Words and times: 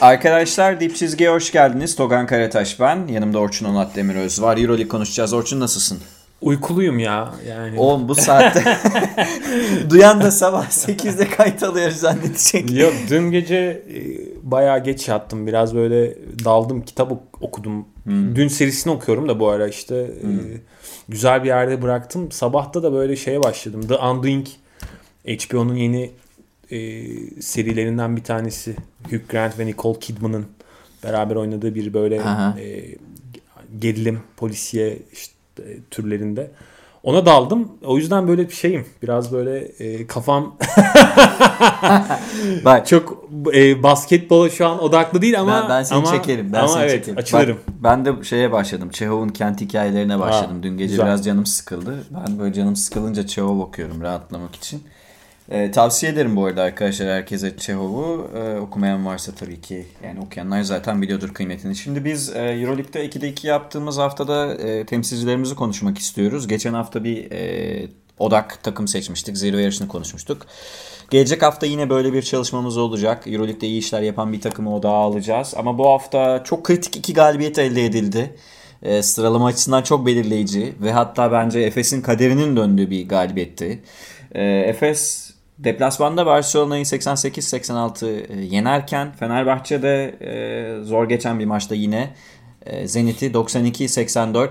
Arkadaşlar 0.00 0.80
Dip 0.80 0.96
Çizgi'ye 0.96 1.30
hoş 1.30 1.52
geldiniz. 1.52 1.96
Togan 1.96 2.26
Karataş 2.26 2.80
ben. 2.80 3.06
Yanımda 3.06 3.38
Orçun 3.38 3.66
Onat 3.66 3.96
Demiröz 3.96 4.42
var. 4.42 4.56
Euroleague 4.58 4.88
konuşacağız. 4.88 5.32
Orçun 5.32 5.60
nasılsın? 5.60 5.98
Uykuluyum 6.42 6.98
ya 6.98 7.34
yani. 7.48 7.78
Oğlum 7.78 8.08
bu 8.08 8.14
saatte 8.14 8.78
duyan 9.90 10.20
da 10.22 10.30
sabah 10.30 10.66
8'de 10.66 11.28
kayıt 11.28 11.62
alıyoruz 11.62 11.96
zannedecek. 11.96 12.72
Yok 12.72 12.92
dün 13.10 13.30
gece 13.30 13.56
e, 13.56 13.96
bayağı 14.42 14.84
geç 14.84 15.08
yattım. 15.08 15.46
Biraz 15.46 15.74
böyle 15.74 16.14
daldım 16.44 16.82
kitap 16.82 17.12
ok- 17.12 17.42
okudum. 17.42 17.86
Dün 18.06 18.48
serisini 18.48 18.92
okuyorum 18.92 19.28
da 19.28 19.40
bu 19.40 19.48
ara 19.48 19.68
işte 19.68 19.96
e, 19.96 20.28
güzel 21.08 21.42
bir 21.42 21.48
yerde 21.48 21.82
bıraktım. 21.82 22.32
Sabahta 22.32 22.82
da 22.82 22.92
böyle 22.92 23.16
şeye 23.16 23.42
başladım. 23.42 23.86
The 23.88 23.94
Undoing 23.94 24.46
HBO'nun 25.26 25.74
yeni 25.74 26.10
e, 26.70 26.78
serilerinden 27.40 28.16
bir 28.16 28.24
tanesi. 28.24 28.76
Hugh 29.10 29.28
Grant 29.28 29.58
ve 29.58 29.66
Nicole 29.66 29.98
Kidman'ın 29.98 30.46
beraber 31.04 31.36
oynadığı 31.36 31.74
bir 31.74 31.94
böyle 31.94 32.22
Aha. 32.22 32.56
e, 32.60 32.94
gerilim 33.78 34.20
polisiye 34.36 34.98
işte, 35.12 35.34
e, 35.58 35.78
türlerinde. 35.90 36.50
Ona 37.02 37.26
daldım. 37.26 37.72
O 37.84 37.96
yüzden 37.96 38.28
böyle 38.28 38.48
bir 38.48 38.54
şeyim. 38.54 38.86
Biraz 39.02 39.32
böyle 39.32 39.58
e, 39.58 40.06
kafam 40.06 40.56
Bak 42.64 42.86
çok 42.86 43.28
e, 43.54 43.82
basketbola 43.82 44.50
şu 44.50 44.66
an 44.66 44.82
odaklı 44.82 45.22
değil 45.22 45.40
ama 45.40 45.62
ben, 45.62 45.68
ben 45.68 45.82
seni 45.82 45.98
ama, 45.98 46.10
çekerim. 46.10 46.52
Ben 46.52 46.58
ama 46.58 46.68
seni 46.68 46.82
evet, 46.82 46.90
çekerim. 46.90 47.18
açılırım. 47.18 47.58
Bak, 47.68 47.74
ben 47.82 48.04
de 48.04 48.24
şeye 48.24 48.52
başladım. 48.52 48.90
Çehov'un 48.90 49.28
kent 49.28 49.60
hikayelerine 49.60 50.18
başladım. 50.18 50.56
Ha, 50.56 50.62
Dün 50.62 50.78
gece 50.78 50.90
güzel. 50.90 51.06
biraz 51.06 51.24
canım 51.24 51.46
sıkıldı. 51.46 52.04
Ben 52.10 52.38
böyle 52.38 52.54
canım 52.54 52.76
sıkılınca 52.76 53.26
Çehov 53.26 53.58
okuyorum 53.58 54.00
rahatlamak 54.00 54.54
için. 54.54 54.82
Ee, 55.50 55.70
tavsiye 55.70 56.12
ederim 56.12 56.36
bu 56.36 56.44
arada 56.44 56.62
arkadaşlar 56.62 57.08
herkese 57.08 57.56
Çehov'u. 57.56 58.30
Ee, 58.36 58.58
okumayan 58.58 59.06
varsa 59.06 59.32
tabii 59.32 59.60
ki 59.60 59.86
yani 60.04 60.20
okuyanlar 60.20 60.62
zaten 60.62 61.02
biliyordur 61.02 61.34
kıymetini. 61.34 61.76
Şimdi 61.76 62.04
biz 62.04 62.36
e, 62.36 62.40
Euroleague'de 62.40 63.06
2'de 63.06 63.28
2 63.28 63.46
yaptığımız 63.46 63.98
haftada 63.98 64.54
e, 64.54 64.86
temsilcilerimizi 64.86 65.54
konuşmak 65.54 65.98
istiyoruz. 65.98 66.48
Geçen 66.48 66.74
hafta 66.74 67.04
bir 67.04 67.30
e, 67.30 67.88
odak 68.18 68.62
takım 68.62 68.88
seçmiştik. 68.88 69.36
Zero 69.36 69.56
yarışını 69.56 69.88
konuşmuştuk. 69.88 70.46
Gelecek 71.10 71.42
hafta 71.42 71.66
yine 71.66 71.90
böyle 71.90 72.12
bir 72.12 72.22
çalışmamız 72.22 72.76
olacak. 72.76 73.26
Euroleague'de 73.26 73.66
iyi 73.66 73.78
işler 73.78 74.02
yapan 74.02 74.32
bir 74.32 74.40
takımı 74.40 74.74
odağa 74.74 74.90
alacağız. 74.90 75.54
Ama 75.56 75.78
bu 75.78 75.88
hafta 75.88 76.44
çok 76.44 76.64
kritik 76.64 76.96
iki 76.96 77.14
galibiyet 77.14 77.58
elde 77.58 77.84
edildi. 77.84 78.34
E, 78.82 79.02
sıralama 79.02 79.46
açısından 79.46 79.82
çok 79.82 80.06
belirleyici 80.06 80.74
ve 80.82 80.92
hatta 80.92 81.32
bence 81.32 81.60
Efes'in 81.60 82.02
kaderinin 82.02 82.56
döndüğü 82.56 82.90
bir 82.90 83.08
galibiyetti. 83.08 83.82
E, 84.34 84.44
Efes 84.44 85.35
deplasmanda 85.58 86.26
Barcelona'yı 86.26 86.84
88-86 86.84 88.06
e, 88.06 88.44
yenerken 88.44 89.12
Fenerbahçe'de 89.12 90.04
e, 90.20 90.84
zor 90.84 91.08
geçen 91.08 91.38
bir 91.38 91.44
maçta 91.44 91.74
yine 91.74 92.14
e, 92.66 92.88
Zenit'i 92.88 93.26
92-84 93.30 94.48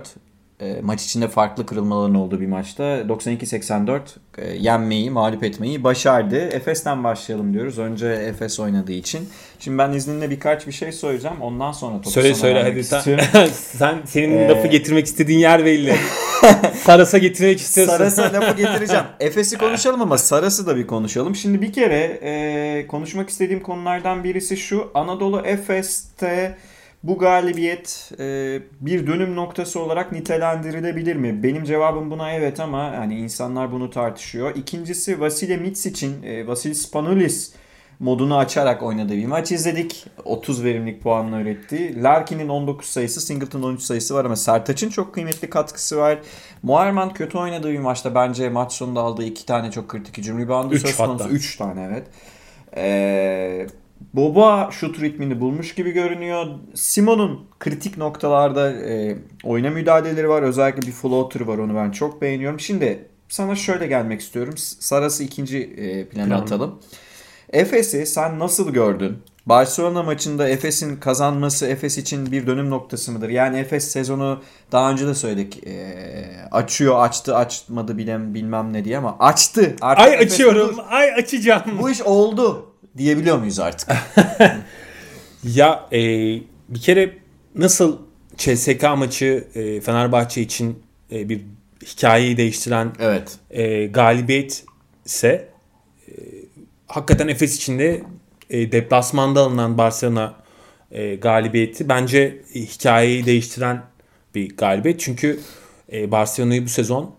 e, 0.60 0.82
maç 0.82 1.04
içinde 1.04 1.28
farklı 1.28 1.66
kırılmaların 1.66 2.16
olduğu 2.16 2.42
bir 2.42 2.48
maçta 2.48 2.84
92-84 2.84 4.00
e, 4.38 4.54
yenmeyi, 4.54 5.12
mağlup 5.12 5.44
etmeyi 5.44 5.84
başardı. 5.84 6.36
Efes'ten 6.36 7.04
başlayalım 7.04 7.54
diyoruz. 7.54 7.80
Önce 7.80 8.08
Efes 8.08 8.60
oynadığı 8.60 8.92
için. 8.92 9.30
Şimdi 9.60 9.78
ben 9.78 9.94
izninle 9.94 10.30
birkaç 10.30 10.68
bir 10.68 10.72
şey 10.72 10.92
söyleyeceğim. 10.92 11.42
Ondan 11.42 11.72
sonra 11.72 11.98
topu 11.98 12.10
Söyle 12.10 12.34
sana 12.34 12.42
söyle 12.42 12.64
hadi 12.64 12.84
sen, 12.84 13.20
sen 13.54 13.98
senin 14.06 14.38
Ee, 14.38 14.50
lafı 14.50 14.68
getirmek 14.68 15.06
istediğin 15.06 15.40
yer 15.40 15.66
belli. 15.66 15.96
Saras'a 16.84 17.18
getirmek 17.18 17.60
istiyorsun. 17.60 17.98
Saras'a 17.98 18.24
lafı 18.34 18.58
getireceğim. 18.58 19.06
Efes'i 19.20 19.58
konuşalım 19.58 20.02
ama 20.02 20.18
Saras'ı 20.18 20.68
da 20.68 20.78
bir 20.78 20.88
konuşalım. 20.88 21.36
Şimdi 21.36 21.62
bir 21.62 21.74
kere 21.74 22.20
e, 22.24 22.88
konuşmak 22.88 23.30
istediğim 23.30 23.64
konulardan 23.64 24.24
birisi 24.24 24.58
şu. 24.58 24.92
Anadolu 24.94 25.42
Efes'te 25.46 26.58
bu 27.08 27.18
galibiyet 27.18 28.12
e, 28.20 28.60
bir 28.82 29.08
dönüm 29.08 29.36
noktası 29.36 29.80
olarak 29.80 30.12
nitelendirilebilir 30.12 31.16
mi? 31.16 31.44
Benim 31.44 31.64
cevabım 31.64 32.12
buna 32.12 32.32
evet 32.32 32.60
ama 32.60 32.92
hani 32.98 33.16
insanlar 33.20 33.72
bunu 33.72 33.90
tartışıyor. 33.90 34.56
İkincisi 34.56 35.20
Vasile 35.20 35.58
Mitsic'in 35.58 36.24
e, 36.24 36.48
Vasilis 36.48 36.88
Spanoulis 36.88 37.54
modunu 38.00 38.38
açarak 38.38 38.84
oynadığı 38.84 39.14
bir 39.18 39.26
maç 39.26 39.52
izledik. 39.52 40.06
30 40.26 40.64
verimlilik 40.64 41.04
puanla 41.04 41.42
üretti. 41.42 42.04
Larkin'in 42.04 42.50
19 42.50 42.88
sayısı, 42.88 43.22
Singleton 43.22 43.62
13 43.62 43.82
sayısı 43.82 44.16
var 44.16 44.26
ama 44.26 44.36
Sertaç'ın 44.36 44.90
çok 44.90 45.14
kıymetli 45.14 45.50
katkısı 45.50 45.98
var. 45.98 46.20
Muharman 46.64 47.14
kötü 47.14 47.38
oynadığı 47.38 47.72
bir 47.72 47.80
maçta 47.80 48.16
bence 48.16 48.50
maç 48.50 48.74
sonunda 48.74 49.02
aldığı 49.02 49.24
iki 49.24 49.46
tane 49.46 49.72
çok 49.72 49.90
kritik 49.90 50.18
hücum 50.18 50.40
reboundu 50.40 50.78
söz 50.78 50.98
konusu. 50.98 51.24
hatta. 51.24 51.30
3 51.30 51.58
tane 51.58 51.90
evet. 51.92 52.08
Ee, 52.78 53.68
Boba 54.14 54.70
şut 54.72 55.02
ritmini 55.02 55.42
bulmuş 55.42 55.76
gibi 55.76 55.92
görünüyor. 55.92 56.46
Simon'un 56.74 57.46
kritik 57.60 57.98
noktalarda 57.98 58.72
e, 58.72 59.18
oyuna 59.44 59.70
müdahaleleri 59.70 60.30
var. 60.30 60.42
Özellikle 60.42 60.88
bir 60.88 60.92
floater 60.92 61.42
var 61.42 61.58
onu 61.58 61.76
ben 61.76 61.92
çok 61.92 62.22
beğeniyorum. 62.22 62.60
Şimdi 62.60 63.08
sana 63.30 63.56
şöyle 63.56 63.88
gelmek 63.88 64.22
istiyorum. 64.22 64.54
Saras'ı 64.58 65.24
ikinci 65.24 65.58
e, 65.60 66.06
plana 66.08 66.28
Plan. 66.28 66.42
atalım. 66.42 66.80
Efes'i 67.54 68.06
sen 68.06 68.40
nasıl 68.40 68.74
gördün? 68.74 69.18
Barcelona 69.46 70.04
maçında 70.04 70.50
Efes'in 70.50 70.96
kazanması 70.96 71.68
Efes 71.68 71.98
için 71.98 72.32
bir 72.32 72.48
dönüm 72.48 72.70
noktası 72.70 73.12
mıdır? 73.12 73.30
Yani 73.30 73.58
Efes 73.58 73.88
sezonu 73.92 74.42
daha 74.72 74.92
önce 74.92 75.08
de 75.08 75.14
söyledik. 75.14 75.68
e, 75.68 75.96
açıyor, 76.52 77.00
açtı, 77.06 77.36
açmadı 77.36 77.98
bilmem, 77.98 78.34
bilmem 78.34 78.74
ne 78.74 78.86
diye 78.86 78.98
ama 78.98 79.16
açtı. 79.20 79.76
Artık 79.82 80.06
Ay 80.08 80.14
Efes 80.14 80.34
açıyorum. 80.34 80.74
budur. 80.74 80.84
Ay 80.90 81.14
açacağım. 81.14 81.64
Bu 81.82 81.90
iş 81.90 82.02
oldu 82.02 82.66
diyebiliyor 82.98 83.38
muyuz 83.38 83.60
artık? 83.60 83.90
Ya 85.54 85.88
e, 85.92 86.00
bir 86.70 86.82
kere 86.82 87.18
nasıl 87.56 88.00
CSK 88.38 88.84
maçı 88.98 89.48
e, 89.56 89.82
Fenerbahçe 89.82 90.42
için 90.42 90.80
e, 91.12 91.30
bir 91.30 91.42
hikayeyi 91.86 92.38
değiştiren 92.38 92.92
evet. 93.00 93.38
e, 93.50 93.86
galibiyet 93.86 94.64
ise 95.06 95.50
e, 96.08 96.12
hakikaten 96.88 97.28
Efes 97.28 97.56
için 97.56 97.80
de 97.80 98.04
e, 98.50 98.72
deplasmanda 98.72 99.42
alınan 99.42 99.78
Barcelona 99.78 100.34
e, 100.92 101.16
galibiyeti 101.16 101.90
bence 101.90 102.42
e, 102.56 102.60
hikayeyi 102.60 103.26
değiştiren 103.26 103.84
bir 104.36 104.58
galibiyet. 104.58 105.00
Çünkü 105.00 105.40
e, 105.94 106.12
Barcelona'yı 106.12 106.66
bu 106.66 106.70
sezon 106.70 107.16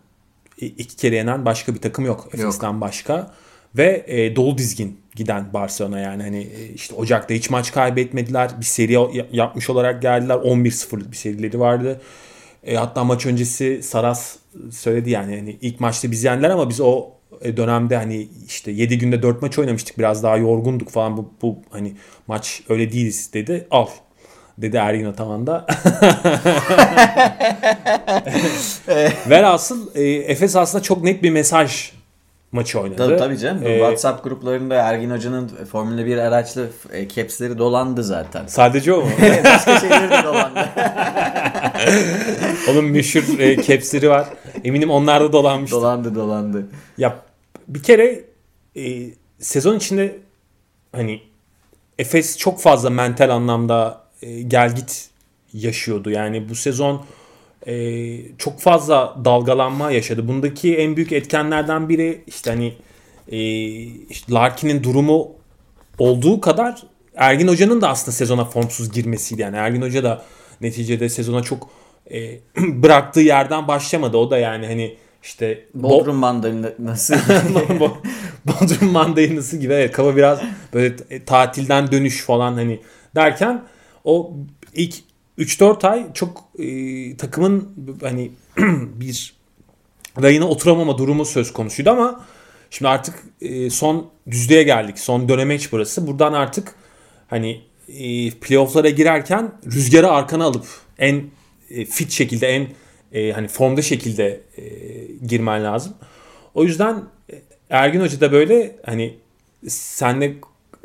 iki 0.61 0.97
kere 0.97 1.17
yenen 1.17 1.45
başka 1.45 1.75
bir 1.75 1.81
takım 1.81 2.05
yok 2.05 2.29
Efes'ten 2.33 2.81
başka. 2.81 3.35
Ve 3.77 4.05
e, 4.07 4.37
dolu 4.37 4.59
dizgin 4.59 5.01
giden 5.17 5.53
Barcelona 5.55 5.99
yani 5.99 6.23
hani 6.23 6.39
e, 6.39 6.69
işte 6.75 6.95
Ocak'ta 6.95 7.35
hiç 7.35 7.51
maç 7.51 7.73
kaybetmediler. 7.73 8.51
Bir 8.61 8.65
seri 8.65 8.93
ya- 8.93 9.27
yapmış 9.33 9.71
olarak 9.71 10.03
geldiler. 10.03 10.35
11-0'lık 10.35 11.11
bir 11.11 11.17
serileri 11.17 11.61
vardı. 11.61 12.01
E, 12.67 12.75
hatta 12.77 13.05
maç 13.05 13.27
öncesi 13.27 13.83
Saras 13.83 14.37
söyledi 14.71 15.11
yani 15.11 15.37
hani 15.37 15.59
ilk 15.61 15.81
maçta 15.81 16.11
biz 16.11 16.25
yendiler 16.25 16.51
ama 16.51 16.69
biz 16.69 16.81
o 16.81 17.07
e, 17.43 17.57
dönemde 17.57 17.97
hani 17.97 18.29
işte 18.47 18.71
7 18.71 18.99
günde 18.99 19.23
4 19.23 19.43
maç 19.43 19.59
oynamıştık. 19.59 19.99
Biraz 19.99 20.23
daha 20.23 20.37
yorgunduk 20.37 20.91
falan. 20.91 21.17
Bu, 21.17 21.33
bu 21.43 21.59
hani 21.71 21.93
maç 22.27 22.63
öyle 22.69 22.93
değiliz 22.93 23.31
dedi. 23.35 23.67
Al 23.71 23.87
dedi 24.59 24.77
Ergin 24.77 25.05
Ataman 25.05 25.47
da. 25.47 25.67
Velhasıl 29.31 29.95
e, 29.95 30.03
Efes 30.11 30.57
aslında 30.57 30.83
çok 30.83 31.03
net 31.05 31.23
bir 31.23 31.31
mesaj 31.31 31.93
maçı 32.57 32.81
oynadı. 32.81 32.97
Tabii, 32.97 33.17
tabii 33.17 33.39
canım. 33.39 33.67
Ee, 33.67 33.79
WhatsApp 33.79 34.25
gruplarında 34.25 34.75
Ergin 34.75 35.11
Hoca'nın 35.11 35.49
Formula 35.49 36.07
1 36.07 36.19
araçlı 36.19 36.69
e, 36.93 37.09
capsleri 37.09 37.59
dolandı 37.59 38.05
zaten. 38.05 38.47
Sadece 38.47 38.93
o 38.93 39.03
mu? 39.03 39.11
Başka 39.45 39.81
şeyleri 39.81 40.11
de 40.11 40.23
dolandı. 40.25 40.69
Onun 42.71 42.85
meşhur 42.85 43.39
e, 43.39 43.63
capsleri 43.63 44.11
var. 44.11 44.29
Eminim 44.65 44.91
onlar 44.91 45.23
da 45.23 45.33
dolanmıştır. 45.33 45.77
dolandı 45.77 46.15
dolandı. 46.15 46.67
Ya 46.99 47.17
bir 47.69 47.83
kere 47.83 48.25
e, 48.77 49.11
sezon 49.39 49.77
içinde 49.77 50.17
hani 50.93 51.23
Efes 51.99 52.39
çok 52.39 52.61
fazla 52.61 52.91
mental 52.91 53.31
anlamda 53.31 54.01
e, 54.23 54.43
gel 54.43 54.75
git 54.75 55.09
yaşıyordu. 55.53 56.11
Yani 56.11 56.49
bu 56.49 56.55
sezon 56.55 57.03
e, 57.67 58.37
çok 58.39 58.61
fazla 58.61 59.17
dalgalanma 59.25 59.91
yaşadı. 59.91 60.29
Bundaki 60.29 60.77
en 60.77 60.97
büyük 60.97 61.13
etkenlerden 61.13 61.89
biri 61.89 62.23
işte 62.27 62.51
hani 62.51 62.73
e, 63.29 63.39
işte 64.11 64.33
Larkin'in 64.33 64.83
durumu 64.83 65.33
olduğu 65.99 66.41
kadar 66.41 66.83
Ergin 67.17 67.49
Hoca'nın 67.49 67.81
da 67.81 67.89
aslında 67.89 68.13
sezona 68.13 68.45
formsuz 68.45 68.93
girmesiydi. 68.93 69.43
Yani 69.43 69.57
Ergin 69.57 69.83
Hoca 69.83 70.05
da 70.05 70.23
neticede 70.61 71.09
sezona 71.09 71.43
çok 71.43 71.71
e, 72.13 72.39
bıraktığı 72.59 73.21
yerden 73.21 73.69
başlamadı. 73.69 74.17
O 74.17 74.31
da 74.31 74.39
yani 74.39 74.67
hani 74.67 74.97
işte 75.23 75.65
Bo- 75.79 75.83
Bodrum 75.83 76.17
mandalası. 76.17 77.15
Bo- 77.81 77.97
Bodrum 78.45 78.91
mandalинası 78.91 79.57
gibi 79.57 79.73
evet 79.73 79.93
kafa 79.93 80.17
biraz 80.17 80.41
böyle 80.75 80.97
t- 80.97 81.25
tatilden 81.25 81.93
dönüş 81.93 82.23
falan 82.25 82.53
hani 82.55 82.81
derken 83.15 83.65
o 84.05 84.33
ilk 84.75 84.95
3-4 85.39 85.89
ay 85.89 86.13
çok 86.15 86.45
e, 86.59 87.17
takımın 87.17 87.75
hani 88.01 88.31
bir 89.01 89.37
rayına 90.23 90.49
oturamama 90.49 90.99
durumu 90.99 91.25
söz 91.25 91.53
konusuydu 91.53 91.91
ama 91.91 92.25
şimdi 92.71 92.89
artık 92.89 93.15
e, 93.41 93.71
son 93.71 94.11
düzlüğe 94.31 94.63
geldik. 94.63 94.99
Son 94.99 95.29
dönemeç 95.29 95.73
burası. 95.73 96.07
Buradan 96.07 96.33
artık 96.33 96.75
hani 97.29 97.61
e, 97.89 98.31
playoff'lara 98.31 98.91
girerken 98.91 99.53
rüzgarı 99.67 100.11
arkana 100.11 100.45
alıp 100.45 100.67
en 100.99 101.25
e, 101.71 101.85
fit 101.85 102.11
şekilde 102.11 102.49
en 102.49 102.69
e, 103.13 103.33
hani 103.33 103.49
formda 103.49 103.83
şekilde 103.83 104.41
e, 104.57 104.65
girmen 105.27 105.65
lazım. 105.65 105.95
O 106.55 106.65
yüzden 106.65 107.05
e, 107.33 107.43
Ergin 107.71 108.01
Hoca 108.01 108.21
da 108.21 108.33
böyle 108.33 108.77
hani 108.87 109.19
senle 109.69 110.35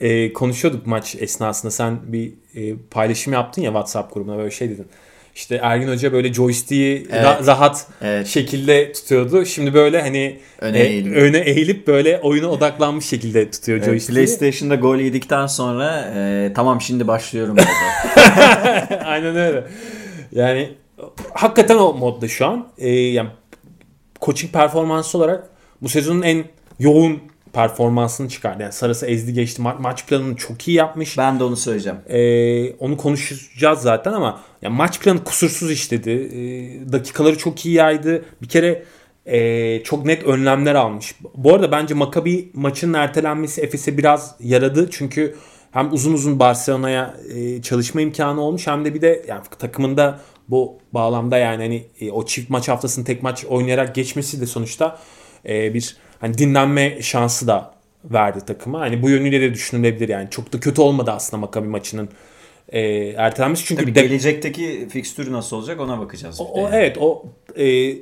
e, 0.02 0.34
konuşuyorduk 0.34 0.88
maç 0.88 1.16
esnasında 1.20 1.72
sen 1.72 2.00
bir 2.04 2.32
e, 2.56 2.76
paylaşım 2.92 3.34
yaptın 3.34 3.62
ya 3.62 3.68
WhatsApp 3.70 4.14
grubuna 4.14 4.38
böyle 4.38 4.52
şey 4.52 4.70
dedin. 4.70 4.88
İşte 5.36 5.60
Ergin 5.64 5.88
Hoca 5.88 6.14
böyle 6.14 6.34
joystick'i 6.34 7.08
Evet. 7.12 7.26
ra- 7.26 7.48
rahat 7.48 7.88
Evet. 8.02 8.28
şekilde 8.28 8.92
tutuyordu. 8.94 9.46
Şimdi 9.46 9.74
böyle 9.74 10.02
hani 10.02 10.40
Öne 10.60 10.80
e, 10.80 10.84
eğilip. 10.84 11.16
öne 11.16 11.38
eğilip 11.40 11.88
böyle 11.88 12.20
oyuna 12.20 12.48
odaklanmış 12.48 13.06
şekilde 13.06 13.52
tutuyor 13.52 13.78
Evet, 13.78 13.88
joystick'i. 13.88 14.14
PlayStation'da 14.16 14.76
gol 14.76 14.96
yedikten 14.98 15.48
sonra 15.48 16.14
e, 16.16 16.52
tamam 16.56 16.82
şimdi 16.82 17.08
başlıyorum. 17.08 17.56
Aynen 19.06 19.36
öyle. 19.36 19.64
Yani 20.32 20.70
hakikaten 21.34 21.76
o 21.78 21.94
modda 21.94 22.28
şu 22.28 22.46
an. 22.46 22.68
Ee, 22.78 22.90
yani 22.90 23.30
coaching 24.22 24.54
performansı 24.54 25.18
olarak 25.18 25.50
bu 25.82 25.90
sezonun 25.90 26.22
en 26.22 26.46
yoğun 26.80 27.20
performansını 27.54 28.30
çıkardı. 28.30 28.64
Yani 28.64 28.74
Sarısı 28.74 29.06
ezdi 29.06 29.34
geçti. 29.34 29.62
Ma- 29.62 29.82
maç 29.82 30.08
planını 30.08 30.36
çok 30.36 30.68
iyi 30.68 30.78
yapmış. 30.78 31.18
ben 31.18 31.40
de 31.40 31.44
onu 31.44 31.58
söyleyeceğim. 31.58 32.00
Ee, 32.10 32.74
onu 32.74 32.98
konuşacağız 32.98 33.80
zaten 33.80 34.14
ama 34.14 34.42
ya 34.62 34.70
maç 34.70 35.00
planı 35.00 35.24
kusursuz 35.24 35.72
işledi. 35.72 36.10
Ee, 36.12 36.92
dakikaları 36.92 37.38
çok 37.38 37.66
iyi 37.66 37.76
yaydı. 37.76 38.26
Bir 38.42 38.48
kere 38.48 38.84
ee, 39.26 39.84
çok 39.84 40.06
net 40.06 40.24
önlemler 40.24 40.76
almış. 40.76 41.16
Bu 41.36 41.54
arada 41.54 41.72
bence 41.72 41.94
Maccabi 41.94 42.50
maçının 42.54 42.94
ertelenmesi 42.94 43.62
Efes'e 43.62 43.98
biraz 43.98 44.36
yaradı. 44.40 44.90
Çünkü 44.92 45.36
hem 45.72 45.94
uzun 45.94 46.14
uzun 46.14 46.40
Barcelona'ya 46.40 47.16
ee, 47.36 47.62
çalışma 47.62 48.02
imkanı 48.02 48.42
olmuş 48.42 48.68
hem 48.68 48.86
de 48.86 48.94
bir 48.94 49.02
de 49.02 49.26
yani 49.28 49.42
takımında 49.60 50.20
bu 50.50 50.78
bağlamda 50.94 51.38
yani 51.38 51.64
hani 51.64 51.86
ee, 52.02 52.12
o 52.12 52.26
çift 52.26 52.50
maç 52.50 52.70
haftasını 52.70 53.06
tek 53.06 53.24
maç 53.24 53.46
oynayarak 53.46 53.96
geçmesi 53.96 54.42
de 54.42 54.46
sonuçta 54.46 55.00
ee, 55.46 55.74
bir 55.74 55.98
hani 56.22 56.38
dinlenme 56.38 57.02
şansı 57.02 57.48
da 57.48 57.74
verdi 58.06 58.40
takıma. 58.46 58.80
Hani 58.80 59.02
bu 59.02 59.10
yönüyle 59.10 59.42
de 59.42 59.54
düşünülebilir 59.54 60.10
yani. 60.10 60.28
Çok 60.30 60.54
da 60.54 60.60
kötü 60.60 60.82
olmadı 60.82 61.12
aslında 61.12 61.42
Maccabi 61.46 61.68
maçının 61.68 62.10
e, 62.70 62.82
ertelenmesi. 63.18 63.66
Çünkü 63.66 63.82
Tabii 63.84 63.96
de- 63.96 64.02
gelecekteki 64.02 64.88
fikstürü 64.92 65.32
nasıl 65.32 65.58
olacak 65.58 65.80
ona 65.80 66.00
bakacağız. 66.00 66.42
o, 66.42 66.44
o- 66.44 66.70
evet 66.74 66.98
o 67.00 67.26
e, 67.60 67.94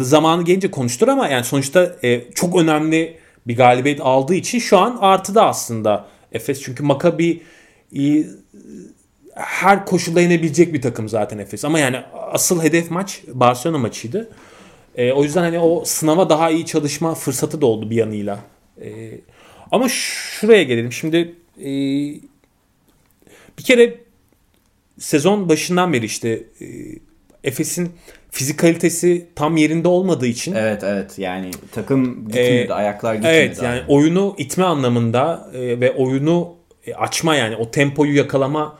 zamanı 0.00 0.44
gelince 0.44 0.70
konuştur 0.70 1.08
ama 1.08 1.28
yani 1.28 1.44
sonuçta 1.44 1.96
e, 2.04 2.30
çok 2.34 2.56
önemli 2.56 3.16
bir 3.46 3.56
galibiyet 3.56 4.00
aldığı 4.00 4.34
için 4.34 4.58
şu 4.58 4.78
an 4.78 4.98
artıda 5.00 5.46
aslında 5.46 6.06
Efes. 6.32 6.62
Çünkü 6.62 6.82
Maccabi 6.82 7.42
e, 7.98 8.24
her 9.34 9.86
koşulda 9.86 10.20
yenebilecek 10.20 10.74
bir 10.74 10.82
takım 10.82 11.08
zaten 11.08 11.38
Efes. 11.38 11.64
Ama 11.64 11.78
yani 11.78 11.96
asıl 12.32 12.62
hedef 12.62 12.90
maç 12.90 13.20
Barcelona 13.34 13.78
maçıydı. 13.78 14.28
E, 14.96 15.12
o 15.12 15.22
yüzden 15.22 15.42
hani 15.42 15.58
o 15.58 15.84
sınava 15.84 16.28
daha 16.28 16.50
iyi 16.50 16.66
çalışma 16.66 17.14
fırsatı 17.14 17.60
da 17.60 17.66
oldu 17.66 17.90
bir 17.90 17.96
yanıyla. 17.96 18.40
E, 18.82 18.88
ama 19.72 19.88
şuraya 19.88 20.62
gelelim. 20.62 20.92
Şimdi 20.92 21.34
e, 21.60 21.68
bir 23.58 23.62
kere 23.64 23.94
sezon 24.98 25.48
başından 25.48 25.92
beri 25.92 26.04
işte 26.04 26.28
e, 26.60 26.66
Efes'in 27.44 27.90
fizikalitesi 28.30 29.26
tam 29.34 29.56
yerinde 29.56 29.88
olmadığı 29.88 30.26
için 30.26 30.54
Evet 30.54 30.84
evet 30.84 31.18
yani 31.18 31.50
takım 31.72 32.28
gitmiyordu 32.28 32.70
Ee, 32.70 32.74
ayaklar 32.74 33.14
gitmiyordu. 33.14 33.38
Evet 33.38 33.62
yani 33.62 33.80
abi. 33.80 33.92
oyunu 33.92 34.34
itme 34.38 34.64
anlamında 34.64 35.50
e, 35.54 35.80
ve 35.80 35.92
oyunu 35.92 36.54
e, 36.86 36.94
açma 36.94 37.36
yani 37.36 37.56
o 37.56 37.70
tempoyu 37.70 38.16
yakalama 38.16 38.78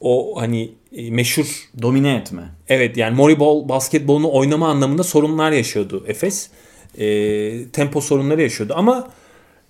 o 0.00 0.40
hani 0.40 0.72
meşhur 0.96 1.68
Domine 1.82 2.14
etme. 2.14 2.42
evet 2.68 2.96
yani 2.96 3.16
Moribol 3.16 3.68
basketbolunu 3.68 4.32
oynama 4.32 4.68
anlamında 4.68 5.02
sorunlar 5.02 5.52
yaşıyordu 5.52 6.04
Efes. 6.06 6.50
E, 6.98 7.68
tempo 7.68 8.00
sorunları 8.00 8.42
yaşıyordu 8.42 8.72
ama 8.76 9.10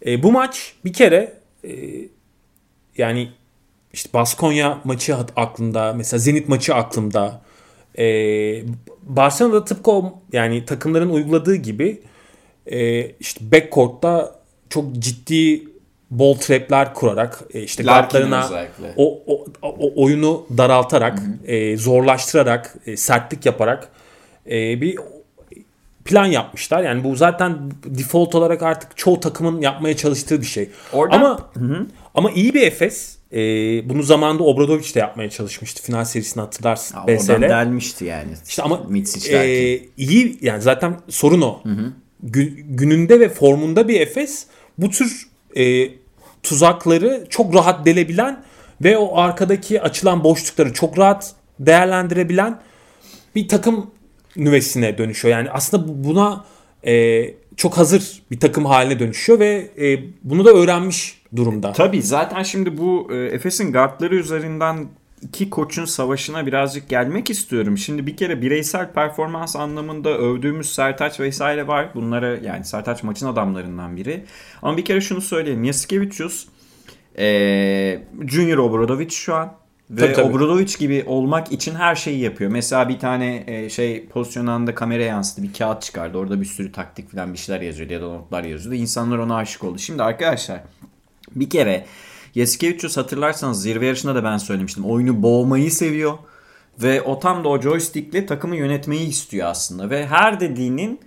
e, 0.06 0.22
bu 0.22 0.32
maç 0.32 0.72
bir 0.84 0.92
kere 0.92 1.32
e, 1.64 1.70
yani 2.98 3.28
işte 3.92 4.12
Baskonya 4.12 4.80
maçı 4.84 5.16
aklımda 5.16 5.92
mesela 5.92 6.18
Zenit 6.18 6.48
maçı 6.48 6.74
aklımda 6.74 7.42
e, 7.98 8.04
Barcelona'da 9.02 9.64
tıpkı 9.64 9.90
o 9.90 10.22
yani 10.32 10.64
takımların 10.64 11.10
uyguladığı 11.10 11.56
gibi 11.56 12.00
e, 12.66 13.10
işte 13.10 13.52
backcourt'ta 13.52 14.40
çok 14.70 14.92
ciddi 14.98 15.68
ball 16.10 16.34
trap'ler 16.34 16.94
kurarak 16.94 17.40
e, 17.54 17.62
işte 17.62 17.82
özellikle. 18.44 18.92
o, 18.96 19.22
o, 19.26 19.44
o 19.62 20.02
oyunu 20.04 20.46
daraltarak, 20.58 21.18
e, 21.46 21.76
zorlaştırarak, 21.76 22.74
e, 22.86 22.96
sertlik 22.96 23.46
yaparak 23.46 23.88
e, 24.50 24.80
bir 24.80 24.98
plan 26.04 26.26
yapmışlar. 26.26 26.82
Yani 26.82 27.04
bu 27.04 27.16
zaten 27.16 27.58
default 27.84 28.34
olarak 28.34 28.62
artık 28.62 28.96
çoğu 28.96 29.20
takımın 29.20 29.60
yapmaya 29.60 29.96
çalıştığı 29.96 30.40
bir 30.40 30.46
şey. 30.46 30.70
Oradan- 30.92 31.16
Ama 31.20 31.48
ama 32.14 32.30
iyi 32.30 32.54
bir 32.54 32.62
Efes. 32.62 33.16
E, 33.32 33.38
bunu 33.88 34.02
zamanında 34.02 34.42
Obradovic 34.42 34.94
de 34.94 34.98
yapmaya 34.98 35.30
çalışmıştı. 35.30 35.82
Final 35.82 36.04
serisini 36.04 36.40
hatırlarsın. 36.40 36.94
Ha, 36.96 37.06
BSL. 37.08 37.30
oradan 37.32 37.42
delmişti 37.50 38.04
yani. 38.04 38.28
İşte 38.48 38.62
ama 38.62 38.80
e, 39.46 39.80
iyi 39.96 40.38
yani 40.42 40.62
zaten 40.62 40.96
sorun 41.08 41.40
o. 41.40 41.62
Gü- 42.30 42.54
gününde 42.76 43.20
ve 43.20 43.28
formunda 43.28 43.88
bir 43.88 44.00
Efes 44.00 44.46
bu 44.78 44.90
tür 44.90 45.26
e, 45.56 45.90
tuzakları 46.42 47.26
çok 47.30 47.54
rahat 47.54 47.86
delebilen 47.86 48.42
ve 48.84 48.98
o 48.98 49.18
arkadaki 49.18 49.82
açılan 49.82 50.24
boşlukları 50.24 50.72
çok 50.72 50.98
rahat 50.98 51.34
değerlendirebilen 51.60 52.60
bir 53.34 53.48
takım 53.48 53.90
nüvesine 54.36 54.98
dönüşüyor. 54.98 55.36
Yani 55.38 55.50
aslında 55.50 55.88
bu- 55.88 56.04
buna 56.04 56.44
e, 56.86 57.24
çok 57.56 57.78
hazır 57.78 58.22
bir 58.30 58.40
takım 58.40 58.64
haline 58.64 58.98
dönüşüyor 58.98 59.38
ve 59.38 59.70
e, 59.80 59.98
bunu 60.24 60.44
da 60.44 60.50
öğrenmiş 60.50 61.22
durumda. 61.36 61.72
Tabii 61.72 62.02
zaten 62.02 62.42
şimdi 62.42 62.78
bu 62.78 63.08
e, 63.12 63.16
Efes'in 63.16 63.72
guardları 63.72 64.16
üzerinden 64.16 64.86
iki 65.22 65.50
koçun 65.50 65.84
savaşına 65.84 66.46
birazcık 66.46 66.88
gelmek 66.88 67.30
istiyorum. 67.30 67.78
Şimdi 67.78 68.06
bir 68.06 68.16
kere 68.16 68.42
bireysel 68.42 68.92
performans 68.92 69.56
anlamında 69.56 70.18
övdüğümüz 70.18 70.74
Sertaç 70.74 71.20
vesaire 71.20 71.66
var. 71.66 71.88
Bunlara 71.94 72.36
yani 72.36 72.64
Sertaç 72.64 73.02
maçın 73.02 73.26
adamlarından 73.26 73.96
biri. 73.96 74.24
Ama 74.62 74.76
bir 74.76 74.84
kere 74.84 75.00
şunu 75.00 75.20
söyleyeyim. 75.20 75.64
Yasikevicius 75.64 76.46
e, 77.18 77.26
Junior 78.26 78.58
Obradovic 78.58 79.10
şu 79.10 79.34
an. 79.34 79.52
Ve 79.90 80.00
Tabii, 80.00 80.12
tabii. 80.12 80.26
Obradovic 80.26 80.78
gibi 80.78 81.04
olmak 81.06 81.52
için 81.52 81.74
her 81.74 81.94
şeyi 81.94 82.18
yapıyor. 82.20 82.50
Mesela 82.50 82.88
bir 82.88 82.98
tane 82.98 83.44
e, 83.46 83.70
şey 83.70 84.06
pozisyon 84.06 84.46
anında 84.46 84.74
kameraya 84.74 85.06
yansıdı. 85.06 85.42
Bir 85.42 85.52
kağıt 85.52 85.82
çıkardı. 85.82 86.18
Orada 86.18 86.40
bir 86.40 86.46
sürü 86.46 86.72
taktik 86.72 87.12
falan 87.12 87.32
bir 87.32 87.38
şeyler 87.38 87.60
yazıyordu 87.60 87.92
ya 87.92 88.00
da 88.00 88.06
notlar 88.06 88.44
yazıyordu. 88.44 88.80
İnsanlar 88.80 89.18
ona 89.18 89.36
aşık 89.36 89.64
oldu. 89.64 89.78
Şimdi 89.78 90.02
arkadaşlar 90.02 90.60
bir 91.36 91.50
kere 91.50 91.86
Yasikevicius 92.36 92.96
hatırlarsanız 92.96 93.62
zirve 93.62 93.86
yarışında 93.86 94.14
da 94.14 94.24
ben 94.24 94.36
söylemiştim. 94.36 94.84
Oyunu 94.84 95.22
boğmayı 95.22 95.72
seviyor. 95.72 96.18
Ve 96.82 97.02
o 97.02 97.18
tam 97.18 97.44
da 97.44 97.48
o 97.48 97.60
joystickle 97.60 98.26
takımı 98.26 98.56
yönetmeyi 98.56 99.08
istiyor 99.08 99.48
aslında. 99.48 99.90
Ve 99.90 100.06
her 100.06 100.40
dediğinin 100.40 101.00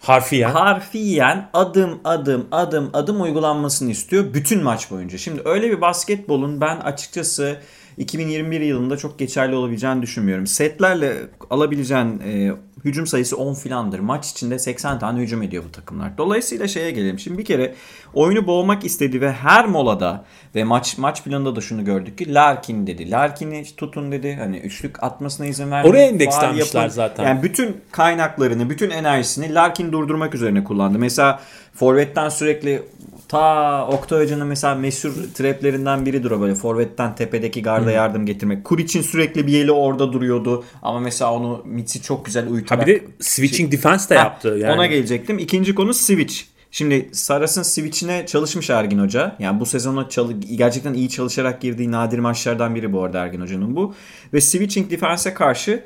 Harfiyen. 0.00 0.50
harfiyen 0.50 1.50
adım 1.52 2.00
adım 2.04 2.48
adım 2.52 2.90
adım 2.92 3.20
uygulanmasını 3.20 3.90
istiyor 3.90 4.34
bütün 4.34 4.62
maç 4.62 4.90
boyunca. 4.90 5.18
Şimdi 5.18 5.42
öyle 5.44 5.70
bir 5.70 5.80
basketbolun 5.80 6.60
ben 6.60 6.76
açıkçası 6.76 7.60
2021 8.00 8.60
yılında 8.60 8.96
çok 8.96 9.18
geçerli 9.18 9.54
olabileceğini 9.54 10.02
düşünmüyorum. 10.02 10.46
Setlerle 10.46 11.16
alabileceğin 11.50 12.20
e, 12.20 12.52
hücum 12.84 13.06
sayısı 13.06 13.36
10 13.36 13.54
filandır. 13.54 13.98
Maç 13.98 14.30
içinde 14.30 14.58
80 14.58 14.98
tane 14.98 15.20
hücum 15.20 15.42
ediyor 15.42 15.64
bu 15.68 15.72
takımlar. 15.72 16.18
Dolayısıyla 16.18 16.68
şeye 16.68 16.90
gelelim. 16.90 17.18
Şimdi 17.18 17.38
bir 17.38 17.44
kere 17.44 17.74
oyunu 18.14 18.46
boğmak 18.46 18.84
istedi 18.84 19.20
ve 19.20 19.32
her 19.32 19.66
molada 19.66 20.24
ve 20.54 20.64
maç 20.64 20.98
maç 20.98 21.24
planında 21.24 21.56
da 21.56 21.60
şunu 21.60 21.84
gördük 21.84 22.18
ki 22.18 22.34
Larkin 22.34 22.86
dedi. 22.86 23.10
Larkin'i 23.10 23.64
tutun 23.76 24.12
dedi. 24.12 24.36
Hani 24.40 24.58
üçlük 24.58 25.02
atmasına 25.02 25.46
izin 25.46 25.70
vermeyin. 25.70 25.94
Oraya 25.94 26.06
endekslenmişler 26.06 26.88
zaten. 26.88 27.24
Yani 27.24 27.42
bütün 27.42 27.76
kaynaklarını, 27.90 28.70
bütün 28.70 28.90
enerjisini 28.90 29.54
Larkin 29.54 29.92
durdurmak 29.92 30.34
üzerine 30.34 30.64
kullandı. 30.64 30.98
Mesela 30.98 31.40
Forvet'ten 31.74 32.28
sürekli 32.28 32.82
ta 33.30 33.86
Oktay 33.86 34.22
Hoca'nın 34.24 34.46
mesela 34.46 34.74
meşhur 34.74 35.12
traplerinden 35.34 36.06
biridir 36.06 36.30
o 36.30 36.40
böyle. 36.40 36.54
Forvet'ten 36.54 37.14
tepedeki 37.14 37.62
garda 37.62 37.90
yardım 37.90 38.26
getirmek. 38.26 38.64
Kuric'in 38.64 39.02
sürekli 39.02 39.46
bir 39.46 39.64
eli 39.64 39.72
orada 39.72 40.12
duruyordu. 40.12 40.64
Ama 40.82 41.00
mesela 41.00 41.32
onu 41.34 41.62
Mitsi 41.64 42.02
çok 42.02 42.24
güzel 42.26 42.44
Ha 42.44 42.50
uyutarak. 42.50 42.86
bir 42.86 42.94
de 42.94 43.04
switching 43.20 43.72
defense 43.72 44.10
de 44.10 44.18
Ha, 44.18 44.24
yaptı. 44.24 44.48
Yani. 44.60 44.72
Ona 44.74 44.86
gelecektim. 44.86 45.38
İkinci 45.38 45.74
konu 45.74 45.94
switch. 45.94 46.34
Şimdi 46.70 47.08
Saras'ın 47.12 47.62
switch'ine 47.62 48.26
çalışmış 48.26 48.70
Ergin 48.70 48.98
Hoca. 48.98 49.36
Yani 49.38 49.60
bu 49.60 49.66
sezona 49.66 50.08
gerçekten 50.56 50.94
iyi 50.94 51.08
çalışarak 51.08 51.60
girdiği 51.60 51.90
nadir 51.92 52.18
maçlardan 52.18 52.74
biri 52.74 52.92
bu 52.92 53.02
arada 53.04 53.18
Ergin 53.18 53.40
Hoca'nın 53.40 53.76
bu. 53.76 53.94
Ve 54.32 54.40
switching 54.40 54.90
defense'e 54.90 55.34
karşı 55.34 55.84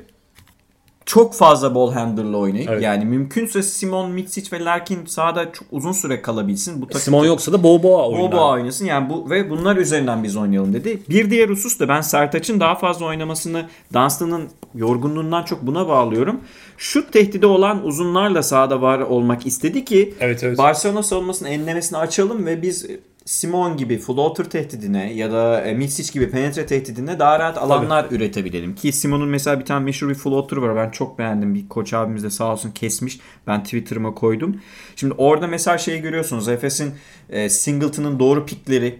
çok 1.05 1.33
fazla 1.33 1.75
ball 1.75 1.93
handler'la 1.93 2.37
oynayıp 2.37 2.69
Evet. 2.69 2.83
yani 2.83 3.05
mümkünse 3.05 3.63
Simon, 3.63 4.11
Mitsic 4.11 4.57
ve 4.57 4.63
Larkin 4.65 5.05
sahada 5.05 5.51
çok 5.51 5.67
uzun 5.71 5.91
süre 5.91 6.21
kalabilsin. 6.21 6.81
Bu 6.81 6.87
takım 6.87 7.01
Simon 7.01 7.25
yoksa 7.25 7.53
da 7.53 7.63
Boboa 7.63 8.09
oynar. 8.09 8.31
Bobo 8.31 8.49
oynasın 8.49 8.85
yani 8.85 9.09
bu 9.09 9.29
ve 9.29 9.49
bunlar 9.49 9.75
üzerinden 9.77 10.23
biz 10.23 10.37
oynayalım 10.37 10.73
dedi. 10.73 10.99
Bir 11.09 11.29
diğer 11.31 11.49
husus 11.49 11.79
da 11.79 11.87
ben 11.87 12.01
Sertaç'ın 12.01 12.59
daha 12.59 12.75
fazla 12.75 13.05
oynamasını 13.05 13.65
Dunstan'ın 13.93 14.49
yorgunluğundan 14.75 15.43
çok 15.43 15.61
buna 15.61 15.87
bağlıyorum. 15.87 16.39
Şut 16.77 17.13
tehdidi 17.13 17.45
olan 17.45 17.85
uzunlarla 17.85 18.43
sahada 18.43 18.81
var 18.81 18.99
olmak 18.99 19.45
istedi 19.45 19.85
ki 19.85 20.13
Evet, 20.19 20.43
evet. 20.43 20.57
Barcelona 20.57 21.03
savunmasının 21.03 21.49
enlemesini 21.49 21.97
açalım 21.97 22.45
ve 22.45 22.61
biz 22.61 22.85
Simon 23.25 23.77
gibi 23.77 23.97
floater 23.97 24.49
tehdidine 24.49 25.13
ya 25.13 25.31
da 25.31 25.61
e, 25.61 25.73
Mitsic 25.73 26.13
gibi 26.13 26.29
penetre 26.31 26.65
tehdidine 26.65 27.19
daha 27.19 27.39
rahat 27.39 27.57
alanlar 27.57 28.07
üretebilelim. 28.11 28.75
Ki 28.75 28.91
Simon'un 28.91 29.29
mesela 29.29 29.59
bir 29.59 29.65
tane 29.65 29.85
meşhur 29.85 30.09
bir 30.09 30.15
floater 30.15 30.57
var. 30.57 30.75
Ben 30.75 30.91
çok 30.91 31.19
beğendim. 31.19 31.55
Bir 31.55 31.69
koç 31.69 31.93
abimiz 31.93 32.23
de 32.23 32.29
sağ 32.29 32.53
olsun 32.53 32.71
kesmiş. 32.71 33.19
Ben 33.47 33.63
Twitter'ıma 33.63 34.13
koydum. 34.13 34.61
Şimdi 34.95 35.13
orada 35.17 35.47
mesela 35.47 35.77
şeyi 35.77 36.01
görüyorsunuz. 36.01 36.49
Efes'in 36.49 36.93
e, 37.29 37.49
Singleton'ın 37.49 38.19
doğru 38.19 38.45
pikleri 38.45 38.99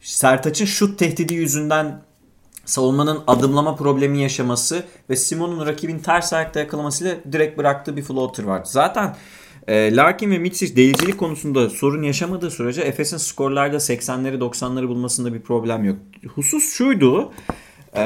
Sertaç'ın 0.00 0.64
şut 0.64 0.98
tehdidi 0.98 1.34
yüzünden 1.34 2.02
savunmanın 2.64 3.22
adımlama 3.26 3.76
problemi 3.76 4.18
yaşaması 4.18 4.84
ve 5.10 5.16
Simon'un 5.16 5.66
rakibin 5.66 5.98
ters 5.98 6.32
ayakta 6.32 6.60
yakalamasıyla 6.60 7.16
direkt 7.32 7.58
bıraktığı 7.58 7.96
bir 7.96 8.02
floater 8.02 8.44
var. 8.44 8.62
Zaten 8.64 9.16
e, 9.68 9.96
Larkin 9.96 10.30
ve 10.30 10.38
Mitsic 10.38 10.76
delicilik 10.76 11.18
konusunda 11.18 11.70
sorun 11.70 12.02
yaşamadığı 12.02 12.50
sürece 12.50 12.82
Efes'in 12.82 13.16
skorlarda 13.16 13.76
80'leri 13.76 14.38
90'ları 14.38 14.88
bulmasında 14.88 15.34
bir 15.34 15.40
problem 15.40 15.84
yok. 15.84 15.96
Husus 16.34 16.72
şuydu. 16.72 17.32
E, 17.96 18.04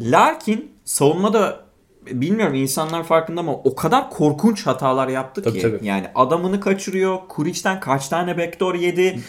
Larkin 0.00 0.70
savunmada 0.84 1.68
bilmiyorum 2.06 2.54
insanlar 2.54 3.04
farkında 3.04 3.40
ama 3.40 3.52
o 3.52 3.74
kadar 3.74 4.10
korkunç 4.10 4.66
hatalar 4.66 5.08
yaptı 5.08 5.42
Tabii, 5.42 5.54
ki. 5.54 5.62
tabii. 5.62 5.78
Yani 5.82 6.06
adamını 6.14 6.60
kaçırıyor. 6.60 7.18
Kuriç'ten 7.28 7.80
kaç 7.80 8.08
tane 8.08 8.38
backdoor 8.38 8.74
yedi. 8.74 9.20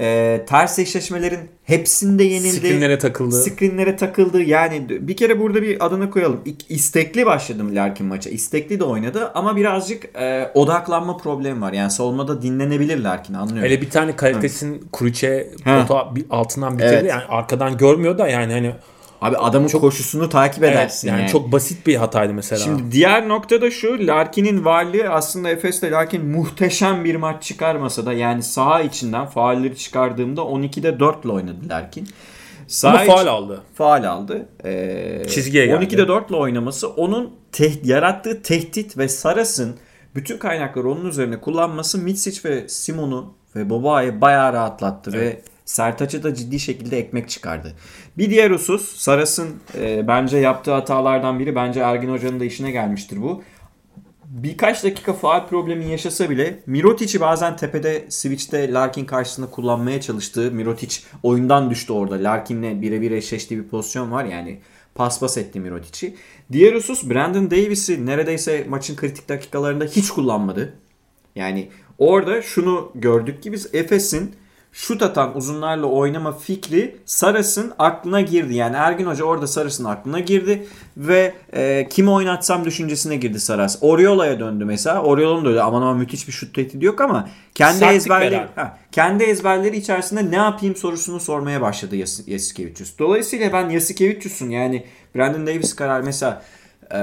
E, 0.00 0.40
ters 0.48 0.78
eşleşmelerin 0.78 1.38
hepsinde 1.64 2.24
yenildi. 2.24 2.56
Screenlere 2.56 2.98
takıldı. 2.98 3.42
Screenlere 3.42 3.96
takıldı. 3.96 4.42
Yani 4.42 4.86
bir 4.88 5.16
kere 5.16 5.40
burada 5.40 5.62
bir 5.62 5.86
adını 5.86 6.10
koyalım. 6.10 6.40
İstekli 6.68 7.26
başladım 7.26 7.76
Larkin 7.76 8.06
maça. 8.06 8.30
İstekli 8.30 8.80
de 8.80 8.84
oynadı 8.84 9.30
ama 9.34 9.56
birazcık 9.56 10.04
e, 10.18 10.50
odaklanma 10.54 11.16
problemi 11.16 11.60
var. 11.60 11.72
Yani 11.72 11.90
savunmada 11.90 12.42
dinlenebilir 12.42 12.98
Larkin 12.98 13.34
anlıyorum. 13.34 13.64
Hele 13.64 13.80
bir 13.80 13.90
tane 13.90 14.16
pota 15.86 16.16
bir- 16.16 16.26
altından 16.30 16.78
bitirdi. 16.78 16.94
Evet. 16.94 17.10
Yani 17.10 17.22
arkadan 17.28 17.76
görmüyor 17.76 18.18
da 18.18 18.28
yani 18.28 18.52
hani 18.52 18.72
Abi 19.20 19.36
adamın 19.36 19.68
koşusunu 19.68 20.28
takip 20.28 20.62
evet, 20.62 20.72
edersin. 20.72 21.08
yani, 21.08 21.20
yani. 21.20 21.30
çok 21.30 21.52
basit 21.52 21.86
bir 21.86 21.96
hataydı 21.96 22.34
mesela. 22.34 22.58
Şimdi 22.58 22.92
diğer 22.92 23.28
nokta 23.28 23.62
da 23.62 23.70
şu. 23.70 24.06
Larkin'in 24.06 24.64
varlığı 24.64 25.08
aslında 25.08 25.48
Efes'te 25.48 25.90
Larkin 25.90 26.26
muhteşem 26.26 27.04
bir 27.04 27.16
maç 27.16 27.42
çıkarmasa 27.42 28.06
da 28.06 28.12
yani 28.12 28.42
saha 28.42 28.82
içinden 28.82 29.26
faulleri 29.26 29.76
çıkardığımda 29.76 30.40
12'de 30.40 31.00
4 31.00 31.24
ile 31.24 31.32
oynadı 31.32 31.68
Larkin. 31.68 32.08
Saha 32.66 32.96
Ama 32.96 33.04
faal 33.04 33.26
aldı. 33.26 33.62
faal 33.74 34.04
aldı. 34.04 34.48
Ee, 34.64 35.22
Çizgiye 35.28 35.66
geldi. 35.66 35.84
12'de 35.84 36.08
4 36.08 36.30
ile 36.30 36.36
oynaması 36.36 36.88
onun 36.88 37.30
teh- 37.52 37.86
yarattığı 37.86 38.42
tehdit 38.42 38.98
ve 38.98 39.08
Saras'ın 39.08 39.76
bütün 40.14 40.38
kaynakları 40.38 40.90
onun 40.90 41.04
üzerine 41.08 41.40
kullanması 41.40 41.98
Mitsic 41.98 42.48
ve 42.48 42.68
Simon'u 42.68 43.34
ve 43.56 43.70
Boba'yı 43.70 44.20
bayağı 44.20 44.52
rahatlattı 44.52 45.12
ve 45.12 45.42
Sertaç'ı 45.66 46.22
da 46.22 46.34
ciddi 46.34 46.60
şekilde 46.60 46.98
ekmek 46.98 47.28
çıkardı. 47.28 47.74
Bir 48.18 48.30
diğer 48.30 48.50
husus 48.50 48.96
Saras'ın 48.96 49.48
e, 49.78 50.08
bence 50.08 50.38
yaptığı 50.38 50.72
hatalardan 50.72 51.38
biri 51.38 51.54
bence 51.54 51.80
Ergin 51.80 52.10
Hoca'nın 52.10 52.40
da 52.40 52.44
işine 52.44 52.70
gelmiştir 52.70 53.22
bu. 53.22 53.42
Birkaç 54.24 54.84
dakika 54.84 55.12
faal 55.12 55.46
problemi 55.46 55.84
yaşasa 55.84 56.30
bile 56.30 56.62
Mirotic'i 56.66 57.20
bazen 57.20 57.56
tepede 57.56 58.06
switch'te 58.08 58.72
Larkin 58.72 59.04
karşısında 59.04 59.50
kullanmaya 59.50 60.00
çalıştığı 60.00 60.52
Mirotic 60.52 60.96
oyundan 61.22 61.70
düştü 61.70 61.92
orada. 61.92 62.14
Larkin'le 62.14 62.82
birebir 62.82 63.10
eşleştiği 63.10 63.60
bir 63.60 63.68
pozisyon 63.68 64.12
var 64.12 64.24
yani 64.24 64.58
paspas 64.94 65.38
etti 65.38 65.60
Mirotic'i. 65.60 66.14
Diğer 66.52 66.74
husus 66.74 67.10
Brandon 67.10 67.50
Davis'i 67.50 68.06
neredeyse 68.06 68.66
maçın 68.68 68.96
kritik 68.96 69.28
dakikalarında 69.28 69.84
hiç 69.84 70.10
kullanmadı. 70.10 70.74
Yani 71.36 71.68
orada 71.98 72.42
şunu 72.42 72.92
gördük 72.94 73.42
ki 73.42 73.52
biz 73.52 73.74
Efes'in 73.74 74.34
şut 74.76 75.02
atan 75.02 75.36
uzunlarla 75.36 75.86
oynama 75.86 76.32
fikri 76.38 76.96
Saras'ın 77.06 77.72
aklına 77.78 78.20
girdi. 78.20 78.54
Yani 78.54 78.76
Ergin 78.76 79.06
Hoca 79.06 79.24
orada 79.24 79.46
Saras'ın 79.46 79.84
aklına 79.84 80.20
girdi 80.20 80.66
ve 80.96 81.34
e, 81.52 81.88
kimi 81.90 82.10
oynatsam 82.10 82.64
düşüncesine 82.64 83.16
girdi 83.16 83.40
Saras. 83.40 83.78
Oriola'ya 83.80 84.40
döndü 84.40 84.64
mesela. 84.64 85.02
Oriola'nın 85.02 85.44
da 85.44 85.48
öyle 85.48 85.62
aman 85.62 85.82
aman 85.82 85.96
müthiş 85.96 86.28
bir 86.28 86.32
şut 86.32 86.54
tehdidi 86.54 86.84
yok 86.84 87.00
ama 87.00 87.28
kendi 87.54 87.78
Sertlik 87.78 87.96
ezberleri 87.96 88.46
ha, 88.54 88.78
kendi 88.92 89.24
ezberleri 89.24 89.76
içerisinde 89.76 90.30
ne 90.30 90.36
yapayım 90.36 90.76
sorusunu 90.76 91.20
sormaya 91.20 91.60
başladı 91.60 91.96
Yas- 91.96 92.28
Yasikevicius. 92.28 92.98
Dolayısıyla 92.98 93.52
ben 93.52 93.68
Yasikevicius'un 93.70 94.50
yani 94.50 94.86
Brandon 95.14 95.46
Davis 95.46 95.76
karar 95.76 96.00
mesela 96.00 96.42
e, 96.94 97.00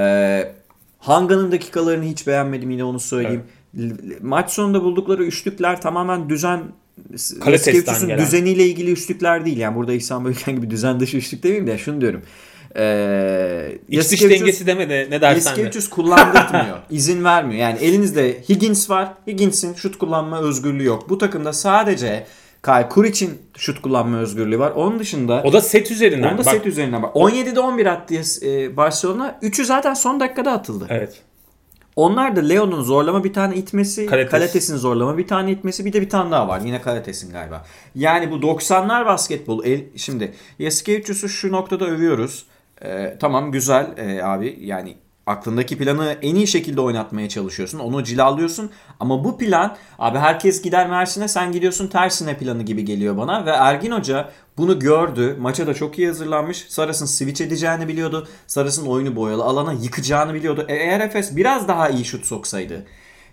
Hanga'nın 1.00 1.52
dakikalarını 1.52 2.06
hiç 2.06 2.28
beğenmedim 2.28 2.72
yine 2.72 2.84
onu 2.84 3.00
söyleyeyim. 3.00 3.44
L- 3.78 3.94
Maç 4.22 4.52
sonunda 4.52 4.84
buldukları 4.84 5.24
üçlükler 5.24 5.82
tamamen 5.82 6.30
düzen 6.30 6.62
Gelen. 8.08 8.26
düzeniyle 8.26 8.66
ilgili 8.66 8.92
üçlükler 8.92 9.46
değil. 9.46 9.58
Yani 9.58 9.76
burada 9.76 9.94
İhsan 9.94 10.26
Bölgen 10.26 10.56
gibi 10.56 10.70
düzen 10.70 11.00
dışı 11.00 11.18
üçlük 11.18 11.44
demeyeyim 11.44 11.68
de 11.68 11.78
şunu 11.78 12.02
diyorum. 12.02 12.22
Ee, 12.78 13.78
İç 13.90 14.12
dış 14.12 14.22
dengesi 14.22 14.68
deme 14.68 14.90
de 14.90 15.08
ne 15.10 15.22
dersen 15.22 15.44
de. 15.46 15.50
Yasikevicius 15.50 15.90
kullandırtmıyor. 15.90 16.78
izin 16.90 17.24
vermiyor. 17.24 17.62
Yani 17.62 17.80
elinizde 17.80 18.42
Higgins 18.50 18.90
var. 18.90 19.14
Higgins'in 19.28 19.74
şut 19.74 19.98
kullanma 19.98 20.42
özgürlüğü 20.42 20.84
yok. 20.84 21.10
Bu 21.10 21.18
takımda 21.18 21.54
sadece 21.54 22.26
Kyle 22.66 22.90
Kuric'in 22.90 23.42
şut 23.58 23.82
kullanma 23.82 24.18
özgürlüğü 24.18 24.60
var. 24.60 24.72
Onun 24.72 25.00
dışında 25.00 25.42
O 25.46 25.54
da 25.54 25.62
set 25.62 25.92
üzerinden. 25.92 26.32
onda 26.32 26.46
Bak, 26.46 26.54
set 26.54 26.66
üzerinden 26.66 27.04
bak. 27.04 27.16
17'de 27.16 27.60
11 27.60 27.86
attı 27.86 28.16
e, 28.46 28.78
Barcelona. 28.78 29.40
3'ü 29.42 29.66
zaten 29.66 29.94
son 29.94 30.20
dakikada 30.20 30.52
atıldı. 30.52 30.88
Evet. 30.90 31.22
Onlar 31.96 32.36
da 32.36 32.42
Leo'nun 32.42 32.82
zorlama 32.82 33.24
bir 33.24 33.34
tane 33.34 33.56
itmesi, 33.56 34.06
Kalates. 34.06 34.32
Kalates'in 34.32 34.78
zorlama 34.78 35.18
bir 35.18 35.28
tane 35.28 35.52
itmesi, 35.52 35.86
bir 35.86 35.94
de 35.94 36.02
bir 36.02 36.10
tane 36.10 36.32
daha 36.32 36.48
var. 36.48 36.62
Yine 36.66 36.82
Kalates'in 36.82 37.32
galiba. 37.32 37.66
Yani 37.96 38.32
bu 38.32 38.36
90'lar 38.36 39.06
basketbol. 39.06 39.66
El, 39.66 39.82
şimdi 39.96 40.34
Yasikevicius'u 40.60 41.30
şu 41.30 41.52
noktada 41.52 41.86
övüyoruz. 41.86 42.46
Ee, 42.82 43.18
tamam 43.20 43.52
güzel 43.52 43.98
e, 43.98 44.24
abi 44.24 44.58
yani 44.62 44.98
aklındaki 45.26 45.78
planı 45.78 46.18
en 46.22 46.36
iyi 46.36 46.48
şekilde 46.48 46.82
oynatmaya 46.82 47.30
çalışıyorsun. 47.30 47.80
Onu 47.80 48.04
cilalıyorsun. 48.04 48.72
Ama 49.00 49.24
bu 49.24 49.38
plan 49.38 49.78
abi 50.00 50.18
herkes 50.18 50.62
gider 50.62 50.90
Mersin'e 50.90 51.28
sen 51.28 51.52
gidiyorsun 51.52 51.88
tersine 51.88 52.38
planı 52.38 52.64
gibi 52.64 52.86
geliyor 52.86 53.18
bana. 53.18 53.46
Ve 53.46 53.50
Ergin 53.50 53.92
Hoca 53.92 54.32
bunu 54.58 54.80
gördü. 54.80 55.38
Maça 55.40 55.68
da 55.68 55.74
çok 55.74 56.00
iyi 56.00 56.08
hazırlanmış. 56.08 56.66
Saras'ın 56.70 57.06
switch 57.06 57.42
edeceğini 57.42 57.88
biliyordu. 57.88 58.28
Saras'ın 58.48 58.88
oyunu 58.88 59.16
boyalı 59.16 59.44
alana 59.44 59.74
yıkacağını 59.74 60.34
biliyordu. 60.34 60.66
E, 60.68 60.76
eğer 60.76 61.00
Efes 61.00 61.36
biraz 61.36 61.68
daha 61.68 61.90
iyi 61.90 62.06
şut 62.06 62.26
soksaydı. 62.26 62.86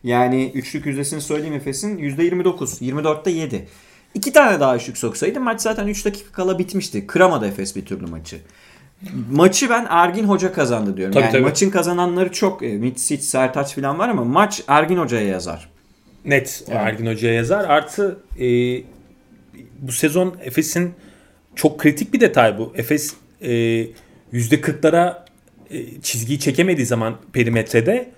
Yani 0.05 0.51
üçlük 0.55 0.87
yüzdesini 0.87 1.21
söyleyeyim 1.21 1.55
Efes'in 1.55 1.99
%29. 1.99 2.83
24'te 2.83 3.31
7. 3.31 3.69
İki 4.15 4.33
tane 4.33 4.61
daha 4.61 4.77
üçlük 4.77 4.99
soksaydı 4.99 5.41
maç 5.41 5.61
zaten 5.61 5.87
3 5.87 6.05
dakika 6.05 6.33
kala 6.33 6.59
bitmişti. 6.59 7.07
Kıramadı 7.07 7.47
Efes 7.47 7.77
bir 7.77 7.85
türlü 7.85 8.07
maçı. 8.07 8.41
Maçı 9.31 9.71
ben 9.71 9.87
Ergin 9.91 10.25
Hoca 10.25 10.53
kazandı 10.53 10.97
diyorum. 10.97 11.15
Tabii, 11.15 11.23
yani 11.23 11.33
tabii. 11.33 11.43
maçın 11.43 11.71
kazananları 11.71 12.33
çok. 12.33 12.63
E, 12.63 12.69
Mitsic, 12.69 13.23
Sertaç 13.23 13.75
falan 13.75 13.99
var 13.99 14.09
ama 14.09 14.25
maç 14.25 14.63
Ergin 14.69 14.97
Hoca'ya 14.97 15.27
yazar. 15.27 15.71
Net 16.25 16.65
o 16.69 16.73
Ergin 16.73 17.07
Hoca'ya 17.07 17.35
yazar. 17.35 17.65
Artı 17.65 18.21
e, 18.41 18.47
bu 19.79 19.93
sezon 19.93 20.35
Efes'in 20.45 20.95
çok 21.55 21.79
kritik 21.81 22.15
bir 22.15 22.21
detay 22.21 22.59
bu. 22.59 22.73
Efes 22.77 23.15
e, 23.43 23.51
%40'lara 24.33 25.15
e, 25.71 26.01
çizgiyi 26.01 26.39
çekemediği 26.39 26.87
zaman 26.87 27.17
perimetrede 27.33 28.11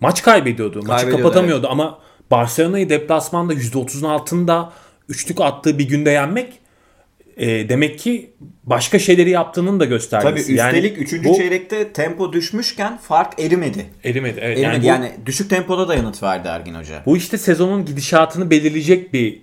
maç 0.00 0.22
kaybediyordu. 0.22 0.82
Maçı 0.82 1.10
kapatamıyordu 1.10 1.68
ama 1.70 1.98
Barcelona'yı 2.30 2.88
deplasmanda 2.88 3.54
%30'un 3.54 4.08
altında 4.08 4.72
üçlük 5.08 5.40
attığı 5.40 5.78
bir 5.78 5.88
günde 5.88 6.10
yenmek 6.10 6.58
e, 7.38 7.68
demek 7.68 7.98
ki 7.98 8.30
başka 8.64 8.98
şeyleri 8.98 9.30
yaptığının 9.30 9.80
da 9.80 9.84
Tabii 9.84 9.88
göstergesi. 9.88 10.52
üstelik 10.54 10.98
3. 11.12 11.24
bu 11.24 11.36
çeyrekte 11.36 11.92
tempo 11.92 12.32
düşmüşken 12.32 12.98
fark 12.98 13.40
erimedi. 13.40 13.86
erimedi. 14.04 14.38
Evet, 14.42 14.58
Erimedi. 14.58 14.86
yani, 14.86 14.86
Yani, 14.86 15.12
bu- 15.22 15.26
düşük 15.26 15.50
tempoda 15.50 15.88
da 15.88 15.94
yanıt 15.94 16.22
verdi 16.22 16.48
Ergin 16.48 16.74
Hoca. 16.74 17.02
Bu 17.06 17.16
işte 17.16 17.38
sezonun 17.38 17.84
gidişatını 17.84 18.50
belirleyecek 18.50 19.12
bir 19.12 19.42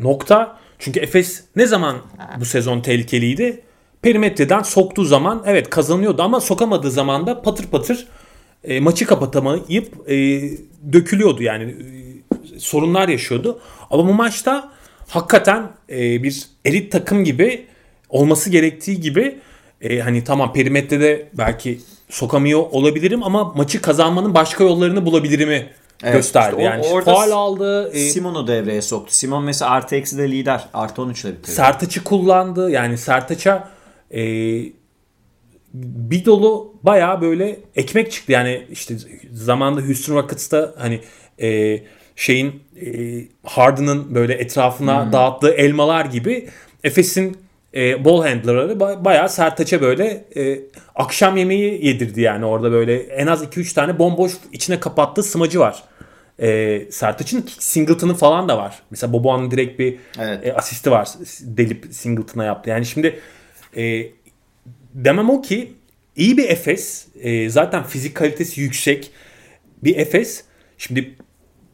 nokta. 0.00 0.58
Çünkü 0.78 1.00
Efes 1.00 1.44
ne 1.56 1.66
zaman 1.66 1.96
bu 2.40 2.44
sezon 2.44 2.80
tehlikeliydi? 2.80 3.60
Perimetreden 4.02 4.62
soktuğu 4.62 5.04
zaman 5.04 5.42
evet 5.46 5.70
kazanıyordu 5.70 6.22
ama 6.22 6.40
sokamadığı 6.40 6.90
zaman 6.90 7.26
da 7.26 7.42
patır 7.42 7.64
patır 7.66 8.06
e, 8.64 8.80
maçı 8.80 9.06
kapatamayıp 9.06 10.10
e, 10.10 10.14
dökülüyordu 10.92 11.42
yani 11.42 11.64
e, 12.56 12.58
sorunlar 12.58 13.08
yaşıyordu. 13.08 13.60
Ama 13.90 14.08
bu 14.08 14.14
maçta 14.14 14.72
hakikaten 15.08 15.70
e, 15.90 16.22
bir 16.22 16.46
elit 16.64 16.92
takım 16.92 17.24
gibi 17.24 17.66
olması 18.08 18.50
gerektiği 18.50 19.00
gibi 19.00 19.38
e, 19.80 19.98
hani 20.00 20.24
tamam 20.24 20.52
perimetrede 20.52 21.28
belki 21.32 21.80
sokamıyor 22.08 22.60
olabilirim 22.60 23.22
ama 23.22 23.44
maçı 23.44 23.82
kazanmanın 23.82 24.34
başka 24.34 24.64
yollarını 24.64 25.06
bulabilirimi 25.06 25.66
Evet, 26.02 26.14
gösterdi. 26.14 26.48
işte 26.58 26.62
o- 26.62 26.64
yani 26.64 26.86
orada 26.86 27.14
faal 27.14 27.30
aldı. 27.30 27.90
e, 27.94 27.98
Simon'u 27.98 28.46
devreye 28.46 28.82
soktu. 28.82 29.14
Simon 29.14 29.44
mesela 29.44 29.70
artı 29.70 29.96
eksi 29.96 30.18
de 30.18 30.30
lider. 30.30 30.64
Artı 30.74 31.02
13 31.02 31.24
ile 31.24 31.32
bitirdi. 31.32 31.50
Sertaç'ı 31.50 32.04
kullandı. 32.04 32.70
Yani 32.70 32.98
Sertaç'a 32.98 33.68
e, 34.14 34.20
bir 35.74 36.24
dolu 36.24 36.74
bayağı 36.82 37.20
böyle 37.20 37.60
ekmek 37.76 38.12
çıktı. 38.12 38.32
Yani 38.32 38.66
işte 38.70 38.96
zamanda 39.32 39.80
Houston 39.80 40.14
Rockets'ta 40.14 40.74
hani 40.78 41.00
e, 41.40 41.80
şeyin 42.18 42.62
e, 42.86 42.86
Harden'ın 43.44 44.14
böyle 44.14 44.34
etrafına 44.34 45.12
dağıttığı 45.12 45.50
elmalar 45.50 46.04
gibi 46.04 46.48
Efes'in 46.84 47.36
e, 47.74 48.04
ball 48.04 48.22
handlerları 48.22 48.72
ba- 48.72 49.04
bayağı 49.04 49.28
Sertaç'a 49.28 49.80
böyle 49.80 50.24
e, 50.36 50.60
akşam 50.94 51.36
yemeği 51.36 51.86
yedirdi 51.86 52.20
yani 52.20 52.44
orada 52.44 52.72
böyle 52.72 52.96
en 52.98 53.26
az 53.26 53.44
2-3 53.44 53.74
tane 53.74 53.98
bomboş 53.98 54.32
içine 54.52 54.80
kapattığı 54.80 55.22
smacı 55.22 55.60
var. 55.60 55.82
E, 56.40 56.80
Sertaç'ın 56.90 57.44
Singleton'ı 57.58 58.14
falan 58.14 58.48
da 58.48 58.58
var. 58.58 58.82
Mesela 58.90 59.12
Boboğan'ın 59.12 59.50
direkt 59.50 59.78
bir 59.78 59.96
Evet. 60.20 60.46
e, 60.46 60.52
asisti 60.54 60.90
var. 60.90 61.08
Delip 61.40 61.86
Singleton'a 61.90 62.44
yaptı. 62.44 62.70
Yani 62.70 62.86
şimdi 62.86 63.20
e, 63.76 64.02
demem 64.94 65.30
o 65.30 65.42
ki 65.42 65.72
iyi 66.16 66.36
bir 66.36 66.48
Efes. 66.50 67.06
e, 67.20 67.48
zaten 67.50 67.82
fizik 67.82 68.14
kalitesi 68.16 68.60
yüksek 68.60 69.10
bir 69.84 69.96
Efes. 69.96 70.44
Şimdi 70.78 71.14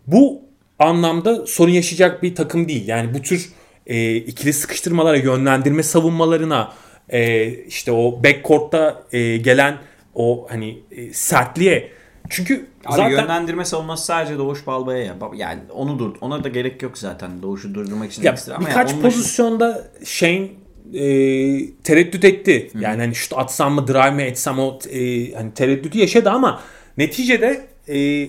bu 0.06 0.42
anlamda 0.78 1.46
sorun 1.46 1.72
yaşayacak 1.72 2.22
bir 2.22 2.34
takım 2.34 2.68
değil. 2.68 2.88
Yani 2.88 3.14
bu 3.14 3.22
tür 3.22 3.52
e, 3.86 4.16
ikili 4.16 4.52
sıkıştırmalara, 4.52 5.16
yönlendirme 5.16 5.82
savunmalarına, 5.82 6.72
e, 7.08 7.48
işte 7.48 7.92
o 7.92 8.22
backcourt'ta 8.24 9.02
e, 9.12 9.36
gelen 9.36 9.78
o 10.14 10.46
hani 10.50 10.78
e, 10.90 11.12
sertliğe. 11.12 11.90
Çünkü 12.30 12.66
Abi 12.86 12.96
zaten 12.96 13.10
yönlendirme 13.10 13.64
savunması 13.64 14.04
sadece 14.04 14.38
Doğuş 14.38 14.66
Balbay'a 14.66 15.04
ya. 15.04 15.16
Yani 15.34 15.60
onu 15.72 15.98
dur. 15.98 16.14
Ona 16.20 16.44
da 16.44 16.48
gerek 16.48 16.82
yok 16.82 16.98
zaten. 16.98 17.42
Doğuş'u 17.42 17.74
durdurmak 17.74 18.12
için 18.12 18.22
Ya 18.22 18.32
ekstra. 18.32 18.54
Ama 18.54 18.68
birkaç 18.68 18.90
yani 18.90 19.02
pozisyonda 19.02 19.88
Shane 20.04 20.48
e, 20.94 21.06
tereddüt 21.74 22.24
etti. 22.24 22.70
Yani 22.80 23.00
hani 23.00 23.14
şut 23.14 23.32
atsam 23.36 23.74
mı, 23.74 23.88
drive 23.88 24.10
mi 24.10 24.22
etsem 24.22 24.58
o 24.58 24.78
e, 24.90 25.32
hani 25.32 25.54
tereddütü 25.54 25.98
yaşadı 25.98 26.30
ama 26.30 26.60
neticede 26.98 27.66
e, 27.88 28.28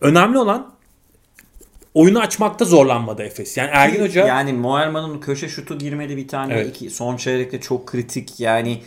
önemli 0.00 0.38
olan 0.38 0.73
oyunu 1.94 2.20
açmakta 2.20 2.64
zorlanmadı 2.64 3.22
Efes. 3.22 3.56
Yani 3.56 3.70
Ergin 3.72 4.02
Hoca 4.02 4.26
Yani 4.26 4.52
Moerman'ın 4.52 5.20
köşe 5.20 5.48
şutu 5.48 5.78
girmedi 5.78 6.16
bir 6.16 6.28
tane. 6.28 6.54
Evet. 6.54 6.68
iki, 6.68 6.90
son 6.90 7.16
çeyrekte 7.16 7.60
çok 7.60 7.86
kritik 7.86 8.40
yani. 8.40 8.82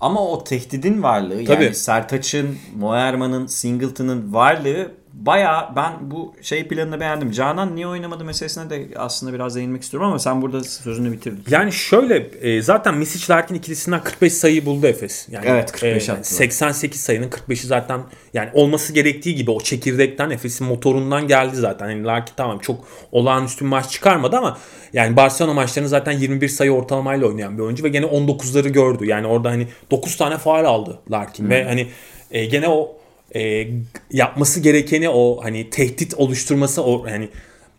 Ama 0.00 0.20
o 0.28 0.44
tehdidin 0.44 1.02
varlığı 1.02 1.44
Tabii. 1.44 1.64
yani 1.64 1.74
Sertaç'ın, 1.74 2.58
Moerman'ın, 2.76 3.46
Singleton'ın 3.46 4.34
varlığı 4.34 4.92
baya 5.12 5.72
ben 5.76 5.92
bu 6.10 6.34
şey 6.42 6.68
planını 6.68 7.00
beğendim. 7.00 7.30
Canan 7.30 7.76
niye 7.76 7.86
oynamadı 7.86 8.24
meselesine 8.24 8.70
de 8.70 8.88
aslında 8.96 9.32
biraz 9.32 9.56
değinmek 9.56 9.82
istiyorum 9.82 10.08
ama 10.08 10.18
sen 10.18 10.42
burada 10.42 10.64
sözünü 10.64 11.12
bitirdin. 11.12 11.44
Yani 11.50 11.72
şöyle 11.72 12.16
e, 12.40 12.62
zaten 12.62 12.94
Misic 12.94 13.32
Larkin 13.32 13.54
ikilisinden 13.54 14.02
45 14.02 14.32
sayı 14.32 14.66
buldu 14.66 14.86
Efes. 14.86 15.28
Yani, 15.30 15.46
Evet, 15.48 15.72
45 15.72 16.08
e, 16.08 16.12
attılar. 16.12 16.24
88 16.24 17.00
sayının 17.00 17.28
45'i 17.28 17.66
zaten 17.66 18.00
yani 18.34 18.50
olması 18.52 18.92
gerektiği 18.92 19.34
gibi 19.34 19.50
o 19.50 19.60
çekirdekten 19.60 20.30
Efes'in 20.30 20.66
motorundan 20.66 21.28
geldi 21.28 21.56
zaten. 21.56 21.90
Yani 21.90 22.04
Larkin 22.04 22.34
tamam 22.36 22.58
çok 22.58 22.84
olağanüstü 23.12 23.64
bir 23.64 23.70
maç 23.70 23.90
çıkarmadı 23.90 24.36
ama 24.36 24.58
yani 24.92 25.16
Barcelona 25.16 25.54
maçlarını 25.54 25.88
zaten 25.88 26.12
21 26.12 26.48
sayı 26.48 26.72
ortalamayla 26.72 27.26
oynayan 27.26 27.58
bir 27.58 27.62
oyuncu 27.62 27.84
ve 27.84 27.88
gene 27.88 28.06
19'ları 28.06 28.68
gördü. 28.68 29.06
Yani 29.06 29.26
orada 29.26 29.50
hani 29.50 29.66
9 29.90 30.16
tane 30.16 30.38
faal 30.38 30.64
aldı 30.64 30.98
Larkin 31.10 31.50
ve 31.50 31.64
hani 31.64 31.86
e, 32.30 32.44
gene 32.44 32.68
o 32.68 32.99
e, 33.34 33.66
yapması 34.10 34.60
gerekeni 34.60 35.08
o 35.08 35.40
hani 35.44 35.70
tehdit 35.70 36.14
oluşturması 36.14 36.82
o 36.84 37.06
hani 37.06 37.28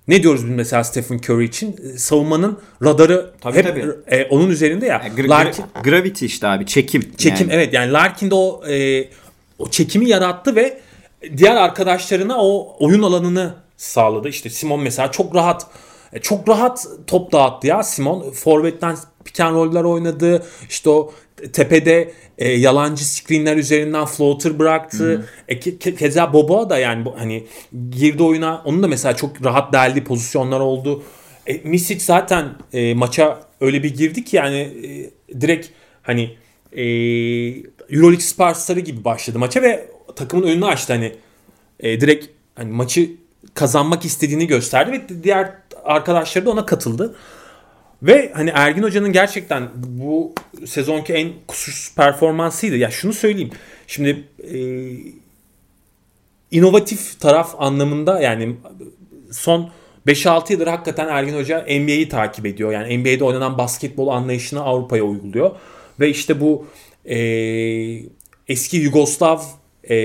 ne 0.08 0.23
diyoruz 0.23 0.45
biz 0.45 0.56
mesela 0.56 0.84
Stephen 0.84 1.17
Curry 1.17 1.45
için? 1.45 1.75
E, 1.93 1.97
Savunmanın 1.97 2.60
radarı 2.84 3.32
Tabii, 3.41 3.58
hep 3.58 3.65
tabii. 3.67 3.86
e, 4.08 4.25
onun 4.25 4.49
üzerinde 4.49 4.86
ya. 4.86 5.02
Gra- 5.17 5.30
Larkin 5.30 5.63
gra- 5.75 5.84
gravity 5.84 6.25
işte 6.25 6.47
abi 6.47 6.65
çekim. 6.65 7.12
çekim 7.17 7.49
Yani. 7.49 7.54
evet 7.54 7.73
yani 7.73 7.91
Larkin 7.91 8.32
de 8.32 8.36
o 8.36 8.63
e, 8.69 9.06
o 9.60 9.69
çekimi 9.69 10.10
yarattı 10.10 10.56
ve 10.56 10.80
diğer 11.38 11.56
arkadaşlarına 11.56 12.38
o 12.39 12.75
oyun 12.80 13.04
alanını 13.04 13.54
sağladı. 13.78 14.30
İşte 14.30 14.49
Simon 14.49 14.80
mesela 14.82 15.12
çok 15.12 15.36
rahat 15.36 15.67
e, 16.13 16.19
çok 16.19 16.49
rahat 16.49 16.86
top 17.08 17.32
dağıttı 17.32 17.67
ya 17.67 17.84
Simon. 17.84 18.32
Forvet'ten 18.32 18.97
pick 19.25 19.39
and 19.39 19.56
roll'lar 19.56 19.84
oynadı. 19.84 20.43
İşte 20.69 20.89
o 20.89 21.13
tepede 21.54 22.12
e, 22.38 22.49
yalancı 22.49 23.06
screenler 23.06 23.58
üzerinden 23.58 24.06
floater 24.06 24.60
bıraktı. 24.60 25.25
E, 25.47 25.56
ke- 25.60 25.77
ke- 25.77 25.95
keza 25.95 26.34
Boboa 26.34 26.69
da 26.69 26.77
yani 26.77 27.06
hani 27.17 27.43
girdi 27.91 28.23
oyuna. 28.23 28.62
Onun 28.65 28.84
da 28.84 28.88
mesela 28.88 29.15
çok 29.15 29.45
rahat 29.45 29.73
deldiği 29.73 30.04
pozisyonlar 30.04 30.60
oldu. 30.60 31.04
E, 31.47 31.54
Misic 31.63 31.99
zaten 31.99 32.49
e, 32.73 32.93
maça 32.93 33.41
öyle 33.62 33.84
bir 33.84 33.95
girdi 33.95 34.23
ki 34.23 34.36
yani 34.36 34.58
e, 34.60 35.41
direkt 35.41 35.67
hani 36.04 36.36
e, 36.71 36.84
Euroleague 37.89 38.19
Sparks'ları 38.19 38.80
gibi 38.80 39.04
başladı 39.04 39.39
maça 39.39 39.62
ve 39.62 39.88
takımın 40.15 40.47
önünü 40.47 40.65
açtı 40.65 40.93
hani 40.93 41.15
e, 41.80 42.01
direkt 42.01 42.27
hani 42.56 42.71
maçı 42.71 43.10
kazanmak 43.54 44.06
istediğini 44.06 44.47
gösterdi 44.47 44.91
ve 44.91 45.23
diğer 45.23 45.51
arkadaşları 45.84 46.45
da 46.45 46.51
ona 46.51 46.65
katıldı. 46.65 47.15
Ve 48.03 48.31
hani 48.33 48.49
Ergin 48.53 48.83
Hoca'nın 48.83 49.13
gerçekten 49.13 49.69
bu 49.75 50.33
sezonki 50.65 51.13
en 51.13 51.31
kusursuz 51.47 51.95
performansıydı. 51.95 52.77
Ya 52.77 52.91
şunu 52.91 53.13
söyleyeyim. 53.13 53.51
Şimdi 53.87 54.23
e, 54.43 54.59
inovatif 56.51 57.19
taraf 57.19 57.55
anlamında 57.57 58.21
yani 58.21 58.55
son 59.31 59.69
5-6 60.07 60.53
yıldır 60.53 60.67
hakikaten 60.67 61.07
Ergin 61.07 61.35
Hoca 61.35 61.61
NBA'yi 61.61 62.09
takip 62.09 62.45
ediyor. 62.45 62.71
Yani 62.71 62.97
NBA'de 62.97 63.23
oynanan 63.23 63.57
basketbol 63.57 64.07
anlayışını 64.07 64.61
Avrupa'ya 64.61 65.03
uyguluyor. 65.03 65.51
Ve 65.99 66.09
işte 66.09 66.41
bu 66.41 66.65
e, 67.05 67.17
eski 68.47 68.77
Yugoslav 68.77 69.39
e, 69.89 69.95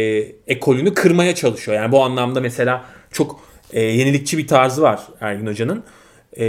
ekolünü 0.47 0.95
kırmaya 0.95 1.35
çalışıyor. 1.35 1.77
Yani 1.77 1.93
bu 1.93 2.03
anlamda 2.05 2.41
mesela 2.41 2.85
çok 3.13 3.41
e, 3.73 3.81
yenilikçi 3.81 4.39
bir 4.39 4.47
tarzı 4.47 4.83
var 4.83 5.01
Ergin 5.21 5.47
Hoca'nın. 5.47 5.85
E, 6.39 6.45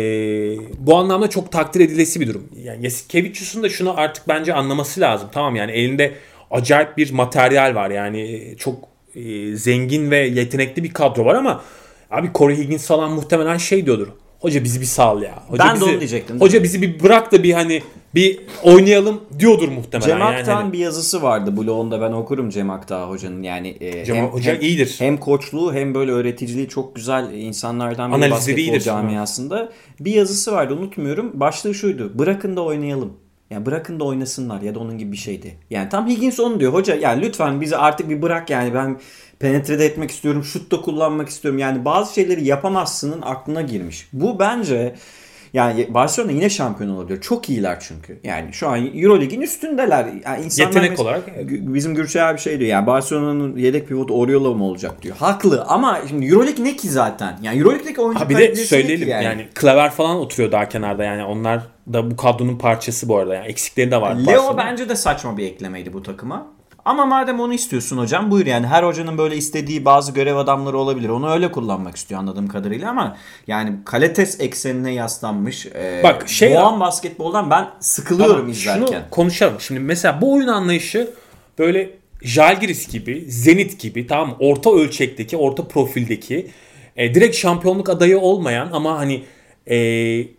bu 0.78 0.96
anlamda 0.96 1.30
çok 1.30 1.52
takdir 1.52 1.80
edilesi 1.80 2.22
bir 2.22 2.28
durum. 2.28 2.50
Yani 2.64 2.84
Yasikevicius'un 2.84 3.64
da 3.64 3.70
şunu 3.70 4.00
artık 4.00 4.28
bence 4.28 4.54
anlaması 4.54 5.02
lazım. 5.02 5.30
Tamam 5.32 5.56
yani 5.56 5.72
elinde 5.72 6.14
acayip 6.52 6.98
bir 6.98 7.12
materyal 7.12 7.76
var. 7.76 7.90
Yani 7.90 8.54
çok 8.58 8.84
e, 9.16 9.56
zengin 9.56 10.12
ve 10.12 10.18
yetenekli 10.18 10.84
bir 10.84 10.94
kadro 10.94 11.26
var 11.26 11.36
ama 11.36 11.64
abi 12.12 12.30
Corey 12.36 12.58
Higgins 12.58 12.88
falan 12.88 13.12
muhtemelen 13.12 13.58
şey 13.58 13.86
diyordur. 13.86 14.08
Hoca 14.40 14.64
bizi 14.64 14.82
bir 14.82 14.86
sal 14.86 15.22
ya. 15.22 15.44
Hoca 15.48 15.64
Ben 15.64 15.76
de 15.76 15.80
bizi, 15.82 15.92
onu 15.92 16.00
diyecektim. 16.00 16.42
Hoca 16.42 16.64
bizi 16.64 16.82
bir 16.82 17.04
bırak 17.04 17.32
da 17.32 17.44
bir 17.44 17.54
hani 17.54 17.84
bir 18.16 18.40
oynayalım 18.64 19.22
diyordur 19.40 19.70
muhtemelen. 19.70 20.08
Cem 20.10 20.20
yani 20.20 20.38
Akdağ'ın 20.38 20.56
hani. 20.56 20.74
bir 20.74 20.80
yazısı 20.80 21.22
vardı 21.22 21.58
blogunda 21.58 22.02
ben 22.02 22.12
okurum 22.12 22.50
Cem 22.50 22.70
Akdağ 22.70 23.10
hocanın 23.10 23.44
yani 23.44 23.78
e, 23.80 24.06
Cem 24.06 24.26
Hoca 24.26 24.56
iyidir. 24.56 24.96
Hem 25.00 25.18
koçluğu 25.18 25.74
hem 25.74 25.94
böyle 25.96 26.12
öğreticiliği 26.12 26.68
çok 26.68 26.96
güzel 26.96 27.34
insanlardan 27.34 28.10
biri 28.12 28.16
Analizleri 28.18 28.32
basketbol 28.32 28.62
iyidir. 28.62 28.80
camiasında. 28.80 29.72
Bir 30.00 30.12
yazısı 30.14 30.52
vardı 30.52 30.74
unutmuyorum. 30.74 31.32
Başlığı 31.40 31.74
şuydu. 31.74 32.20
Bırakın 32.20 32.56
da 32.56 32.62
oynayalım. 32.62 33.14
Yani 33.50 33.66
bırakın 33.66 34.00
da 34.00 34.04
oynasınlar 34.04 34.62
ya 34.62 34.76
da 34.76 34.80
onun 34.80 34.98
gibi 34.98 35.12
bir 35.12 35.18
şeydi. 35.18 35.58
Yani 35.70 35.90
tam 35.90 36.08
Higgins 36.08 36.40
onu 36.40 36.60
diyor. 36.60 36.74
Hoca 36.74 36.96
yani 36.96 37.22
lütfen 37.22 37.62
bizi 37.62 37.78
artık 37.78 38.10
bir 38.10 38.22
bırak 38.22 38.50
yani 38.50 38.74
ben 38.74 39.00
penetre 39.40 39.80
de 39.80 39.86
etmek 39.86 40.12
istiyorum. 40.12 40.44
Şut 40.44 40.72
da 40.72 40.82
kullanmak 40.82 41.30
istiyorum. 41.30 41.60
Yani 41.60 41.86
bazı 41.86 42.14
şeyleri 42.14 42.46
yapamazsının 42.46 43.22
aklına 43.22 43.62
girmiş. 43.62 44.08
Bu 44.14 44.40
bence 44.40 44.96
yani 45.54 45.88
Barcelona 45.94 46.32
yine 46.32 46.50
şampiyon 46.50 46.90
olabilir. 46.90 47.22
Çok 47.22 47.50
iyiler 47.50 47.78
çünkü. 47.80 48.20
Yani 48.24 48.54
şu 48.54 48.68
an 48.68 48.98
Eurolig'in 48.98 49.42
üstündeler. 49.42 50.08
Yani 50.26 50.46
insanlar 50.46 50.68
Yetenek 50.68 50.92
mes- 50.98 51.02
olarak, 51.02 51.24
Bizim 51.50 51.96
Gürçay 51.96 52.30
abi 52.30 52.40
şey 52.40 52.60
diyor 52.60 52.70
yani 52.70 52.88
Barcelona'nın 52.88 53.58
yedek 53.58 53.88
pivotu 53.88 54.14
Oriola 54.14 54.54
mı 54.54 54.64
olacak 54.64 55.02
diyor. 55.02 55.16
Haklı 55.18 55.64
ama 55.64 56.00
şimdi 56.10 56.26
Euroleague 56.26 56.66
ne 56.66 56.76
ki 56.76 56.90
zaten? 56.90 57.40
Yani 57.42 57.60
Euroleague'deki 57.60 58.02
oyuncu 58.02 58.30
bir 58.30 58.38
de 58.38 58.56
söyleyelim 58.56 59.08
yani. 59.08 59.48
Klaver 59.56 59.92
falan 59.92 60.18
oturuyor 60.18 60.52
daha 60.52 60.70
kenarda 60.70 61.04
yani 61.04 61.24
onlar 61.24 61.62
da 61.94 62.12
bu 62.12 62.16
kadronun 62.16 62.58
parçası 62.58 63.10
bu 63.10 63.18
arada 63.18 63.36
yani 63.36 63.48
eksikleri 63.48 63.92
de 63.92 64.02
var. 64.02 64.16
Leo 64.16 64.26
Barcelona'nın. 64.26 64.58
bence 64.58 64.90
de 64.90 64.96
saçma 64.96 65.38
bir 65.38 65.46
eklemeydi 65.46 65.94
bu 65.94 66.04
takıma. 66.04 66.57
Ama 66.88 67.06
madem 67.06 67.40
onu 67.40 67.54
istiyorsun 67.54 67.98
hocam 67.98 68.32
buyur 68.32 68.46
yani 68.46 68.68
her 68.68 68.84
hocanın 68.84 69.18
böyle 69.18 69.36
istediği 69.36 69.86
bazı 69.86 70.12
görev 70.12 70.36
adamları 70.36 70.78
olabilir. 70.78 71.10
Onu 71.10 71.32
öyle 71.32 71.52
kullanmak 71.52 71.96
istiyor 71.96 72.20
anladığım 72.20 72.48
kadarıyla 72.48 72.90
ama 72.90 73.18
yani 73.48 73.74
kalites 73.86 74.42
eksenine 74.42 74.94
yaslanmış. 74.94 75.66
E, 75.66 76.02
Bak, 76.04 76.30
şey- 76.30 76.56
Boğan 76.56 76.80
basketboldan 76.80 77.50
ben 77.50 77.68
sıkılıyorum 77.80 78.36
Tamam, 78.36 78.52
izlerken. 78.52 78.86
Şunu 78.88 79.00
konuşalım. 79.12 79.60
Şimdi 79.60 79.80
mesela 79.80 80.22
bu 80.22 80.34
oyun 80.34 80.48
anlayışı 80.48 81.10
böyle 81.60 81.90
Jalgiris 82.22 82.88
gibi, 82.88 83.26
Zenit 83.28 83.80
gibi 83.80 84.08
tamam 84.08 84.36
orta 84.40 84.72
ölçekteki, 84.72 85.38
orta 85.38 85.68
profildeki 85.68 86.48
e, 86.96 87.16
direkt 87.16 87.36
şampiyonluk 87.36 87.90
adayı 87.90 88.20
olmayan 88.20 88.70
ama 88.72 88.98
hani 88.98 89.24
e, 89.70 89.78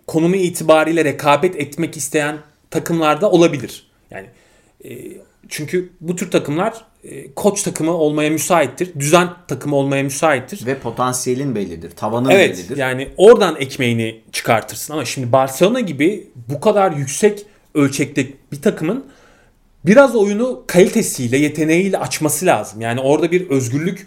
konumu 0.07 0.37
itibariyle 0.37 1.05
rekabet 1.05 1.57
etmek 1.57 1.97
isteyen 1.97 2.37
takımlarda 2.71 3.31
olabilir. 3.31 3.87
Yani 4.11 4.27
çünkü 5.49 5.93
bu 6.01 6.17
tür 6.17 6.31
takımlar 6.31 6.85
e, 7.05 7.33
koç 7.35 7.63
takımı 7.63 7.93
olmaya 7.93 8.31
müsaittir. 8.31 8.91
Düzen 9.01 9.29
takımı 9.49 9.77
olmaya 9.77 10.03
müsaittir. 10.03 10.67
Ve 10.67 10.79
potansiyelin 10.79 11.55
bellidir. 11.55 11.91
Tavanın 11.91 12.31
Evet 12.31 12.59
bellidir. 12.59 12.77
yani 12.77 13.09
oradan 13.17 13.57
ekmeğini 13.57 14.21
çıkartırsın 14.33 14.93
ama 14.93 15.05
şimdi 15.05 15.33
Barcelona 15.33 15.81
gibi 15.81 16.31
bu 16.49 16.61
kadar 16.61 16.93
yüksek 16.93 17.47
ölçekte 17.75 18.27
bir 18.53 18.63
takımın 18.63 19.07
biraz 19.87 20.17
oyunu 20.17 20.65
kalitesiyle, 20.67 21.37
yeteneğiyle 21.39 21.99
açması 21.99 22.47
lazım. 22.47 22.81
Yani 22.81 23.01
orada 23.01 23.31
bir 23.31 23.51
özgürlük 23.51 24.07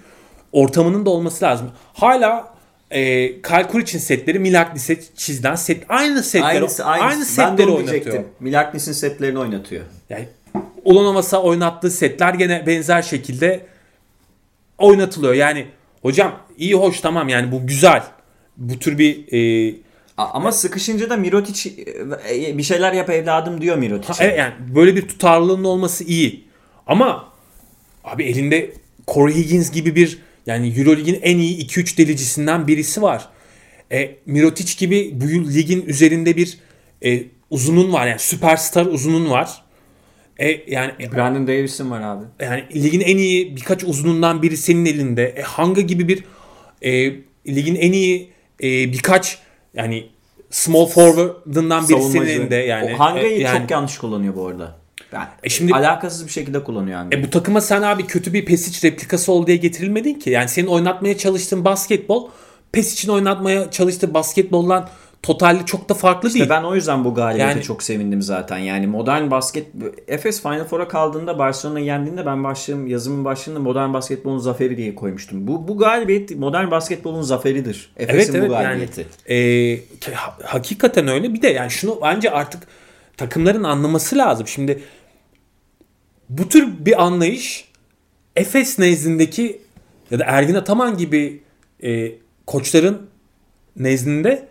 ortamının 0.51 1.05
da 1.05 1.09
olması 1.09 1.45
lazım. 1.45 1.71
Hala 1.93 2.53
e, 2.91 3.41
Kalkur 3.41 3.79
için 3.79 3.99
setleri 3.99 4.39
Milaknis'e 4.39 4.99
çizilen 5.15 5.55
set 5.55 5.83
aynı 5.89 6.23
setleri 6.23 6.45
Aynısı, 6.45 6.85
aynısı. 6.85 7.05
aynı 7.13 7.25
setleri 7.25 7.69
oynatıyor. 7.69 8.23
Milaknis'in 8.39 8.91
setlerini 8.93 9.39
oynatıyor. 9.39 9.83
Yani 10.09 10.27
Ulanovas'a 10.83 11.41
oynattığı 11.41 11.91
setler 11.91 12.33
gene 12.33 12.67
benzer 12.67 13.01
şekilde 13.01 13.65
oynatılıyor. 14.77 15.33
Yani 15.33 15.67
hocam 16.01 16.39
iyi 16.57 16.73
hoş 16.73 17.01
tamam 17.01 17.29
yani 17.29 17.51
bu 17.51 17.67
güzel. 17.67 18.03
Bu 18.57 18.79
tür 18.79 18.97
bir 18.97 19.33
e, 19.33 19.75
Ama 20.17 20.51
sıkışınca 20.51 21.09
da 21.09 21.17
Mirotic 21.17 21.69
e, 22.29 22.57
bir 22.57 22.63
şeyler 22.63 22.93
yap 22.93 23.09
evladım 23.09 23.61
diyor 23.61 23.77
Mirotic'e. 23.77 24.13
Ha, 24.13 24.23
evet, 24.23 24.39
yani 24.39 24.53
böyle 24.75 24.95
bir 24.95 25.07
tutarlılığın 25.07 25.63
olması 25.63 26.03
iyi. 26.03 26.43
Ama 26.87 27.33
abi 28.03 28.23
elinde 28.23 28.73
Corey 29.07 29.35
Higgins 29.35 29.71
gibi 29.71 29.95
bir 29.95 30.19
yani 30.45 30.79
Eurolig'in 30.79 31.19
en 31.21 31.37
iyi 31.37 31.67
2-3 31.67 31.97
delicisinden 31.97 32.67
birisi 32.67 33.01
var. 33.01 33.29
E, 33.91 34.15
Mirotic 34.25 34.77
gibi 34.77 35.11
bu 35.13 35.25
ligin 35.25 35.85
üzerinde 35.85 36.37
bir 36.37 36.57
e, 37.05 37.23
uzunun 37.49 37.93
var 37.93 38.07
yani 38.07 38.19
süperstar 38.19 38.85
uzunun 38.85 39.29
var. 39.29 39.63
E, 40.39 40.71
yani 40.71 40.91
Brandon 41.15 41.47
Davis'in 41.47 41.91
var 41.91 42.01
abi. 42.01 42.25
yani 42.39 42.63
ligin 42.83 43.01
en 43.01 43.17
iyi 43.17 43.55
birkaç 43.55 43.83
uzunundan 43.83 44.41
biri 44.41 44.57
senin 44.57 44.85
elinde. 44.85 45.23
E, 45.27 45.41
Hanga 45.41 45.81
gibi 45.81 46.07
bir 46.07 46.23
e, 46.81 47.13
ligin 47.47 47.75
en 47.75 47.91
iyi 47.91 48.29
e, 48.63 48.67
birkaç 48.91 49.37
yani 49.73 50.05
small 50.49 50.85
forward'ından 50.85 51.89
biri 51.89 52.01
senin 52.01 52.25
elinde 52.25 52.55
yani. 52.55 52.93
O 52.95 52.99
Hanga'yı 52.99 53.37
E, 53.37 53.39
yani- 53.41 53.59
çok 53.59 53.71
yanlış 53.71 53.97
kullanıyor 53.97 54.35
bu 54.35 54.47
arada. 54.47 54.75
Yani 55.13 55.27
E 55.43 55.49
şimdi- 55.49 55.73
alakasız 55.73 56.25
bir 56.25 56.31
şekilde 56.31 56.63
kullanıyor 56.63 56.97
Hanga. 56.97 57.17
E 57.17 57.23
bu 57.23 57.29
takıma 57.29 57.61
sen 57.61 57.81
abi 57.81 58.05
kötü 58.07 58.33
bir 58.33 58.45
Pesic 58.45 58.87
replikası 58.89 59.31
ol 59.31 59.47
diye 59.47 59.57
getirilmedin 59.57 60.13
ki. 60.13 60.29
Yani 60.29 60.49
senin 60.49 60.67
oynatmaya 60.67 61.17
çalıştığın 61.17 61.65
basketbol 61.65 62.29
Pesic'in 62.71 63.11
oynatmaya 63.13 63.71
çalıştığı 63.71 64.13
basketboldan 64.13 64.89
totalde 65.23 65.65
çok 65.65 65.89
da 65.89 65.93
farklı 65.93 66.29
değil. 66.29 66.35
İşte 66.43 66.49
ben 66.49 66.63
o 66.63 66.75
yüzden 66.75 67.05
bu 67.05 67.13
galibiyete 67.13 67.51
Yani- 67.51 67.63
çok 67.63 67.83
sevindim 67.83 68.21
zaten. 68.21 68.57
Yani 68.57 68.87
modern 68.87 69.31
basket 69.31 69.67
Efes 70.07 70.41
Final 70.41 70.63
Four'a 70.65 70.87
kaldığında 70.87 71.39
Barcelona'yı 71.39 71.85
yendiğinde 71.85 72.25
ben 72.25 72.43
başlığım 72.43 72.87
yazımın 72.87 73.25
başlığında 73.25 73.59
modern 73.59 73.93
basketbolun 73.93 74.37
zaferi 74.37 74.77
diye 74.77 74.95
koymuştum. 74.95 75.47
Bu 75.47 75.67
bu 75.67 75.77
galibiyet 75.77 76.35
modern 76.35 76.71
basketbolun 76.71 77.21
zaferidir. 77.21 77.91
Evet 77.97 78.09
Efes'in 78.09 78.33
evet 78.33 78.49
bu 78.49 78.53
yani 78.53 78.63
galibiyeti. 78.63 79.05
e, 79.25 79.35
ke- 79.99 80.13
ha- 80.13 80.37
hakikaten 80.43 81.07
öyle. 81.07 81.33
Bir 81.33 81.41
de 81.41 81.47
yani 81.47 81.71
şunu 81.71 81.99
bence 82.01 82.31
artık 82.31 82.63
takımların 83.17 83.63
anlaması 83.63 84.17
lazım. 84.17 84.47
Şimdi 84.47 84.83
bu 86.29 86.49
tür 86.49 86.85
bir 86.85 87.03
anlayış 87.03 87.71
Efes 88.35 88.79
nezdindeki 88.79 89.61
ya 90.11 90.19
da 90.19 90.23
Ergin 90.27 90.55
Ataman 90.55 90.97
gibi 90.97 91.41
e, 91.83 92.11
koçların 92.47 93.01
nezdinde 93.77 94.47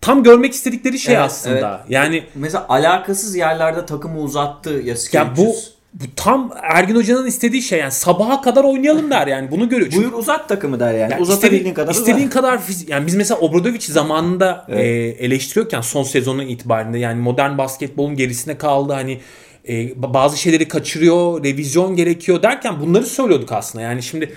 tam 0.00 0.22
görmek 0.22 0.52
istedikleri 0.52 0.98
şey 0.98 1.14
Evet, 1.14 1.24
aslında. 1.24 1.84
Yani 1.88 2.24
Mesela 2.34 2.66
alakasız 2.68 3.36
yerlerde 3.36 3.86
takımı 3.86 4.20
uzattı 4.20 4.70
Yasuke 4.70 5.18
ya 5.18 5.36
bu 5.36 5.54
bu 5.94 6.04
tam 6.16 6.52
Ergin 6.62 6.96
Hoca'nın 6.96 7.26
istediği 7.26 7.62
şey 7.62 7.78
yani 7.78 7.92
sabaha 7.92 8.40
kadar 8.40 8.64
oynayalım 8.64 9.10
der 9.10 9.26
yani 9.26 9.50
bunu 9.50 9.68
görüyor. 9.68 9.90
Çünkü 9.90 10.04
Buyur 10.04 10.18
uzat 10.18 10.48
takımı 10.48 10.80
der 10.80 10.94
yani. 10.94 11.12
yani 11.12 11.22
Uzatabildiğin 11.22 11.54
istediğin 11.60 11.74
kadar 11.74 11.92
istediğin 11.92 12.26
uzat. 12.28 12.32
kadar 12.42 12.62
fizik 12.62 12.88
yani 12.88 13.06
biz 13.06 13.14
mesela 13.14 13.40
Obradovic 13.40 13.80
zamanında 13.80 14.66
Evet. 14.68 14.80
e, 15.20 15.24
eleştiriyorken 15.24 15.80
son 15.80 16.02
sezonun 16.02 16.46
itibarında 16.46 16.98
yani 16.98 17.20
modern 17.20 17.58
basketbolun 17.58 18.16
gerisine 18.16 18.58
kaldı 18.58 18.92
hani 18.92 19.20
e, 19.68 20.02
bazı 20.02 20.38
şeyleri 20.38 20.68
kaçırıyor, 20.68 21.44
revizyon 21.44 21.96
gerekiyor 21.96 22.42
derken 22.42 22.80
bunları 22.80 23.06
söylüyorduk 23.06 23.52
aslında. 23.52 23.84
Yani 23.84 24.02
şimdi 24.02 24.32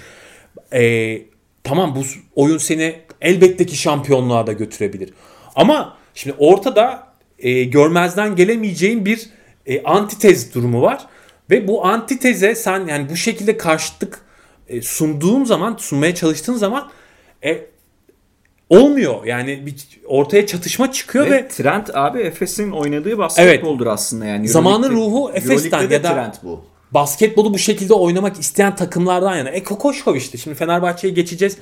e, 0.74 1.22
tamam 1.64 1.96
bu 1.96 2.02
oyun 2.36 2.58
seni 2.58 2.96
elbette 3.22 3.66
ki 3.66 3.78
şampiyonluğa 3.78 4.48
da 4.48 4.54
götürebilir. 4.54 5.10
Ama 5.60 5.98
şimdi 6.14 6.36
ortada 6.40 7.08
e, 7.40 7.64
görmezden 7.64 8.36
gelemeyeceğin 8.36 9.06
bir 9.06 9.30
e, 9.66 9.84
antitez 9.84 10.56
durumu 10.56 10.82
var. 10.82 11.06
Ve 11.50 11.68
bu 11.68 11.86
antiteze 11.86 12.56
sen 12.56 12.88
yani 12.88 13.10
bu 13.10 13.16
şekilde 13.16 13.58
karşıtlık 13.58 14.22
e, 14.68 14.82
sunduğun 14.82 15.44
zaman, 15.44 15.76
sunmaya 15.80 16.16
çalıştığın 16.16 16.54
zaman 16.54 16.90
e, 17.44 17.66
olmuyor. 18.70 19.26
Yani 19.26 19.66
bir 19.66 19.76
ortaya 20.06 20.48
çatışma 20.48 20.92
çıkıyor 20.92 21.26
ve, 21.26 21.32
Ve 21.32 21.48
trend 21.48 21.88
abi 21.94 22.20
Efes'in 22.20 22.72
oynadığı 22.72 23.18
basketboldur 23.18 23.88
aslında 23.88 24.26
yani. 24.26 24.48
Zamanın 24.48 24.92
ruhu 24.92 25.32
Efes'ten 25.34 25.90
ya 25.90 26.04
da- 26.04 26.14
trend 26.14 26.34
bu. 26.44 26.66
Basketbolu 26.92 27.54
bu 27.54 27.58
şekilde 27.58 27.94
oynamak 27.94 28.40
isteyen 28.40 28.76
takımlardan 28.76 29.36
yana. 29.36 29.50
E 29.50 29.64
Kokoşkov 29.64 30.16
işte. 30.16 30.38
Şimdi 30.38 30.58
Fenerbahçe'ye 30.58 31.14
geçeceğiz. 31.14 31.58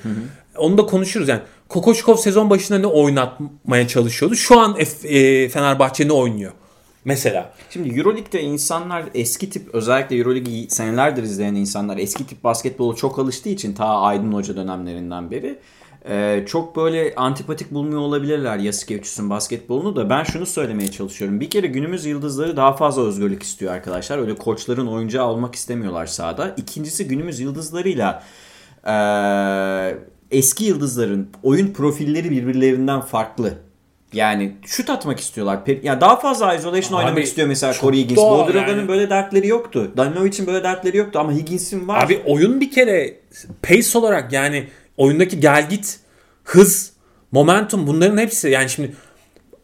Onu 0.58 0.78
da 0.78 0.86
konuşuruz 0.86 1.28
yani. 1.28 1.42
Kokoşkov 1.68 2.16
sezon 2.16 2.50
başında 2.50 2.78
ne 2.78 2.86
oynatmaya 2.86 3.88
çalışıyordu? 3.88 4.34
Şu 4.34 4.60
an 4.60 4.74
F- 4.74 5.08
e, 5.08 5.48
Fenerbahçe 5.48 6.08
ne 6.08 6.12
oynuyor? 6.12 6.52
Mesela. 7.04 7.52
Şimdi 7.70 7.98
Euroleague'de 7.98 8.42
insanlar 8.42 9.04
eski 9.14 9.50
tip 9.50 9.74
özellikle 9.74 10.16
Euroleague'i 10.16 10.70
senelerdir 10.70 11.22
izleyen 11.22 11.54
insanlar 11.54 11.98
eski 11.98 12.26
tip 12.26 12.44
basketbolu 12.44 12.96
çok 12.96 13.18
alıştığı 13.18 13.48
için 13.48 13.74
ta 13.74 13.86
Aydın 13.86 14.32
Hoca 14.32 14.56
dönemlerinden 14.56 15.30
beri 15.30 15.58
e, 16.08 16.44
çok 16.46 16.76
böyle 16.76 17.14
antipatik 17.16 17.70
bulmuyor 17.70 18.00
olabilirler 18.00 18.56
Yasikevicius'un 18.56 19.30
basketbolunu 19.30 19.96
da 19.96 20.10
ben 20.10 20.24
şunu 20.24 20.46
söylemeye 20.46 20.90
çalışıyorum. 20.90 21.40
Bir 21.40 21.50
kere 21.50 21.66
günümüz 21.66 22.06
yıldızları 22.06 22.56
daha 22.56 22.72
fazla 22.72 23.02
özgürlük 23.02 23.42
istiyor 23.42 23.72
arkadaşlar. 23.72 24.18
Öyle 24.18 24.34
koçların 24.34 24.86
oyuncağı 24.86 25.26
olmak 25.26 25.54
istemiyorlar 25.54 26.06
sahada. 26.06 26.54
İkincisi 26.56 27.08
günümüz 27.08 27.40
yıldızlarıyla 27.40 28.22
e, 28.86 28.94
eski 30.30 30.64
yıldızların 30.64 31.28
oyun 31.42 31.72
profilleri 31.72 32.30
birbirlerinden 32.30 33.00
farklı. 33.00 33.52
Yani 34.12 34.52
şut 34.66 34.90
atmak 34.90 35.20
istiyorlar. 35.20 35.58
Pe- 35.66 35.86
Ya 35.86 36.00
daha 36.00 36.16
fazla 36.20 36.54
isolation 36.54 36.98
Abi, 36.98 37.04
oynamak 37.04 37.24
istiyor 37.24 37.48
mesela 37.48 37.72
Corey 37.80 38.00
Higgins. 38.00 38.16
doğal 38.18 38.48
Bodraga'nın 38.48 38.78
yani. 38.78 38.88
böyle 38.88 39.10
dertleri 39.10 39.46
yoktu. 39.48 39.90
Danilovic'in 39.96 40.46
böyle 40.46 40.64
dertleri 40.64 40.96
yoktu 40.96 41.18
ama 41.18 41.32
Higgins'in 41.32 41.88
var. 41.88 42.04
Abi 42.04 42.22
oyun 42.26 42.60
bir 42.60 42.70
kere 42.70 43.16
pace 43.62 43.98
olarak 43.98 44.32
yani 44.32 44.64
oyundaki 44.98 45.40
gel 45.40 45.68
git, 45.68 46.00
hız, 46.44 46.92
momentum 47.32 47.86
bunların 47.86 48.18
hepsi 48.18 48.48
yani 48.48 48.70
şimdi 48.70 48.92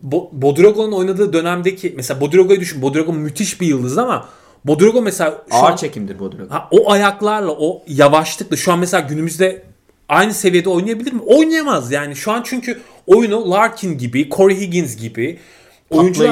Bo- 0.09 0.29
Bodirogo'nun 0.33 0.93
oynadığı 0.93 1.33
dönemdeki 1.33 1.93
mesela 1.97 2.21
Bodirogo'yu 2.21 2.61
düşün. 2.61 2.83
Bodirogo 2.83 3.13
müthiş 3.13 3.61
bir 3.61 3.67
yıldız 3.67 3.99
ama 3.99 4.29
Bodirogo 4.65 5.03
mesela 5.03 5.45
şu 5.51 5.57
ağır 5.57 5.73
an- 5.73 5.77
çekimdir 5.77 6.19
Bodraga. 6.19 6.55
Ha, 6.55 6.69
o 6.71 6.91
ayaklarla, 6.93 7.53
o 7.53 7.83
yavaşlıkla 7.89 8.57
şu 8.57 8.73
an 8.73 8.79
mesela 8.79 9.01
günümüzde 9.09 9.63
aynı 10.09 10.35
seviyede 10.35 10.69
oynayabilir 10.69 11.13
mi? 11.13 11.21
Oynayamaz 11.21 11.93
yani. 11.93 12.17
Şu 12.17 12.33
an 12.33 12.43
çünkü 12.45 12.81
oyunu 13.07 13.51
Larkin 13.51 13.99
gibi, 13.99 14.31
Corey 14.31 14.61
Higgins 14.61 14.97
gibi 14.97 15.39
oyuncular 15.91 16.27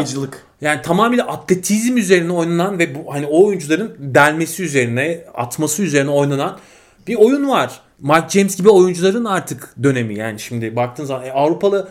yani 0.60 0.82
tamamıyla 0.82 1.26
atletizm 1.26 1.96
üzerine 1.96 2.32
oynanan 2.32 2.78
ve 2.78 2.94
bu 2.94 3.14
hani 3.14 3.26
o 3.26 3.46
oyuncuların 3.46 3.96
delmesi 3.98 4.62
üzerine, 4.62 5.24
atması 5.34 5.82
üzerine 5.82 6.10
oynanan 6.10 6.58
bir 7.06 7.14
oyun 7.14 7.48
var. 7.48 7.80
Mike 8.02 8.28
James 8.28 8.56
gibi 8.56 8.70
oyuncuların 8.70 9.24
artık 9.24 9.74
dönemi 9.82 10.14
yani 10.18 10.40
şimdi 10.40 10.76
baktığın 10.76 11.04
zaman 11.04 11.26
e, 11.26 11.32
Avrupalı 11.32 11.88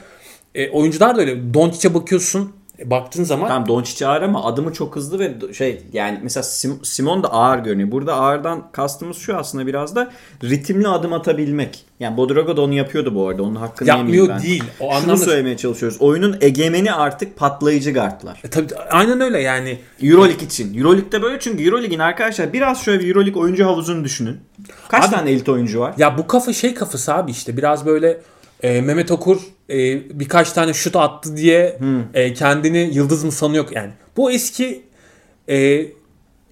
e, 0.56 0.70
oyuncular 0.70 1.16
da 1.16 1.22
öyle. 1.22 1.54
Doncic'e 1.54 1.94
bakıyorsun, 1.94 2.52
e, 2.80 2.90
baktığın 2.90 3.24
zaman 3.24 3.48
Tamam 3.48 3.68
Doncic 3.68 4.08
ağır 4.08 4.22
ama 4.22 4.44
adımı 4.46 4.74
çok 4.74 4.96
hızlı 4.96 5.20
ve 5.20 5.54
şey 5.54 5.82
yani 5.94 6.20
mesela 6.24 6.44
Sim- 6.44 6.86
Simon 6.86 7.24
da 7.24 7.28
ağır 7.34 7.60
görünüyor. 7.60 7.92
Burada 7.92 8.14
ağırdan 8.14 8.72
kastımız 8.72 9.18
şu 9.18 9.38
aslında 9.38 9.68
biraz 9.68 9.96
da 9.96 10.12
ritimli 10.44 10.88
adım 10.88 11.14
atabilmek. 11.14 11.86
Yani 12.00 12.18
Bodrago 12.18 12.58
da 12.58 12.62
onu 12.62 12.74
yapıyordu 12.74 13.16
bu 13.16 13.28
arada. 13.28 13.44
Onun 13.44 13.56
hakkını 13.56 13.88
Yapmıyor 13.90 14.08
yemeyeyim 14.24 14.30
ben. 14.38 14.44
değil. 14.44 14.64
O 14.80 14.84
Şunu 14.92 14.94
anlamda- 15.12 15.18
söylemeye 15.26 15.58
çalışıyoruz. 15.58 15.98
Oyunun 16.02 16.38
egemeni 16.42 16.94
artık 16.94 17.38
patlayıcı 17.38 17.94
guardlar. 17.94 18.42
e, 18.44 18.50
tabii 18.50 18.76
aynen 18.76 19.22
öyle 19.22 19.40
yani. 19.42 19.78
Euroleague 20.04 20.46
için. 20.46 20.78
Euroleague'de 20.78 21.22
böyle 21.22 21.40
çünkü 21.40 21.64
Euroleague'in 21.66 22.00
arkadaşlar 22.00 22.54
biraz 22.54 22.84
şöyle 22.84 23.00
bir 23.04 23.08
Euroleague 23.16 23.42
oyuncu 23.42 23.66
havuzunu 23.66 24.04
düşünün. 24.04 24.38
Kaç 24.90 25.04
Abi- 25.04 25.16
tane 25.16 25.32
elit 25.32 25.50
oyuncu 25.50 25.80
var? 25.80 25.94
Ya 25.98 26.18
bu 26.18 26.28
kafa 26.28 26.54
şey 26.54 26.74
kafası 26.74 27.14
abi 27.14 27.32
işte 27.32 27.58
biraz 27.58 27.86
böyle 27.86 28.22
e, 28.64 28.82
Mehmet 28.82 29.12
Okur 29.12 29.38
e, 29.70 29.76
birkaç 30.20 30.52
tane 30.52 30.74
şut 30.74 30.96
attı 30.96 31.38
diye 31.38 31.80
e, 32.14 32.34
kendini 32.34 32.90
yıldız 32.94 33.24
mı 33.24 33.32
sanıyor 33.32 33.66
yani. 33.72 33.92
Bu 34.18 34.32
eski 34.32 34.84
e, 35.50 35.86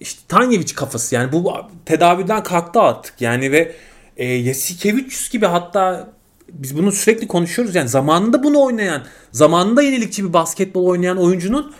işte 0.00 0.20
Tanyevic 0.28 0.74
kafası 0.74 1.14
yani 1.14 1.32
bu 1.32 1.52
tedaviden 1.86 2.42
kalktı 2.42 2.80
artık 2.80 3.20
yani 3.20 3.52
ve 3.52 3.72
e, 4.16 4.26
Yasikevicius 4.26 5.30
gibi 5.30 5.46
hatta 5.46 6.08
biz 6.48 6.78
bunu 6.78 6.92
sürekli 6.92 7.28
konuşuyoruz 7.28 7.74
yani 7.74 7.88
zamanında 7.88 8.42
bunu 8.42 8.62
oynayan 8.62 9.02
zamanında 9.32 9.82
yenilikçi 9.82 10.28
bir 10.28 10.32
basketbol 10.32 10.86
oynayan 10.86 11.16
oyuncunun 11.16 11.74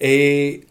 e, 0.00 0.10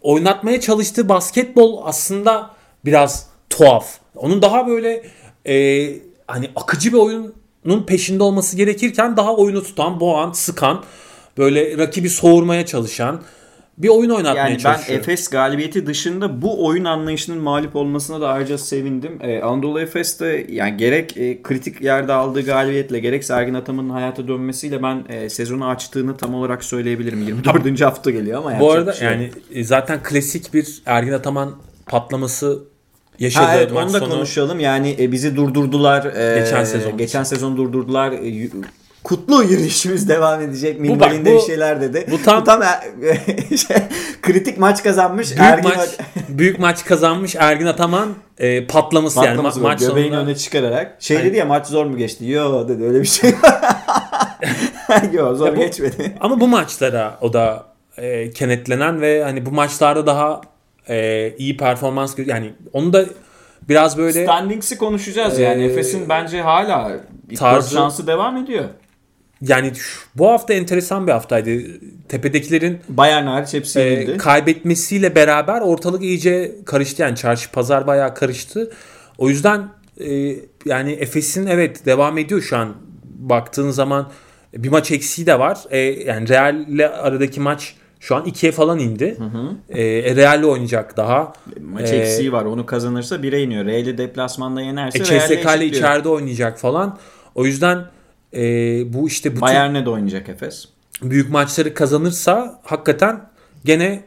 oynatmaya 0.00 0.60
çalıştığı 0.60 1.08
basketbol 1.08 1.82
aslında 1.84 2.50
biraz 2.84 3.31
tuhaf. 3.56 3.98
Onun 4.16 4.42
daha 4.42 4.66
böyle 4.66 5.02
e, 5.46 5.86
hani 6.26 6.50
akıcı 6.56 6.92
bir 6.92 6.98
oyunun 6.98 7.86
peşinde 7.86 8.22
olması 8.22 8.56
gerekirken 8.56 9.16
daha 9.16 9.36
oyunu 9.36 9.62
tutan, 9.62 10.00
boğan, 10.00 10.32
sıkan, 10.32 10.84
böyle 11.38 11.78
rakibi 11.78 12.10
soğurmaya 12.10 12.66
çalışan 12.66 13.22
bir 13.78 13.88
oyun 13.88 14.10
oynatmaya 14.10 14.48
Yani 14.48 14.52
ben 14.52 14.58
çalışıyor. 14.58 14.98
Efes 14.98 15.28
galibiyeti 15.28 15.86
dışında 15.86 16.42
bu 16.42 16.66
oyun 16.66 16.84
anlayışının 16.84 17.38
mağlup 17.38 17.76
olmasına 17.76 18.20
da 18.20 18.28
ayrıca 18.28 18.58
sevindim. 18.58 19.18
Ee, 19.20 19.40
Anadolu 19.40 19.80
Efes 19.80 20.20
de 20.20 20.46
yani 20.48 20.76
gerek 20.76 21.16
e, 21.16 21.42
kritik 21.42 21.80
yerde 21.80 22.12
aldığı 22.12 22.42
galibiyetle 22.42 22.98
gerek 22.98 23.24
Sergin 23.24 23.54
Ataman'ın 23.54 23.90
hayata 23.90 24.28
dönmesiyle 24.28 24.82
ben 24.82 25.04
e, 25.08 25.30
sezonu 25.30 25.66
açtığını 25.66 26.16
tam 26.16 26.34
olarak 26.34 26.64
söyleyebilirim. 26.64 27.22
24. 27.22 27.80
hafta 27.80 28.10
geliyor 28.10 28.38
ama 28.38 28.60
Bu 28.60 28.72
arada 28.72 28.92
şey 28.92 29.08
yani 29.08 29.30
e, 29.54 29.64
zaten 29.64 30.02
klasik 30.02 30.54
bir 30.54 30.82
Ergin 30.86 31.12
Ataman 31.12 31.54
patlaması 31.86 32.71
yaşadı 33.22 33.44
Ha, 33.44 33.56
evet 33.56 33.72
maç 33.72 33.84
onu 33.84 33.92
da 33.92 33.98
sonu. 33.98 34.10
konuşalım. 34.10 34.60
Yani 34.60 34.96
e, 34.98 35.12
bizi 35.12 35.36
durdurdular. 35.36 36.04
E, 36.04 36.40
Geçen 36.40 36.64
sezon. 36.64 36.96
Geçen 36.96 37.22
sezon 37.22 37.56
durdurdular. 37.56 38.12
E, 38.12 38.48
Kutlu 39.04 39.42
yürüyüşümüz 39.42 40.08
devam 40.08 40.40
edecek. 40.40 40.80
Minvalinde 40.80 41.30
bu- 41.34 41.36
bir 41.36 41.40
şeyler 41.40 41.80
dedi. 41.80 42.06
bu 42.10 42.22
tam- 42.22 42.62
e, 42.62 43.56
şey, 43.56 43.76
kritik 44.22 44.58
maç 44.58 44.82
kazanmış. 44.82 45.28
Büyük 45.30 45.40
Ergin 45.40 45.70
maç 45.76 45.88
büyük 46.28 46.58
maç 46.58 46.84
kazanmış 46.84 47.36
Ergin 47.38 47.66
Ataman 47.66 48.08
e, 48.38 48.66
patlaması, 48.66 49.18
yani 49.18 49.26
Patlaması 49.28 49.60
ma- 49.60 49.62
var. 49.62 49.70
maç 49.72 49.80
Göbeğini 49.80 50.10
sonunda. 50.10 50.30
öne 50.30 50.36
çıkararak. 50.36 50.96
Şey 51.00 51.16
Aynen. 51.16 51.28
dedi 51.30 51.38
ya 51.38 51.44
maç 51.44 51.66
zor 51.66 51.86
mu 51.86 51.96
geçti? 51.96 52.26
Yo 52.28 52.68
dedi 52.68 52.84
öyle 52.84 53.00
bir 53.00 53.06
şey. 53.06 53.30
Yo 55.12 55.34
zor 55.34 55.46
Ya 55.46 55.56
bu- 55.56 55.60
geçmedi. 55.60 56.12
Ama 56.20 56.40
bu 56.40 56.48
maçlara 56.48 57.18
o 57.20 57.32
da 57.32 57.64
e, 57.96 58.30
kenetlenen 58.30 59.00
ve 59.00 59.24
hani 59.24 59.46
bu 59.46 59.50
maçlarda 59.50 60.06
daha 60.06 60.40
e, 60.88 61.34
iyi 61.38 61.56
performans 61.56 62.18
yani 62.26 62.52
onu 62.72 62.92
da 62.92 63.04
biraz 63.68 63.98
böyle 63.98 64.24
Standings'i 64.24 64.78
konuşacağız 64.78 65.38
yani. 65.38 65.62
Ee, 65.62 65.66
Efes'in 65.66 66.08
bence 66.08 66.40
hala 66.42 67.00
bir 67.30 67.36
tarzı- 67.36 67.74
şansı 67.74 68.06
devam 68.06 68.36
ediyor. 68.36 68.64
yani 69.40 69.72
bu 70.14 70.28
hafta 70.28 70.54
enteresan 70.54 71.06
bir 71.06 71.12
haftaydı. 71.12 71.50
Tepedekilerin 72.08 72.80
Bayern 72.88 73.26
hariç 73.26 73.54
hepsi 73.54 73.80
e, 73.80 73.82
yenildi. 73.82 74.16
kaybetmesiyle 74.18 75.14
beraber 75.14 75.60
ortalık 75.60 76.02
iyice 76.02 76.52
karıştı 76.66 77.02
yani 77.02 77.16
çarşı 77.16 77.50
pazar 77.52 77.86
bayağı 77.86 78.14
karıştı. 78.14 78.70
O 79.18 79.28
yüzden 79.28 79.68
e, 80.00 80.36
yani 80.64 80.92
Efes'in 80.92 81.46
evet 81.46 81.86
devam 81.86 82.18
ediyor 82.18 82.40
şu 82.42 82.56
an 82.56 82.74
baktığın 83.04 83.70
zaman 83.70 84.10
bir 84.54 84.68
maç 84.68 84.90
eksiği 84.90 85.26
de 85.26 85.38
var. 85.38 85.58
E, 85.70 85.78
yani 85.78 86.28
Real'le 86.28 86.90
aradaki 87.02 87.40
maç 87.40 87.74
şu 88.02 88.16
an 88.16 88.24
2'ye 88.24 88.52
falan 88.52 88.78
indi. 88.78 89.16
E, 89.68 90.16
Real'le 90.16 90.44
oynayacak 90.44 90.96
daha. 90.96 91.32
Maç 91.60 91.90
Ee, 91.90 91.96
eksiği 91.96 92.32
var. 92.32 92.44
Onu 92.44 92.66
kazanırsa 92.66 93.16
1'e 93.16 93.42
iniyor. 93.42 93.64
Real'i 93.64 93.98
deplasmanda 93.98 94.60
yenerse 94.60 94.98
E, 94.98 95.04
Real'le 95.04 95.20
CSK 95.20 95.56
ile 95.56 95.66
içeride 95.66 96.08
oynayacak 96.08 96.58
falan. 96.58 96.98
O 97.34 97.44
yüzden 97.44 97.84
e, 98.34 98.42
bu 98.92 99.08
işte 99.08 99.30
bütün 99.30 99.40
Bayern'e 99.40 99.84
de 99.86 99.90
oynayacak 99.90 100.28
Efes. 100.28 100.68
büyük 101.02 101.30
maçları 101.30 101.74
kazanırsa 101.74 102.60
hakikaten 102.64 103.28
gene 103.64 104.04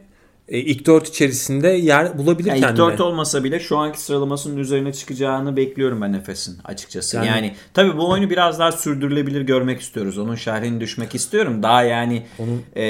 e, 0.48 0.58
ilk 0.58 0.86
dört 0.86 1.08
içerisinde 1.08 1.68
yer 1.68 2.18
bulabilir 2.18 2.48
Yani 2.48 2.58
ilk 2.58 2.64
kendine. 2.66 2.86
4 2.86 3.00
olmasa 3.00 3.44
bile 3.44 3.60
şu 3.60 3.76
anki 3.78 4.00
sıralamasının 4.00 4.56
üzerine 4.56 4.92
çıkacağını 4.92 5.56
bekliyorum 5.56 6.00
ben 6.00 6.12
Efes'in 6.12 6.58
açıkçası. 6.64 7.16
Yani- 7.16 7.26
Yani, 7.26 7.54
tabii 7.74 7.96
bu 7.98 8.10
oyunu 8.10 8.30
biraz 8.30 8.58
daha 8.58 8.72
sürdürülebilir 8.72 9.40
görmek 9.40 9.80
istiyoruz. 9.80 10.18
Onun 10.18 10.34
şerhini 10.34 10.80
düşmek 10.80 11.14
istiyorum. 11.14 11.62
Daha 11.62 11.82
yani 11.82 12.26
e, 12.76 12.82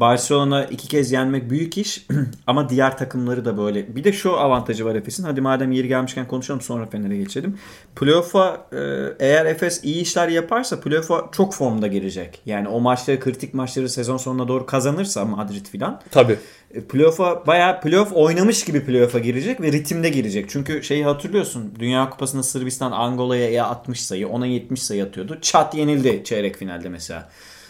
Barcelona 0.00 0.64
iki 0.64 0.88
kez 0.88 1.12
yenmek 1.12 1.50
büyük 1.50 1.78
iş 1.78 2.06
ama 2.46 2.68
diğer 2.68 2.98
takımları 2.98 3.44
da 3.44 3.58
böyle. 3.58 3.96
Bir 3.96 4.04
de 4.04 4.12
şu 4.12 4.36
avantajı 4.38 4.84
var 4.84 4.94
Efes'in. 4.94 5.24
Hadi 5.24 5.40
madem 5.40 5.72
yeri 5.72 5.88
gelmişken 5.88 6.28
konuşalım 6.28 6.60
sonra 6.60 6.86
Fener'e 6.86 7.16
geçelim. 7.16 7.58
Playoff'a 7.96 8.66
e, 8.72 8.78
eğer 9.26 9.46
Efes 9.46 9.84
iyi 9.84 10.02
işler 10.02 10.28
yaparsa 10.28 10.80
playoff'a 10.80 11.28
çok 11.32 11.54
formda 11.54 11.86
girecek. 11.86 12.40
Yani 12.46 12.68
o 12.68 12.80
maçları 12.80 13.20
kritik 13.20 13.54
maçları 13.54 13.88
sezon 13.88 14.16
sonuna 14.16 14.48
doğru 14.48 14.66
kazanırsa 14.66 15.24
Madrid 15.24 15.66
filan 15.66 16.00
Tabii. 16.10 16.38
E, 16.76 16.80
playoff'a 16.80 17.46
bayağı 17.46 17.80
playoff 17.80 18.12
oynamış 18.12 18.64
gibi 18.64 18.84
playoff'a 18.84 19.18
girecek 19.18 19.60
ve 19.60 19.72
ritimde 19.72 20.08
girecek. 20.08 20.46
Çünkü 20.48 20.82
şeyi 20.82 21.04
hatırlıyorsun. 21.04 21.72
Dünya 21.78 22.10
Kupası'nda 22.10 22.42
Sırbistan 22.42 22.92
Angola'ya 22.92 23.50
ya 23.50 23.66
60 23.66 24.02
sayı, 24.02 24.28
ona 24.28 24.46
70 24.46 24.82
sayı 24.82 25.04
atıyordu. 25.04 25.38
Çat 25.42 25.74
yenildi 25.74 26.24
çeyrek 26.24 26.56
finalde 26.56 26.88
mesela. 26.88 27.28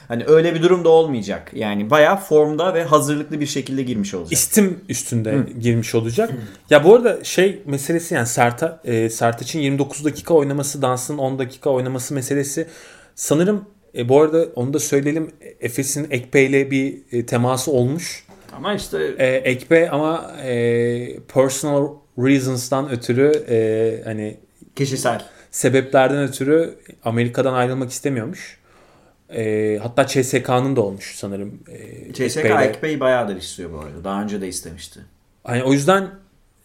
Hani 0.08 0.24
öyle 0.26 0.54
bir 0.54 0.62
durum 0.62 0.84
da 0.84 0.88
olmayacak. 0.88 1.50
Yani 1.54 1.90
bayağı 1.90 2.16
formda 2.16 2.74
ve 2.74 2.84
hazırlıklı 2.84 3.40
bir 3.40 3.46
şekilde 3.46 3.82
girmiş 3.82 4.14
olacak. 4.14 4.32
İstim 4.32 4.80
üstünde 4.88 5.46
girmiş 5.60 5.94
olacak. 5.94 6.30
Ya 6.70 6.84
bu 6.84 6.94
arada 6.94 7.24
şey 7.24 7.62
meselesi 7.66 8.14
yani 8.14 8.26
Serta, 8.26 8.80
e, 8.84 9.10
Sertaç'ın 9.10 9.58
29 9.58 10.04
dakika 10.04 10.34
oynaması, 10.34 10.82
Dans'ın 10.82 11.18
10 11.18 11.38
dakika 11.38 11.70
oynaması 11.70 12.14
meselesi 12.14 12.66
sanırım 13.14 13.64
e, 13.96 14.08
bu 14.08 14.20
arada 14.20 14.46
onu 14.56 14.72
da 14.72 14.78
söyleyelim 14.78 15.30
Efes'in 15.60 16.06
Ekpe 16.10 16.42
ile 16.42 16.70
bir 16.70 16.98
e, 17.12 17.26
teması 17.26 17.70
olmuş. 17.70 18.25
Ama 18.56 18.74
işte 18.74 19.14
E, 19.18 19.26
Ekpe 19.26 19.90
ama 19.90 20.32
e, 20.44 21.18
personal 21.34 21.88
reasons'tan 22.18 22.90
ötürü 22.90 23.44
e, 23.48 24.00
hani 24.04 24.36
kişisel. 24.76 25.22
sebeplerden 25.50 26.22
ötürü 26.22 26.78
Amerika'dan 27.04 27.54
ayrılmak 27.54 27.90
istemiyormuş. 27.90 28.58
E, 29.34 29.78
hatta 29.82 30.06
CSK'nın 30.06 30.76
da 30.76 30.80
olmuş 30.80 31.14
sanırım. 31.16 31.62
E, 31.68 32.12
CSK 32.12 32.36
Ekpe 32.36 32.48
ile. 32.48 32.64
Ekpe'yi 32.64 33.00
bayağıdır 33.00 33.36
istiyor 33.36 33.72
bu 33.72 33.78
arada. 33.78 34.04
Daha 34.04 34.22
önce 34.22 34.40
de 34.40 34.48
istemişti. 34.48 35.00
Hani 35.44 35.62
o 35.62 35.72
yüzden 35.72 36.08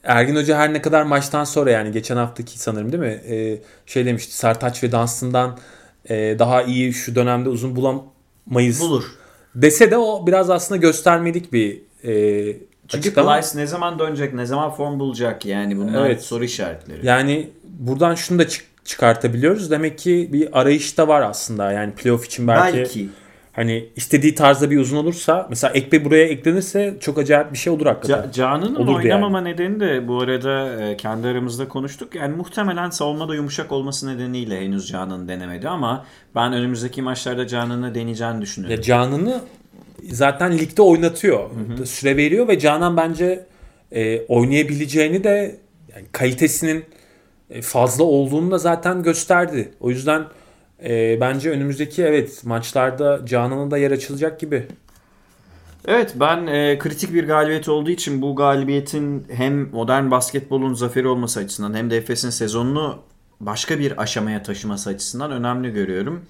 Ergin 0.03 0.35
Hoca 0.35 0.57
her 0.57 0.73
ne 0.73 0.81
kadar 0.81 1.03
maçtan 1.03 1.43
sonra 1.43 1.71
yani 1.71 1.91
geçen 1.91 2.15
haftaki 2.17 2.59
sanırım 2.59 2.91
değil 2.91 3.03
mi? 3.03 3.21
E, 3.29 3.61
şey 3.85 4.05
demişti 4.05 4.35
Sertaç 4.35 4.83
ve 4.83 4.91
Dunstan'dan 4.91 5.57
e, 6.09 6.35
daha 6.39 6.63
iyi 6.63 6.93
şu 6.93 7.15
dönemde 7.15 7.49
uzun 7.49 7.75
bulamayız 7.75 8.81
Bulur. 8.81 9.03
Dese 9.55 9.91
de 9.91 9.97
o 9.97 10.27
biraz 10.27 10.49
aslında 10.49 10.81
göstermelik 10.81 11.53
bir 11.53 11.81
e, 12.03 12.11
Çünkü 12.87 12.97
açıklama. 13.09 13.41
Plyce 13.41 13.57
ne 13.57 13.67
zaman 13.67 13.99
dönecek, 13.99 14.33
ne 14.33 14.45
zaman 14.45 14.71
form 14.71 14.99
bulacak 14.99 15.45
yani 15.45 15.77
bunlar 15.77 16.05
Evet. 16.05 16.21
soru 16.21 16.43
işaretleri. 16.43 17.05
Yani 17.05 17.49
buradan 17.63 18.15
şunu 18.15 18.39
da 18.39 18.47
çık- 18.47 18.65
çıkartabiliyoruz. 18.85 19.71
Demek 19.71 19.97
ki 19.99 20.29
bir 20.33 20.59
arayış 20.59 20.97
da 20.97 21.07
var 21.07 21.21
aslında. 21.21 21.71
Yani 21.71 21.93
playoff 21.93 22.25
için 22.25 22.47
belki, 22.47 22.77
Belki. 22.77 23.09
Hani 23.53 23.89
istediği 23.95 24.35
tarzda 24.35 24.71
bir 24.71 24.79
uzun 24.79 24.97
olursa 24.97 25.47
mesela 25.49 25.73
Ekpe 25.73 26.05
buraya 26.05 26.25
eklenirse 26.25 26.97
çok 26.99 27.17
acayip 27.17 27.53
bir 27.53 27.57
şey 27.57 27.73
olur 27.73 27.85
hakikaten. 27.85 28.29
Ca- 28.29 28.33
Canan'ın 28.33 28.75
Olurdu 28.75 28.95
oynamama 28.95 29.41
nedeni 29.41 29.79
de 29.79 30.07
bu 30.07 30.21
arada 30.21 30.83
e, 30.83 30.97
kendi 30.97 31.27
aramızda 31.27 31.67
konuştuk. 31.67 32.15
Yani 32.15 32.35
muhtemelen 32.35 32.89
savunmada 32.89 33.35
yumuşak 33.35 33.71
olması 33.71 34.15
nedeniyle 34.15 34.61
henüz 34.61 34.87
Canan'ı 34.87 35.27
denemedi 35.27 35.69
ama 35.69 36.05
ben 36.35 36.53
önümüzdeki 36.53 37.01
maçlarda 37.01 37.47
Canan'ı 37.47 37.95
deneyeceğini 37.95 38.41
düşünüyorum. 38.41 38.77
Ya 38.77 38.81
Canan'ı 38.81 39.41
zaten 40.09 40.57
ligde 40.57 40.81
oynatıyor. 40.81 41.49
Süre 41.85 42.17
veriyor 42.17 42.47
ve 42.47 42.59
Canan 42.59 42.97
bence 42.97 43.45
e, 43.91 44.25
oynayabileceğini 44.25 45.23
de 45.23 45.55
yani 45.95 46.05
kalitesinin 46.11 46.85
e, 47.49 47.61
fazla 47.61 48.03
olduğunu 48.03 48.51
da 48.51 48.57
zaten 48.57 49.03
gösterdi. 49.03 49.71
O 49.79 49.89
yüzden 49.89 50.23
e, 50.85 51.17
bence 51.21 51.49
önümüzdeki 51.49 52.03
evet 52.03 52.43
maçlarda 52.45 53.25
Canan'a 53.25 53.71
da 53.71 53.77
yer 53.77 53.91
açılacak 53.91 54.39
gibi. 54.39 54.67
Evet 55.87 56.13
ben 56.15 56.47
e, 56.47 56.79
kritik 56.79 57.13
bir 57.13 57.27
galibiyet 57.27 57.69
olduğu 57.69 57.89
için 57.89 58.21
bu 58.21 58.35
galibiyetin 58.35 59.27
hem 59.31 59.69
modern 59.69 60.11
basketbolun 60.11 60.73
zaferi 60.73 61.07
olması 61.07 61.39
açısından 61.39 61.73
hem 61.73 61.89
de 61.89 61.97
Efes'in 61.97 62.29
sezonunu 62.29 62.99
başka 63.39 63.79
bir 63.79 64.01
aşamaya 64.01 64.43
taşıması 64.43 64.89
açısından 64.89 65.31
önemli 65.31 65.73
görüyorum. 65.73 66.25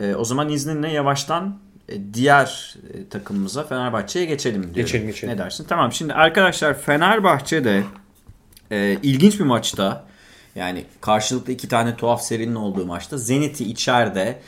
E, 0.00 0.14
o 0.14 0.24
zaman 0.24 0.48
izninle 0.48 0.88
yavaştan 0.92 1.58
e, 1.88 2.14
diğer 2.14 2.76
e, 2.94 3.08
takımımıza 3.08 3.64
Fenerbahçe'ye 3.64 4.24
geçelim 4.24 4.62
diyorum. 4.62 4.74
Geçelim, 4.74 5.06
geçelim. 5.06 5.34
Ne 5.34 5.38
dersin? 5.38 5.66
Tamam 5.68 5.92
şimdi 5.92 6.12
arkadaşlar 6.12 6.80
Fenerbahçe'de 6.80 7.82
e, 8.70 8.98
ilginç 9.02 9.40
bir 9.40 9.44
maçta 9.44 10.04
yani 10.54 10.84
karşılıklı 11.00 11.52
iki 11.52 11.68
tane 11.68 11.96
tuhaf 11.96 12.22
serinin 12.22 12.54
olduğu 12.54 12.86
maçta 12.86 13.18
Zenit'i 13.18 13.64
içeride 13.64 14.38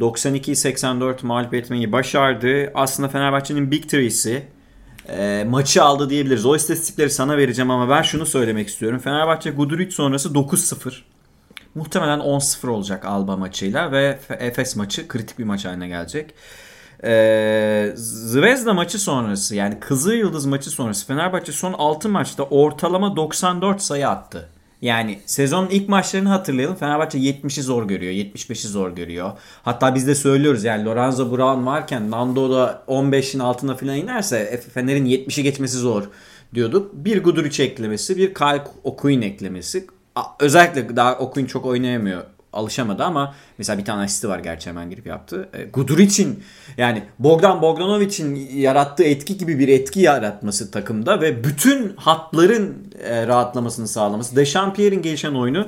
92-84 0.00 1.26
mağlup 1.26 1.54
etmeyi 1.54 1.92
başardı. 1.92 2.72
Aslında 2.74 3.08
Fenerbahçe'nin 3.08 3.70
Big 3.70 3.88
Three'si 3.88 4.42
e, 5.08 5.44
maçı 5.48 5.82
aldı 5.82 6.10
diyebiliriz. 6.10 6.46
O 6.46 6.56
istatistikleri 6.56 7.10
sana 7.10 7.36
vereceğim 7.36 7.70
ama 7.70 7.96
ben 7.96 8.02
şunu 8.02 8.26
söylemek 8.26 8.68
istiyorum. 8.68 8.98
Fenerbahçe 8.98 9.50
Guduric 9.50 9.90
sonrası 9.90 10.28
9-0. 10.28 10.94
Muhtemelen 11.74 12.18
10-0 12.18 12.68
olacak 12.68 13.04
Alba 13.04 13.36
maçıyla 13.36 13.92
ve 13.92 14.18
Efes 14.28 14.76
maçı 14.76 15.08
kritik 15.08 15.38
bir 15.38 15.44
maç 15.44 15.64
haline 15.64 15.88
gelecek. 15.88 16.34
Ee, 17.04 17.92
Zvezda 17.96 18.74
maçı 18.74 18.98
sonrası 18.98 19.56
yani 19.56 19.80
Kızıl 19.80 20.12
Yıldız 20.12 20.46
maçı 20.46 20.70
sonrası 20.70 21.06
Fenerbahçe 21.06 21.52
son 21.52 21.72
6 21.72 22.08
maçta 22.08 22.42
ortalama 22.42 23.16
94 23.16 23.82
sayı 23.82 24.08
attı. 24.08 24.48
Yani 24.82 25.18
sezonun 25.26 25.68
ilk 25.70 25.88
maçlarını 25.88 26.28
hatırlayalım. 26.28 26.76
Fenerbahçe 26.76 27.18
70'i 27.18 27.62
zor 27.62 27.88
görüyor. 27.88 28.12
75'i 28.12 28.68
zor 28.68 28.90
görüyor. 28.90 29.32
Hatta 29.62 29.94
biz 29.94 30.06
de 30.06 30.14
söylüyoruz 30.14 30.64
yani 30.64 30.84
Lorenzo 30.84 31.30
Brown 31.30 31.66
varken 31.66 32.10
Nando 32.10 32.50
da 32.50 32.82
15'in 32.88 33.40
altına 33.40 33.76
falan 33.76 33.96
inerse 33.96 34.60
Fener'in 34.74 35.06
70'i 35.06 35.42
geçmesi 35.42 35.76
zor 35.76 36.02
diyorduk. 36.54 36.90
Bir 36.94 37.22
Guduric 37.22 37.62
eklemesi, 37.62 38.16
bir 38.16 38.34
Kyle 38.34 38.64
Okuyun 38.84 39.22
eklemesi. 39.22 39.86
Özellikle 40.40 40.96
daha 40.96 41.18
Okuyun 41.18 41.46
çok 41.46 41.66
oynayamıyor 41.66 42.22
alışamadı 42.52 43.04
ama 43.04 43.34
mesela 43.58 43.78
bir 43.78 43.84
tane 43.84 44.02
asisti 44.02 44.28
var 44.28 44.38
gerçi 44.38 44.70
hemen 44.70 44.90
girip 44.90 45.06
yaptı. 45.06 45.48
E, 45.52 45.64
Guduric'in 45.64 46.44
yani 46.76 47.02
Bogdan 47.18 47.62
Bogdanovic'in 47.62 48.34
yarattığı 48.54 49.04
etki 49.04 49.38
gibi 49.38 49.58
bir 49.58 49.68
etki 49.68 50.00
yaratması 50.00 50.70
takımda 50.70 51.20
ve 51.20 51.44
bütün 51.44 51.96
hatların 51.96 52.92
e, 53.04 53.26
rahatlamasını 53.26 53.88
sağlaması. 53.88 54.36
Dechampierre'in 54.36 55.02
gelişen 55.02 55.34
oyunu 55.34 55.66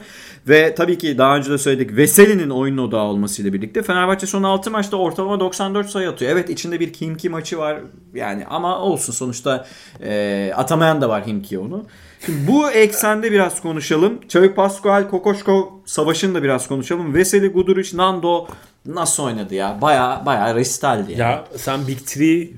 ve 0.49 0.75
tabii 0.75 0.99
ki 0.99 1.19
daha 1.19 1.37
önce 1.37 1.51
de 1.51 1.59
söyledik 1.59 1.97
Veseli'nin 1.97 2.51
oyunun 2.51 2.89
odağı 2.89 3.05
olmasıyla 3.05 3.53
birlikte 3.53 3.83
Fenerbahçe 3.83 4.27
son 4.27 4.43
6 4.43 4.71
maçta 4.71 4.97
ortalama 4.97 5.41
94 5.41 5.91
sayı 5.91 6.09
atıyor. 6.09 6.33
Evet 6.33 6.51
içinde 6.51 6.81
bir 6.81 6.93
Himki 6.93 7.29
maçı 7.29 7.59
var 7.59 7.79
yani 8.15 8.47
ama 8.47 8.79
olsun 8.79 9.13
sonuçta 9.13 9.67
e, 10.03 10.53
atamayan 10.57 11.01
da 11.01 11.09
var 11.09 11.27
Himki 11.27 11.59
onu. 11.59 11.87
Şimdi 12.27 12.47
bu 12.49 12.71
eksende 12.71 13.33
biraz 13.33 13.63
konuşalım. 13.63 14.21
Çavik 14.29 14.57
Pascual, 14.57 15.09
Kokoşko 15.09 15.81
savaşını 15.87 16.35
da 16.35 16.43
biraz 16.43 16.69
konuşalım. 16.69 17.15
Veseli, 17.15 17.49
Guduric, 17.49 17.97
Nando 17.97 18.47
nasıl 18.87 19.23
oynadı 19.23 19.55
ya? 19.55 19.79
Baya 19.83 20.23
baya 20.27 20.55
restaldi 20.55 21.13
yani. 21.13 21.21
Ya 21.21 21.45
sen 21.57 21.87
Big 21.87 21.99
Three 22.07 22.51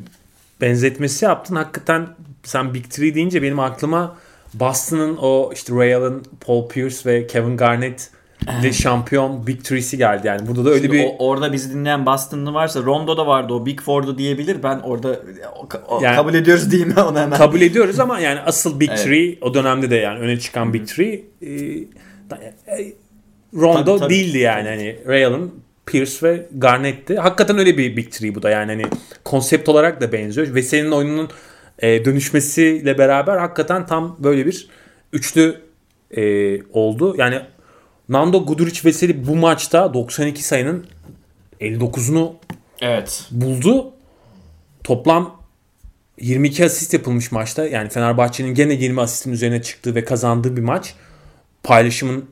benzetmesi 0.60 1.24
yaptın. 1.24 1.56
Hakikaten 1.56 2.06
sen 2.42 2.74
Big 2.74 2.90
Three 2.90 3.14
deyince 3.14 3.42
benim 3.42 3.60
aklıma 3.60 4.16
Boston'ın 4.54 5.16
o 5.16 5.50
işte 5.54 5.74
Ray 5.74 5.94
Allen, 5.94 6.20
Paul 6.40 6.68
Pierce 6.68 6.96
ve 7.06 7.26
Kevin 7.26 7.56
Garnett 7.56 8.10
de 8.62 8.72
şampiyon 8.72 9.46
Big 9.46 9.64
Three'si 9.64 9.98
geldi 9.98 10.26
yani. 10.26 10.48
Burada 10.48 10.64
da 10.64 10.70
öyle 10.70 10.82
Şimdi 10.82 10.92
bir 10.96 11.04
o, 11.04 11.16
orada 11.18 11.52
bizi 11.52 11.74
dinleyen 11.74 12.06
Boston'lı 12.06 12.54
varsa 12.54 12.82
Rondo 12.82 13.16
da 13.16 13.26
vardı 13.26 13.54
o 13.54 13.66
Big 13.66 13.80
Four'du 13.80 14.18
diyebilir. 14.18 14.62
Ben 14.62 14.78
orada 14.78 15.20
o, 15.56 15.68
o, 15.88 16.00
Yani- 16.02 16.16
kabul 16.16 16.34
ediyoruz 16.34 16.70
diyeyim 16.70 16.94
mi 16.94 17.00
ona 17.00 17.22
hemen. 17.22 17.38
kabul 17.38 17.60
ediyoruz 17.60 18.00
ama 18.00 18.20
yani 18.20 18.40
asıl 18.40 18.80
Big 18.80 18.88
Evet. 18.88 19.04
Three 19.04 19.38
o 19.40 19.54
dönemde 19.54 19.90
de 19.90 19.96
yani 19.96 20.18
öne 20.18 20.38
çıkan 20.38 20.74
Big 20.74 20.86
Three 20.86 21.24
e, 21.42 21.48
e, 21.48 22.92
Rondo 23.54 23.84
Tabii, 23.84 23.98
tabii. 24.00 24.14
değildi 24.14 24.38
yani 24.38 24.68
hani 24.68 24.96
Ray 25.06 25.24
Allen, 25.24 25.50
Pierce 25.86 26.12
ve 26.22 26.46
Garnett'ti. 26.54 27.16
Hakikaten 27.16 27.58
öyle 27.58 27.78
bir 27.78 27.96
Big 27.96 28.10
Three 28.12 28.34
bu 28.34 28.42
da 28.42 28.50
yani 28.50 28.72
hani 28.72 28.84
konsept 29.24 29.68
olarak 29.68 30.00
da 30.00 30.12
benziyor. 30.12 30.54
Ve 30.54 30.62
senin 30.62 30.90
oyununun 30.90 31.28
e, 31.78 32.04
dönüşmesiyle 32.04 32.98
beraber 32.98 33.36
hakikaten 33.36 33.86
tam 33.86 34.16
böyle 34.18 34.46
bir 34.46 34.68
üçlü 35.12 35.60
e, 36.16 36.22
oldu. 36.62 37.14
Yani 37.18 37.40
Nando 38.08 38.46
Guduric 38.46 38.80
Veseli 38.84 39.26
bu 39.26 39.36
maçta 39.36 39.94
92 39.94 40.42
sayının 40.42 40.86
59'unu 41.60 42.32
Evet. 42.80 43.28
buldu. 43.30 43.90
Toplam 44.84 45.36
22 46.20 46.64
asist 46.64 46.94
yapılmış 46.94 47.32
maçta. 47.32 47.66
Yani 47.66 47.88
Fenerbahçe'nin 47.88 48.54
gene 48.54 48.72
20 48.74 49.00
asistin 49.00 49.32
üzerine 49.32 49.62
çıktığı 49.62 49.94
ve 49.94 50.04
kazandığı 50.04 50.56
bir 50.56 50.62
maç. 50.62 50.94
Paylaşımın 51.62 52.24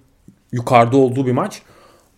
yukarıda 0.52 0.96
olduğu 0.96 1.26
bir 1.26 1.32
maç. 1.32 1.62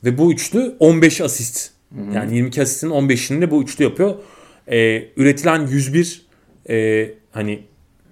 Ve 0.05 0.19
bu 0.19 0.33
üçlü 0.33 0.77
15 0.81 1.21
asist. 1.21 1.71
Yani 2.15 2.35
22 2.35 2.63
asistin 2.63 2.91
15'ini 2.91 3.41
de 3.41 3.51
bu 3.51 3.63
üçlü 3.63 3.85
yapıyor. 3.85 4.15
Ee, 4.73 5.09
üretilen 5.17 5.67
101 5.67 6.27
e, 6.69 7.11
hani 7.33 7.63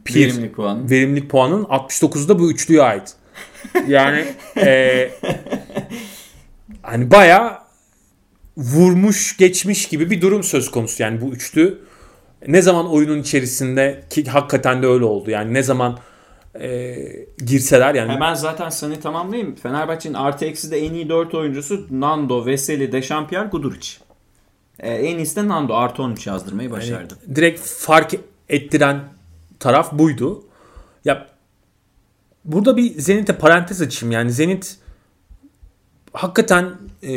peer, 0.04 0.26
Verimlilik 0.26 0.54
puanı. 0.56 0.90
verimlilik 0.90 1.30
puanının 1.30 1.64
69'u 1.64 2.28
da 2.28 2.38
bu 2.38 2.50
üçlüye 2.50 2.82
ait. 2.82 3.14
Yani 3.88 4.24
e, 4.56 5.10
hani 6.82 7.10
bayağı 7.10 7.58
vurmuş 8.56 9.36
geçmiş 9.36 9.88
gibi 9.88 10.10
bir 10.10 10.20
durum 10.20 10.42
söz 10.42 10.70
konusu. 10.70 11.02
Yani 11.02 11.20
bu 11.20 11.28
üçlü 11.28 11.78
ne 12.46 12.62
zaman 12.62 12.90
oyunun 12.90 13.20
içerisinde 13.20 14.04
ki 14.10 14.24
hakikaten 14.24 14.82
de 14.82 14.86
öyle 14.86 15.04
oldu. 15.04 15.30
Yani 15.30 15.54
ne 15.54 15.62
zaman 15.62 15.98
e, 16.60 16.96
girseler 17.46 17.94
yani 17.94 18.12
Hemen 18.12 18.34
zaten 18.34 18.68
seni 18.68 19.00
tamamlayayım. 19.00 19.54
Fenerbahçe'nin 19.54 20.14
artı 20.14 20.44
eksi 20.44 20.70
de 20.70 20.78
en 20.78 20.94
iyi 20.94 21.08
4 21.08 21.34
oyuncusu 21.34 21.86
Nando, 21.90 22.46
Veseli, 22.46 22.92
Dechampierre, 22.92 23.48
Guduric. 23.48 23.88
Ee, 24.78 24.90
en 24.90 25.16
iyisi 25.16 25.36
de 25.36 25.48
Nando. 25.48 25.74
Artı 25.74 26.02
13 26.02 26.26
yazdırmayı 26.26 26.70
başardı. 26.70 27.14
direkt 27.34 27.60
fark 27.60 28.14
ettiren 28.48 29.00
taraf 29.60 29.92
buydu. 29.92 30.44
Ya 31.04 31.26
burada 32.44 32.76
bir 32.76 33.00
Zenit'e 33.00 33.38
parantez 33.38 33.82
açayım. 33.82 34.12
Yani 34.12 34.32
Zenit 34.32 34.76
hakikaten 36.12 36.74
e, 37.02 37.12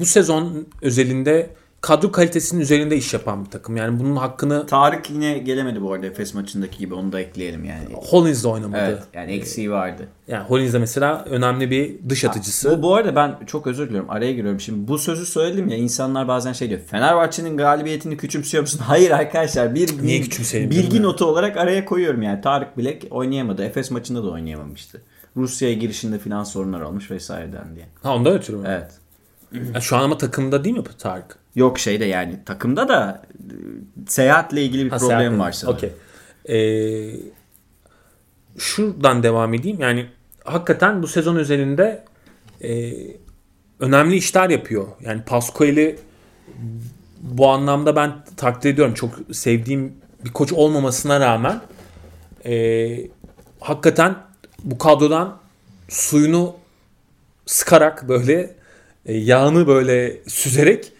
bu 0.00 0.06
sezon 0.06 0.66
özelinde 0.82 1.50
kadro 1.80 2.12
kalitesinin 2.12 2.60
üzerinde 2.60 2.96
iş 2.96 3.14
yapan 3.14 3.44
bir 3.44 3.50
takım. 3.50 3.76
Yani 3.76 4.00
bunun 4.00 4.16
hakkını 4.16 4.66
Tarık 4.66 5.10
yine 5.10 5.38
gelemedi 5.38 5.82
bu 5.82 5.92
arada 5.92 6.06
Efes 6.06 6.34
maçındaki 6.34 6.78
gibi 6.78 6.94
onu 6.94 7.12
da 7.12 7.20
ekleyelim 7.20 7.64
yani. 7.64 7.84
Hollins 7.94 8.44
de 8.44 8.48
oynamadı. 8.48 8.82
Evet 8.82 9.02
yani 9.14 9.32
eksiği 9.32 9.70
vardı. 9.70 10.08
Yani 10.28 10.44
Hollins 10.44 10.72
de 10.72 10.78
mesela 10.78 11.24
önemli 11.24 11.70
bir 11.70 12.08
dış 12.08 12.24
atıcısı. 12.24 12.78
Bu, 12.78 12.82
bu 12.82 12.94
arada 12.94 13.16
ben 13.16 13.46
çok 13.46 13.66
özür 13.66 13.88
diliyorum 13.88 14.10
araya 14.10 14.32
giriyorum. 14.32 14.60
Şimdi 14.60 14.88
bu 14.88 14.98
sözü 14.98 15.26
söyledim 15.26 15.68
ya 15.68 15.76
insanlar 15.76 16.28
bazen 16.28 16.52
şey 16.52 16.68
diyor. 16.68 16.80
Fenerbahçe'nin 16.80 17.56
galibiyetini 17.56 18.16
küçümsüyor 18.16 18.62
musun? 18.62 18.78
Hayır 18.84 19.10
arkadaşlar 19.10 19.74
bir 19.74 20.02
Niye 20.02 20.22
bilgi 20.70 20.96
ya? 20.96 21.02
notu 21.02 21.24
olarak 21.24 21.56
araya 21.56 21.84
koyuyorum 21.84 22.22
yani. 22.22 22.40
Tarık 22.40 22.78
Bilek 22.78 23.06
oynayamadı. 23.10 23.64
Efes 23.64 23.90
maçında 23.90 24.24
da 24.24 24.30
oynayamamıştı. 24.30 25.02
Rusya'ya 25.36 25.74
girişinde 25.74 26.18
filan 26.18 26.44
sorunlar 26.44 26.80
olmuş 26.80 27.10
vesaireden 27.10 27.74
diye. 27.74 27.86
Ha 28.02 28.14
ondan 28.14 28.32
ötürü 28.32 28.56
mü? 28.56 28.64
Evet. 28.68 28.90
Ya 29.74 29.80
şu 29.80 29.96
an 29.96 30.02
ama 30.02 30.18
takımda 30.18 30.64
değil 30.64 30.76
mi 30.76 30.84
Tarık? 30.98 31.37
Yok 31.54 31.78
şeyde 31.78 32.04
yani 32.04 32.44
takımda 32.46 32.88
da 32.88 33.22
e, 33.38 33.52
seyahatle 34.06 34.62
ilgili 34.62 34.84
bir 34.84 34.90
Ha, 34.90 34.98
problem 34.98 35.38
var 35.38 35.52
sanırım. 35.52 35.76
Okey. 35.76 35.92
Ee, 36.48 37.10
şuradan 38.58 39.22
devam 39.22 39.54
edeyim. 39.54 39.80
Yani 39.80 40.06
hakikaten 40.44 41.02
bu 41.02 41.06
sezon 41.06 41.36
özelinde 41.36 42.04
e, 42.62 42.92
önemli 43.80 44.16
işler 44.16 44.50
yapıyor. 44.50 44.86
Yani 45.00 45.22
Pascual'i 45.22 45.98
bu 47.20 47.48
anlamda 47.48 47.96
ben 47.96 48.12
takdir 48.36 48.70
ediyorum. 48.70 48.94
Çok 48.94 49.10
sevdiğim 49.32 49.92
bir 50.24 50.32
koç 50.32 50.52
olmamasına 50.52 51.20
rağmen 51.20 51.60
e, 52.44 53.10
hakikaten 53.60 54.16
bu 54.64 54.78
kadrodan 54.78 55.38
suyunu 55.88 56.56
sıkarak 57.46 58.08
böyle 58.08 58.54
e, 59.06 59.16
yağını 59.16 59.66
böyle 59.66 60.16
süzerek 60.26 60.92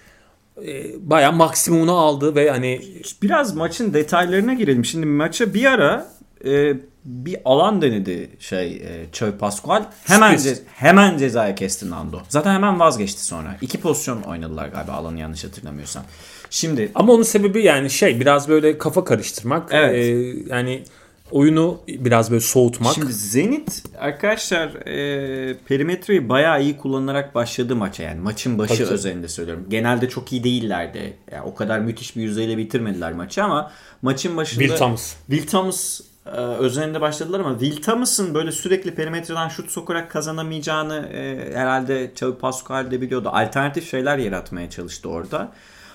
e, 0.66 0.84
bayağı 1.10 1.32
maksimumunu 1.32 1.96
aldı 1.96 2.34
ve 2.34 2.50
hani 2.50 2.80
Biraz 3.22 3.54
maçın 3.54 3.94
detaylarına 3.94 4.54
girelim. 4.54 4.84
Şimdi 4.84 5.06
maça 5.06 5.54
bir 5.54 5.64
ara 5.64 6.06
e, 6.44 6.76
bir 7.04 7.36
alan 7.44 7.82
denedi 7.82 8.30
şey 8.38 8.72
e, 8.76 9.06
Çöy 9.12 9.32
Pascual. 9.32 9.84
Hemen 10.04 10.34
ce- 10.36 10.58
hemen 10.74 11.18
cezaya 11.18 11.54
kesti 11.54 11.90
Nando. 11.90 12.20
Zaten 12.28 12.54
hemen 12.54 12.80
vazgeçti 12.80 13.24
sonra. 13.24 13.56
İki 13.60 13.80
pozisyon 13.80 14.22
oynadılar 14.22 14.68
galiba 14.68 14.92
alanı 14.92 15.18
yanlış 15.18 15.44
hatırlamıyorsam. 15.44 16.02
Şimdi 16.50 16.92
Ama 16.94 17.12
onun 17.12 17.22
sebebi 17.22 17.62
yani 17.62 17.90
şey 17.90 18.20
biraz 18.20 18.48
böyle 18.48 18.78
kafa 18.78 19.04
karıştırmak. 19.04 19.68
Evet. 19.72 19.94
Ee, 19.94 20.36
yani 20.54 20.82
oyunu 21.30 21.80
biraz 21.88 22.30
böyle 22.30 22.40
soğutmak. 22.40 22.94
Şimdi 22.94 23.12
Zenit 23.12 23.82
arkadaşlar 23.98 24.68
e, 24.86 25.56
perimetreyi 25.58 26.28
bayağı 26.28 26.62
iyi 26.62 26.76
kullanarak 26.76 27.34
başladı 27.34 27.76
maça 27.76 28.02
yani 28.02 28.20
maçın 28.20 28.58
başı 28.58 28.84
Tabii 28.84 28.94
özelinde 28.94 29.28
söylüyorum. 29.28 29.66
Genelde 29.68 30.08
çok 30.08 30.32
iyi 30.32 30.44
değillerdi. 30.44 31.16
Yani 31.32 31.42
o 31.42 31.54
kadar 31.54 31.78
müthiş 31.78 32.16
bir 32.16 32.22
yüzdeyle 32.22 32.56
bitirmediler 32.56 33.12
maçı 33.12 33.44
ama 33.44 33.72
maçın 34.02 34.36
başında 34.36 34.60
Will 34.60 34.78
Thomas. 34.78 35.14
Will 35.26 35.46
Thomas 35.46 36.00
e, 36.26 36.30
özelinde 36.40 37.00
başladılar 37.00 37.40
ama 37.40 37.58
Will 37.58 37.82
Thomas'ın 37.82 38.34
böyle 38.34 38.52
sürekli 38.52 38.94
perimetreden 38.94 39.48
şut 39.48 39.70
sokarak 39.70 40.10
kazanamayacağını 40.10 41.08
e, 41.12 41.50
herhalde 41.54 42.04
Xavi 42.04 42.34
Pascual 42.34 42.90
de 42.90 43.00
biliyordu. 43.00 43.28
Alternatif 43.32 43.90
şeyler 43.90 44.18
yaratmaya 44.18 44.70
çalıştı 44.70 45.08
orada. 45.08 45.52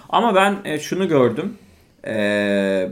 Ama 0.10 0.36
ben 0.36 0.58
e, 0.66 0.80
şunu 0.80 1.08
gördüm. 1.08 1.58
E, 2.08 2.90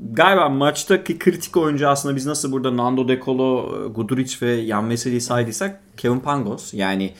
galiba 0.00 0.48
maçtaki 0.48 1.18
kritik 1.18 1.56
oyuncu 1.56 1.88
aslında 1.88 2.16
biz 2.16 2.26
nasıl 2.26 2.52
burada 2.52 2.76
Nando 2.76 3.08
De 3.08 3.20
Colo, 3.20 3.92
Guduric 3.92 4.46
ve 4.46 4.52
Yan 4.52 4.90
Veseli'yi 4.90 5.20
saydıysak 5.20 5.80
Kevin 5.96 6.20
Pangos. 6.20 6.74
Yani 6.74 7.12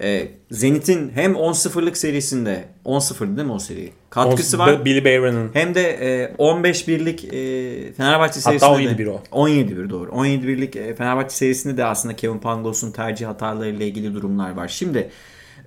e, 0.00 0.28
Zenit'in 0.50 1.10
hem 1.14 1.32
10-0'lık 1.32 1.96
serisinde 1.96 2.64
10-0 2.84 3.36
değil 3.36 3.46
mi 3.46 3.52
o 3.52 3.58
seri? 3.58 3.92
Katkısı 4.10 4.58
var. 4.58 4.84
Billy 4.84 5.04
Bayron'ın 5.04 5.50
Hem 5.52 5.74
de 5.74 5.82
e, 6.22 6.34
15 6.38 6.88
birlik 6.88 7.24
e, 7.24 7.92
Fenerbahçe 7.92 8.40
Hatta 8.40 8.58
serisinde 8.58 9.02
17-1 9.02 9.06
de, 9.06 9.10
o. 9.10 9.22
17 9.30 9.76
bir 9.76 9.90
doğru. 9.90 10.10
17 10.10 10.48
birlik 10.48 10.76
e, 10.76 10.94
Fenerbahçe 10.94 11.36
serisinde 11.36 11.76
de 11.76 11.84
aslında 11.84 12.16
Kevin 12.16 12.38
Pangos'un 12.38 12.90
tercih 12.90 13.26
hatalarıyla 13.26 13.86
ilgili 13.86 14.14
durumlar 14.14 14.50
var. 14.50 14.68
Şimdi 14.68 15.10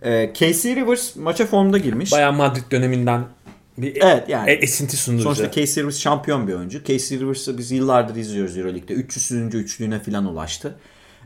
e, 0.01 0.34
KC 0.34 0.76
Rivers 0.76 1.16
maça 1.16 1.45
formda 1.45 1.78
girmiş. 1.78 2.12
bayağı 2.12 2.34
Madrid 2.34 2.72
döneminden 2.72 3.26
bir 3.82 3.97
Evet, 4.01 4.30
yani. 4.30 4.49
e- 4.51 4.53
esinti 4.53 4.97
sundu 4.97 5.21
Sonuçta 5.21 5.51
bize. 5.51 5.65
KC 5.65 5.82
Rivers 5.82 5.99
şampiyon 5.99 6.47
bir 6.47 6.53
oyuncu. 6.53 6.84
KC 6.84 7.19
Rivers'ı 7.19 7.57
biz 7.57 7.71
yıllardır 7.71 8.15
izliyoruz 8.15 8.57
Euroleague'de. 8.57 8.93
300. 8.93 9.55
üçlüğüne 9.55 9.99
falan 9.99 10.25
ulaştı. 10.25 10.75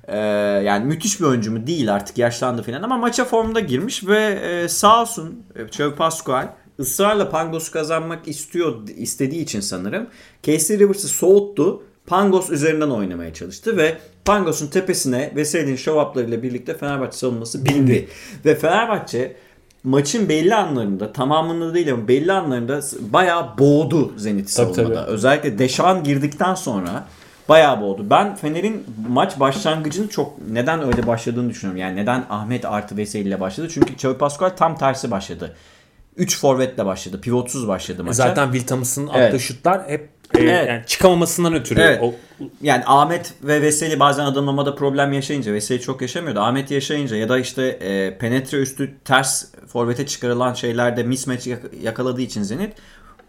Ee, 0.07 0.17
yani 0.65 0.85
müthiş 0.85 1.19
bir 1.19 1.25
oyuncu 1.25 1.51
mu 1.51 1.67
değil 1.67 1.93
artık 1.93 2.17
yaşlandı 2.17 2.63
falan 2.63 2.81
ama 2.83 2.97
maça 2.97 3.25
formda 3.25 3.59
girmiş 3.59 4.07
ve 4.07 4.19
e, 4.23 4.67
sağ 4.69 5.01
olsun 5.01 5.43
e, 5.55 5.71
Joe 5.71 5.95
Pascual 5.95 6.47
ısrarla 6.79 7.29
Pangos'u 7.29 7.71
kazanmak 7.71 8.27
istiyor 8.27 8.87
istediği 8.97 9.41
için 9.41 9.59
sanırım 9.59 10.07
Casey 10.43 10.79
Rivers'ı 10.79 11.07
soğuttu. 11.07 11.83
Pangos 12.07 12.49
üzerinden 12.49 12.89
oynamaya 12.89 13.33
çalıştı 13.33 13.77
ve 13.77 13.97
Pangos'un 14.25 14.67
tepesine 14.67 15.33
Veseli'nin 15.35 15.75
show 15.75 16.01
up'larıyla 16.01 16.43
birlikte 16.43 16.77
Fenerbahçe 16.77 17.17
savunması 17.17 17.65
bindi. 17.65 18.07
ve 18.45 18.55
Fenerbahçe 18.55 19.35
maçın 19.83 20.29
belli 20.29 20.55
anlarında 20.55 21.13
tamamında 21.13 21.73
değil 21.73 21.93
ama 21.93 22.07
belli 22.07 22.31
anlarında 22.31 22.79
bayağı 22.99 23.57
boğdu 23.57 24.13
Zenit 24.17 24.55
Tabii, 24.55 24.73
savunmada. 24.73 25.01
tabii. 25.05 25.11
Özellikle 25.13 25.59
Deşan 25.59 26.03
girdikten 26.03 26.55
sonra 26.55 27.03
bayağı 27.49 27.81
boğdu. 27.81 28.09
Ben 28.09 28.35
Fener'in 28.35 28.83
maç 29.09 29.39
başlangıcını 29.39 30.07
çok 30.07 30.33
neden 30.51 30.83
öyle 30.83 31.07
başladığını 31.07 31.49
düşünüyorum. 31.49 31.81
Yani 31.81 31.95
neden 31.95 32.25
Ahmet 32.29 32.65
artı 32.65 32.97
Veseli 32.97 33.27
ile 33.27 33.39
başladı? 33.39 33.67
Çünkü 33.73 33.93
Xavi 33.93 34.17
Pascual 34.17 34.49
tam 34.49 34.77
tersi 34.77 35.11
başladı. 35.11 35.55
3 36.17 36.39
forvetle 36.39 36.85
başladı. 36.85 37.21
Pivotsuz 37.21 37.67
başladı 37.67 38.03
maça. 38.03 38.13
Zaten 38.13 38.51
Will 38.51 38.67
Thomas'ın 38.67 39.07
attığı 39.07 39.19
Evet. 39.19 39.41
şutlar 39.41 39.89
hep 39.89 40.09
e, 40.35 40.39
Evet. 40.39 40.69
yani 40.69 40.81
çıkamamasından 40.87 41.53
ötürü. 41.53 41.81
Evet. 41.81 41.99
O, 42.03 42.13
Yani 42.61 42.83
Ahmet 42.85 43.33
ve 43.43 43.61
Veseli 43.61 43.99
bazen 43.99 44.25
adımlamada 44.25 44.75
problem 44.75 45.13
yaşayınca 45.13 45.53
Veseli 45.53 45.81
çok 45.81 46.01
yaşamıyordu. 46.01 46.39
Ahmet 46.39 46.71
yaşayınca 46.71 47.15
ya 47.15 47.29
da 47.29 47.39
işte 47.39 47.63
e, 47.67 48.17
penetre 48.17 48.57
üstü 48.57 48.93
ters 49.05 49.45
forvete 49.67 50.05
çıkarılan 50.05 50.53
şeylerde 50.53 51.03
mismatch 51.03 51.47
yak- 51.47 51.73
yakaladığı 51.83 52.21
için 52.21 52.43
Zenit 52.43 52.73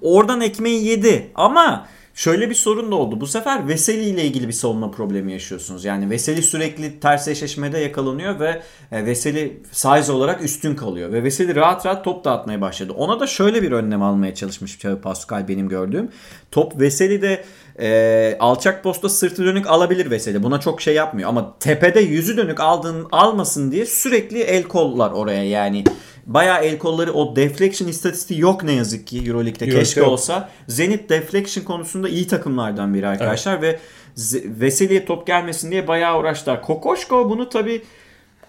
oradan 0.02 0.40
ekmeği 0.40 0.84
yedi. 0.86 1.30
Ama 1.34 1.86
şöyle 2.14 2.50
bir 2.50 2.54
sorun 2.54 2.90
da 2.90 2.94
oldu. 2.94 3.20
Bu 3.20 3.26
sefer 3.26 3.68
Veseli 3.68 4.04
ile 4.04 4.24
ilgili 4.24 4.48
bir 4.48 4.52
savunma 4.52 4.90
problemi 4.90 5.32
yaşıyorsunuz. 5.32 5.84
Yani 5.84 6.10
Veseli 6.10 6.42
sürekli 6.42 7.00
ters 7.00 7.28
eşleşmede 7.28 7.78
yakalanıyor 7.78 8.40
ve 8.40 8.62
e, 8.92 9.06
Veseli 9.06 9.60
size 9.72 10.12
olarak 10.12 10.44
üstün 10.44 10.76
kalıyor. 10.76 11.12
Ve 11.12 11.24
Veseli 11.24 11.54
rahat 11.54 11.86
rahat 11.86 12.04
top 12.04 12.24
dağıtmaya 12.24 12.60
başladı. 12.60 12.92
Ona 12.92 13.20
da 13.20 13.26
şöyle 13.26 13.62
bir 13.62 13.72
önlem 13.72 14.02
almaya 14.02 14.34
çalışmış 14.34 14.74
Xavi 14.74 15.00
Pascal 15.00 15.48
benim 15.48 15.68
gördüğüm. 15.68 16.10
Top 16.50 16.80
Veseli'de 16.80 17.44
e, 17.80 18.36
alçak 18.40 18.82
posta 18.82 19.08
sırtı 19.08 19.44
dönük 19.44 19.66
alabilir 19.66 20.10
Veseli. 20.10 20.42
Buna 20.42 20.60
çok 20.60 20.80
şey 20.80 20.94
yapmıyor. 20.94 21.28
Ama 21.28 21.58
tepede 21.58 22.00
yüzü 22.00 22.36
dönük 22.36 22.60
aldığın 22.60 23.06
almasın 23.12 23.72
diye 23.72 23.86
sürekli 23.86 24.40
el 24.40 24.62
kollar 24.62 25.10
oraya 25.10 25.44
yani. 25.44 25.84
Bayağı 26.26 26.64
el 26.64 26.78
kolları 26.78 27.12
o 27.12 27.36
deflection 27.36 27.88
istatistiği 27.88 28.40
yok 28.40 28.62
ne 28.64 28.72
yazık 28.72 29.06
ki 29.06 29.22
Euroleague'de. 29.26 29.64
Yok, 29.66 29.78
Keşke 29.78 30.00
yok. 30.00 30.08
olsa. 30.08 30.48
Zenit 30.68 31.08
deflection 31.10 31.64
konusunda 31.64 32.08
iyi 32.08 32.26
takımlardan 32.26 32.94
biri 32.94 33.06
arkadaşlar 33.08 33.62
ve 33.62 33.78
Z- 34.16 34.60
Veseli'ye 34.60 35.04
top 35.04 35.26
gelmesin 35.26 35.70
diye 35.70 35.88
bayağı 35.88 36.18
uğraştılar. 36.20 36.62
Kokoşko 36.62 37.30
bunu 37.30 37.48
tabi 37.48 37.82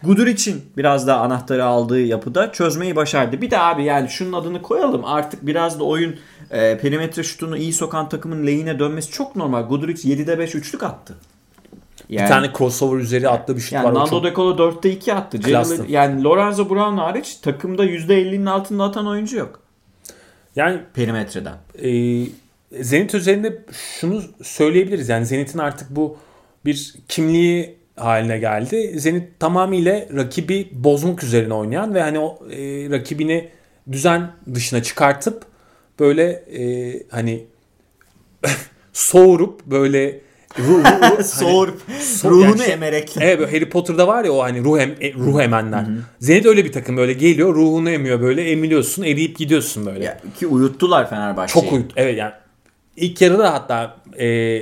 Gudur 0.03 0.27
için 0.27 0.61
biraz 0.77 1.07
daha 1.07 1.21
anahtarı 1.21 1.65
aldığı 1.65 2.01
yapıda 2.01 2.51
çözmeyi 2.51 2.95
başardı. 2.95 3.41
Bir 3.41 3.51
de 3.51 3.59
abi 3.59 3.83
yani 3.83 4.09
şunun 4.09 4.33
adını 4.33 4.61
koyalım. 4.61 5.05
Artık 5.05 5.45
biraz 5.45 5.79
da 5.79 5.83
oyun 5.83 6.15
e, 6.51 6.77
perimetre 6.77 7.23
şutunu 7.23 7.57
iyi 7.57 7.73
sokan 7.73 8.09
takımın 8.09 8.47
lehine 8.47 8.79
dönmesi 8.79 9.11
çok 9.11 9.35
normal. 9.35 9.67
Guduric 9.67 10.09
7'de 10.09 10.39
5 10.39 10.55
üçlük 10.55 10.83
attı. 10.83 11.15
Yani, 12.09 12.23
bir 12.25 12.29
tane 12.29 12.51
crossover 12.57 12.99
üzeri 12.99 13.29
attığı 13.29 13.55
bir 13.55 13.61
şut 13.61 13.71
yani 13.71 13.85
var. 13.85 13.93
Nando 13.93 14.09
çok- 14.09 14.23
De 14.23 14.33
Colo 14.33 14.57
4'te 14.57 14.89
2 14.91 15.13
attı. 15.13 15.37
Jalen- 15.37 15.87
yani 15.89 16.23
Lorenzo 16.23 16.69
Brown 16.69 16.97
hariç 16.97 17.35
takımda 17.35 17.85
%50'nin 17.85 18.45
altında 18.45 18.83
atan 18.83 19.07
oyuncu 19.07 19.37
yok. 19.37 19.59
Yani 20.55 20.79
Perimetreden. 20.93 21.55
e, 21.83 21.89
Zenit 22.83 23.15
üzerinde 23.15 23.63
şunu 23.99 24.21
söyleyebiliriz. 24.43 25.09
Yani 25.09 25.25
Zenit'in 25.25 25.59
artık 25.59 25.89
bu 25.95 26.17
bir 26.65 26.95
kimliği 27.07 27.77
haline 27.95 28.37
geldi. 28.37 28.99
Zenit 28.99 29.39
tamamıyla 29.39 30.05
rakibi 30.15 30.69
bozmak 30.71 31.23
üzerine 31.23 31.53
oynayan 31.53 31.93
ve 31.93 32.01
hani 32.01 32.19
o 32.19 32.39
e, 32.51 32.57
rakibini 32.89 33.49
düzen 33.91 34.31
dışına 34.53 34.83
çıkartıp 34.83 35.45
böyle 35.99 36.23
e, 36.31 36.93
hani 37.09 37.45
soğurup 38.93 39.65
böyle 39.65 40.19
ruh, 40.59 40.83
ruh- 40.83 40.83
hani- 41.01 41.23
Soğurup 41.23 41.81
so- 41.89 42.29
ruhunu 42.29 42.61
yani 42.61 42.71
emerek. 42.71 43.15
Evet 43.21 43.39
böyle 43.39 43.51
Harry 43.51 43.69
Potter'da 43.69 44.07
var 44.07 44.25
ya 44.25 44.31
o 44.31 44.43
hani 44.43 44.63
ruh, 44.63 44.79
em, 44.79 44.95
e, 45.01 45.13
ruh 45.13 45.41
emenler. 45.41 45.85
Zenit 46.19 46.45
öyle 46.45 46.65
bir 46.65 46.71
takım 46.71 46.97
böyle 46.97 47.13
geliyor 47.13 47.55
ruhunu 47.55 47.89
emiyor 47.89 48.21
böyle 48.21 48.51
emiliyorsun 48.51 49.03
eriyip 49.03 49.37
gidiyorsun 49.37 49.85
böyle. 49.85 50.03
Ya, 50.05 50.19
ki 50.39 50.47
uyuttular 50.47 51.09
Fenerbahçe'yi. 51.09 51.63
Çok 51.63 51.73
uyut. 51.73 51.91
Evet 51.95 52.17
yani 52.17 52.31
ilk 52.97 53.21
yarıda 53.21 53.53
hatta 53.53 53.97
e, 54.19 54.61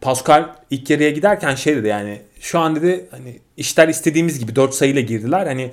Pascal 0.00 0.44
ilk 0.70 0.90
yarıya 0.90 1.10
giderken 1.10 1.54
şey 1.54 1.76
dedi 1.76 1.88
yani 1.88 2.20
şu 2.40 2.58
an 2.58 2.76
dedi 2.76 3.06
hani 3.10 3.38
işler 3.56 3.88
istediğimiz 3.88 4.38
gibi 4.38 4.56
4 4.56 4.74
sayıyla 4.74 5.00
girdiler. 5.02 5.46
Hani 5.46 5.70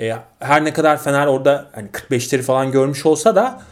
e, 0.00 0.12
her 0.38 0.64
ne 0.64 0.72
kadar 0.72 1.02
Fener 1.02 1.26
orada 1.26 1.66
hani 1.74 1.88
45'leri 1.88 2.42
falan 2.42 2.72
görmüş 2.72 3.06
olsa 3.06 3.36
da 3.36 3.62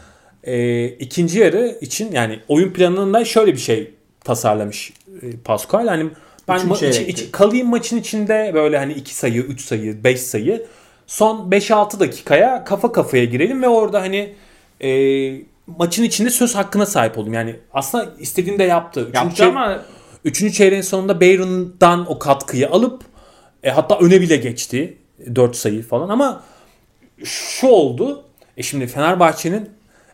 e, 0.43 0.85
ikinci 0.87 1.39
yarı 1.39 1.77
için 1.81 2.11
yani 2.11 2.39
oyun 2.47 2.73
planında 2.73 3.25
şöyle 3.25 3.53
bir 3.53 3.57
şey 3.57 3.93
tasarlamış 4.23 4.93
e, 5.21 5.37
Pascal. 5.45 5.87
Hani 5.87 6.09
ben 6.47 6.57
ma- 6.59 6.79
çeyrekte. 6.79 7.07
içi- 7.07 7.31
kalayım 7.31 7.69
maçın 7.69 7.97
içinde 7.97 8.51
böyle 8.53 8.77
hani 8.77 8.93
2 8.93 9.15
sayı, 9.15 9.41
3 9.41 9.61
sayı, 9.61 10.03
5 10.03 10.21
sayı. 10.21 10.65
Son 11.07 11.51
5-6 11.51 11.99
dakikaya 11.99 12.63
kafa 12.63 12.91
kafaya 12.91 13.25
girelim 13.25 13.61
ve 13.61 13.67
orada 13.67 14.01
hani 14.01 14.33
e, 14.83 14.89
maçın 15.67 16.03
içinde 16.03 16.29
söz 16.29 16.55
hakkına 16.55 16.85
sahip 16.85 17.17
oldum. 17.17 17.33
Yani 17.33 17.55
aslında 17.73 18.09
istediğini 18.19 18.59
de 18.59 18.63
yaptı. 18.63 18.99
Üçüncü, 19.01 19.17
Yaptı 19.17 19.35
çey- 19.43 19.47
ama 19.47 19.81
üçüncü 20.25 20.53
çeyreğin 20.53 20.81
sonunda 20.81 21.21
Bayron'dan 21.21 22.11
o 22.11 22.19
katkıyı 22.19 22.69
alıp 22.69 23.01
e, 23.63 23.69
hatta 23.69 23.99
öne 23.99 24.21
bile 24.21 24.35
geçti. 24.37 24.97
4 25.35 25.55
sayı 25.55 25.83
falan 25.83 26.09
ama 26.09 26.43
şu 27.23 27.67
oldu. 27.67 28.23
E 28.57 28.63
şimdi 28.63 28.87
Fenerbahçe'nin 28.87 29.69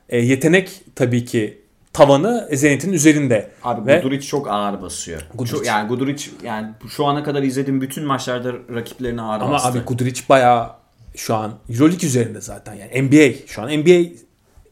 e, 0.10 0.18
yetenek 0.20 0.82
tabii 0.95 1.26
ki 1.26 1.62
tavanı 1.93 2.49
Zenit'in 2.53 2.93
üzerinde. 2.93 3.51
Abi 3.64 3.88
Ve- 3.88 3.97
Guduric 3.97 4.28
çok 4.28 4.47
ağır 4.47 4.82
basıyor. 4.82 5.22
Guduric. 5.36 5.57
Çok- 5.57 5.66
yani 5.66 5.88
Guduric 5.88 6.26
yani 6.43 6.68
şu 6.89 7.05
ana 7.05 7.24
kadar 7.24 7.43
izlediğim 7.43 7.82
bütün 7.82 8.03
maçlarda 8.05 8.53
rakiplerine 8.74 9.22
ağır 9.22 9.41
Ama 9.41 9.51
bastı. 9.51 9.68
abi 9.70 9.80
Guduric 9.80 10.22
bayağı 10.30 10.70
şu 11.16 11.36
an 11.36 11.53
Euroleague 11.70 12.07
üzerinde 12.07 12.41
zaten 12.41 12.74
yani 12.74 13.01
NBA 13.01 13.47
şu 13.47 13.62
an 13.62 13.70
NBA 13.80 14.10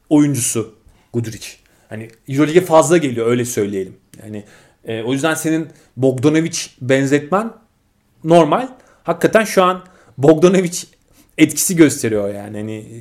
oyuncusu 0.09 0.75
Guduric. 1.13 1.47
Hani 1.89 2.09
Euroleague'e 2.27 2.61
fazla 2.65 2.97
geliyor 2.97 3.27
öyle 3.27 3.45
söyleyelim. 3.45 3.95
Yani 4.23 4.43
e, 4.85 5.03
o 5.03 5.13
yüzden 5.13 5.33
senin 5.33 5.67
Bogdanovic 5.97 6.57
benzetmen 6.81 7.51
normal. 8.23 8.67
Hakikaten 9.03 9.43
şu 9.43 9.63
an 9.63 9.83
Bogdanovic 10.17 10.77
etkisi 11.37 11.75
gösteriyor 11.75 12.33
yani. 12.33 12.57
Hani 12.57 12.75
e, 12.75 12.97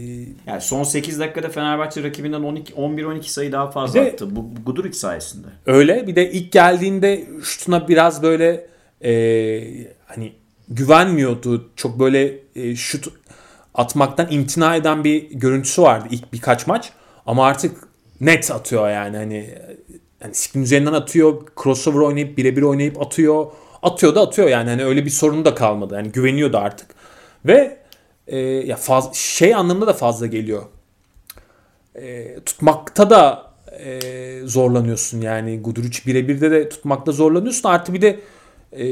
yani 0.50 0.60
son 0.60 0.82
8 0.82 1.20
dakikada 1.20 1.48
Fenerbahçe 1.48 2.02
rakibinden 2.02 2.42
12 2.42 2.72
11-12 2.72 3.22
sayı 3.22 3.52
daha 3.52 3.70
fazla 3.70 4.00
de- 4.00 4.12
attı. 4.12 4.36
Bu, 4.36 4.50
Guduric 4.66 4.98
sayesinde. 4.98 5.46
Öyle. 5.66 6.06
Bir 6.06 6.16
de 6.16 6.32
ilk 6.32 6.52
geldiğinde 6.52 7.24
şutuna 7.42 7.88
biraz 7.88 8.22
böyle 8.22 8.66
e, 9.04 9.12
hani 10.06 10.32
güvenmiyordu. 10.68 11.70
Çok 11.76 11.98
böyle 12.00 12.38
e, 12.56 12.76
şut 12.76 13.08
atmaktan 13.74 14.26
imtina 14.30 14.76
eden 14.76 15.04
bir 15.04 15.30
görüntüsü 15.30 15.82
vardı 15.82 16.08
ilk 16.10 16.32
birkaç 16.32 16.66
maç. 16.66 16.92
Ama 17.26 17.46
artık 17.46 17.88
net 18.20 18.50
atıyor 18.50 18.90
yani. 18.90 19.16
Hani 19.16 19.50
yani 20.20 20.34
screen 20.34 20.62
üzerinden 20.62 20.92
atıyor. 20.92 21.42
Crossover 21.62 21.98
oynayıp 21.98 22.38
birebir 22.38 22.62
oynayıp 22.62 23.02
atıyor. 23.02 23.46
Atıyor 23.82 24.14
da 24.14 24.20
atıyor 24.20 24.48
yani. 24.48 24.70
Hani 24.70 24.84
öyle 24.84 25.04
bir 25.04 25.10
sorunu 25.10 25.44
da 25.44 25.54
kalmadı. 25.54 25.94
Yani 25.94 26.08
güveniyordu 26.12 26.58
artık. 26.58 26.86
Ve 27.46 27.76
e, 28.26 28.38
ya 28.38 28.76
faz, 28.76 29.14
şey 29.14 29.54
anlamında 29.54 29.86
da 29.86 29.92
fazla 29.92 30.26
geliyor. 30.26 30.62
E, 31.94 32.36
tutmakta 32.46 33.10
da 33.10 33.52
e, 33.78 34.40
zorlanıyorsun 34.44 35.20
yani. 35.20 35.60
Guduric 35.60 35.98
birebir 36.06 36.40
de 36.40 36.50
de 36.50 36.68
tutmakta 36.68 37.12
zorlanıyorsun. 37.12 37.68
Artı 37.68 37.94
bir 37.94 38.02
de 38.02 38.20
e, 38.72 38.86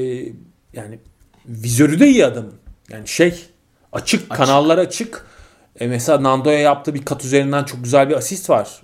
yani 0.72 0.98
vizörü 1.46 2.00
de 2.00 2.08
iyi 2.08 2.26
adamın. 2.26 2.54
Yani 2.90 3.08
şey 3.08 3.44
açık, 3.92 4.30
kanallar 4.30 4.78
açık. 4.78 5.26
E, 5.80 5.86
mesela 5.86 6.22
Nando'ya 6.22 6.58
yaptığı 6.58 6.94
bir 6.94 7.04
kat 7.04 7.24
üzerinden 7.24 7.64
çok 7.64 7.84
güzel 7.84 8.08
bir 8.08 8.14
asist 8.14 8.50
var. 8.50 8.82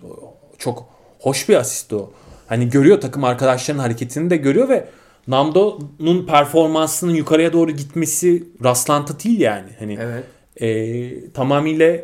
Çok 0.58 0.88
hoş 1.18 1.48
bir 1.48 1.56
asist 1.56 1.92
o. 1.92 2.10
Hani 2.46 2.70
görüyor 2.70 3.00
takım 3.00 3.24
arkadaşlarının 3.24 3.82
hareketini 3.82 4.30
de 4.30 4.36
görüyor 4.36 4.68
ve 4.68 4.88
Nando'nun 5.28 6.26
performansının 6.26 7.14
yukarıya 7.14 7.52
doğru 7.52 7.70
gitmesi 7.70 8.44
rastlantı 8.64 9.24
değil 9.24 9.40
yani. 9.40 9.70
Hani 9.78 9.98
Evet. 10.00 10.24
E, 10.60 11.30
tamamıyla 11.30 11.96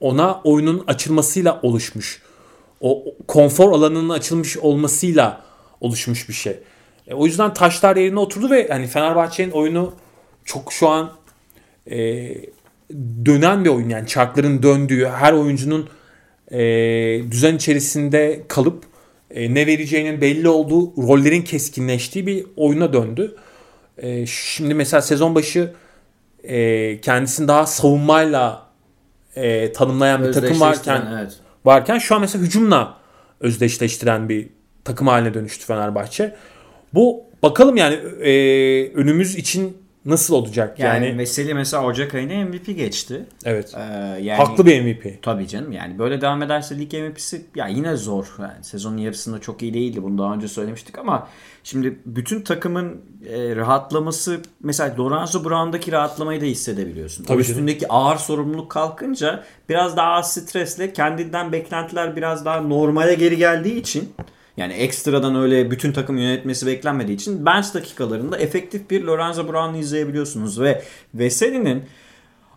ona 0.00 0.40
oyunun 0.44 0.84
açılmasıyla 0.86 1.60
oluşmuş. 1.62 2.22
O 2.80 3.04
konfor 3.28 3.72
alanının 3.72 4.08
açılmış 4.08 4.56
olmasıyla 4.56 5.44
oluşmuş 5.80 6.28
bir 6.28 6.34
şey. 6.34 6.58
E, 7.06 7.14
o 7.14 7.26
yüzden 7.26 7.54
taşlar 7.54 7.96
yerine 7.96 8.18
oturdu 8.18 8.50
ve 8.50 8.68
hani 8.68 8.86
Fenerbahçe'nin 8.86 9.50
oyunu 9.50 9.92
çok 10.44 10.72
şu 10.72 10.88
an 10.88 11.12
e, 11.90 11.96
dönen 13.24 13.64
bir 13.64 13.70
oyun 13.70 13.88
yani 13.88 14.06
çarkların 14.06 14.62
döndüğü 14.62 15.06
her 15.06 15.32
oyuncunun 15.32 15.88
e, 16.50 16.60
düzen 17.30 17.56
içerisinde 17.56 18.42
kalıp 18.48 18.84
e, 19.30 19.54
ne 19.54 19.66
vereceğinin 19.66 20.20
belli 20.20 20.48
olduğu 20.48 21.08
rollerin 21.08 21.42
keskinleştiği 21.42 22.26
bir 22.26 22.46
oyuna 22.56 22.92
döndü. 22.92 23.36
e, 23.98 24.26
şimdi 24.26 24.74
mesela 24.74 25.02
sezon 25.02 25.34
başı 25.34 25.72
e, 26.44 27.00
kendisini 27.00 27.48
daha 27.48 27.66
savunmayla 27.66 28.66
e, 29.36 29.72
tanımlayan 29.72 30.24
bir 30.24 30.32
takım 30.32 30.60
varken 30.60 31.02
evet. 31.18 31.36
varken 31.64 31.98
şu 31.98 32.14
an 32.14 32.20
mesela 32.20 32.44
hücumla 32.44 32.96
özdeşleştiren 33.40 34.28
bir 34.28 34.48
takım 34.84 35.06
haline 35.06 35.34
dönüştü 35.34 35.66
Fenerbahçe. 35.66 36.36
Bu 36.94 37.24
bakalım 37.42 37.76
yani 37.76 37.94
e, 38.22 38.32
önümüz 38.94 39.36
için 39.36 39.76
nasıl 40.04 40.34
olacak 40.34 40.78
Yani, 40.78 41.06
yani, 41.06 41.18
Veseli 41.18 41.54
mesela 41.54 41.84
Ocak 41.84 42.14
ayında 42.14 42.34
MVP 42.34 42.66
geçti. 42.66 43.26
evet. 43.44 43.74
Ee, 43.76 43.80
yani, 44.22 44.42
Haklı 44.42 44.66
bir 44.66 44.82
MVP. 44.82 45.22
Tabii 45.22 45.48
canım 45.48 45.72
yani 45.72 45.98
böyle 45.98 46.20
devam 46.20 46.42
ederse 46.42 46.78
lig 46.78 46.92
MVP'si 46.92 47.44
ya 47.54 47.66
yine 47.66 47.96
zor. 47.96 48.26
Yani 48.38 48.64
sezonun 48.64 48.96
yarısında 48.96 49.38
çok 49.38 49.62
iyi 49.62 49.74
değildi 49.74 50.02
bunu 50.02 50.18
daha 50.18 50.34
önce 50.34 50.48
söylemiştik 50.48 50.98
ama 50.98 51.28
şimdi 51.64 51.98
bütün 52.06 52.42
takımın 52.42 53.00
e, 53.28 53.56
rahatlaması 53.56 54.40
mesela 54.62 54.94
Lorenzo 54.98 55.44
Brown'daki 55.44 55.92
rahatlamayı 55.92 56.40
da 56.40 56.44
hissedebiliyorsun. 56.44 57.24
Tabii 57.24 57.38
o 57.38 57.42
canım. 57.42 57.50
üstündeki 57.50 57.88
ağır 57.88 58.16
sorumluluk 58.16 58.70
kalkınca 58.70 59.44
biraz 59.68 59.96
daha 59.96 60.12
az 60.12 60.32
stresle 60.34 60.92
kendinden 60.92 61.52
beklentiler 61.52 62.16
biraz 62.16 62.44
daha 62.44 62.60
normale 62.60 63.14
geri 63.14 63.36
geldiği 63.36 63.80
için 63.80 64.12
yani 64.60 64.72
ekstradan 64.72 65.36
öyle 65.36 65.70
bütün 65.70 65.92
takım 65.92 66.18
yönetmesi 66.18 66.66
beklenmediği 66.66 67.16
için 67.16 67.46
bench 67.46 67.74
dakikalarında 67.74 68.38
efektif 68.38 68.90
bir 68.90 69.04
Lorenzo 69.04 69.48
Brown'u 69.48 69.76
izleyebiliyorsunuz 69.76 70.60
ve 70.60 70.82
Veseli'nin 71.14 71.84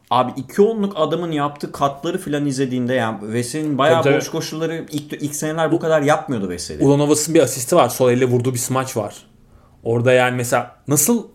Abi 0.09 0.31
iki 0.37 0.61
onluk 0.61 0.93
adamın 0.95 1.31
yaptığı 1.31 1.71
katları 1.71 2.17
filan 2.17 2.45
izlediğinde 2.45 2.93
yani 2.93 3.17
Veseli'nin 3.21 3.77
bayağı 3.77 4.03
Tabii, 4.03 4.17
boş 4.17 4.29
koşulları 4.29 4.85
ilk, 4.91 5.13
ilk 5.13 5.35
seneler 5.35 5.71
bu 5.71 5.79
kadar 5.79 6.01
yapmıyordu 6.01 6.49
Veseli. 6.49 6.83
Ulanovas'ın 6.83 7.35
bir 7.35 7.39
asisti 7.39 7.75
var. 7.75 7.89
Sol 7.89 8.11
elle 8.11 8.25
vurduğu 8.25 8.53
bir 8.53 8.59
smaç 8.59 8.97
var. 8.97 9.15
Orada 9.83 10.13
yani 10.13 10.35
mesela 10.35 10.75
nasıl 10.87 11.27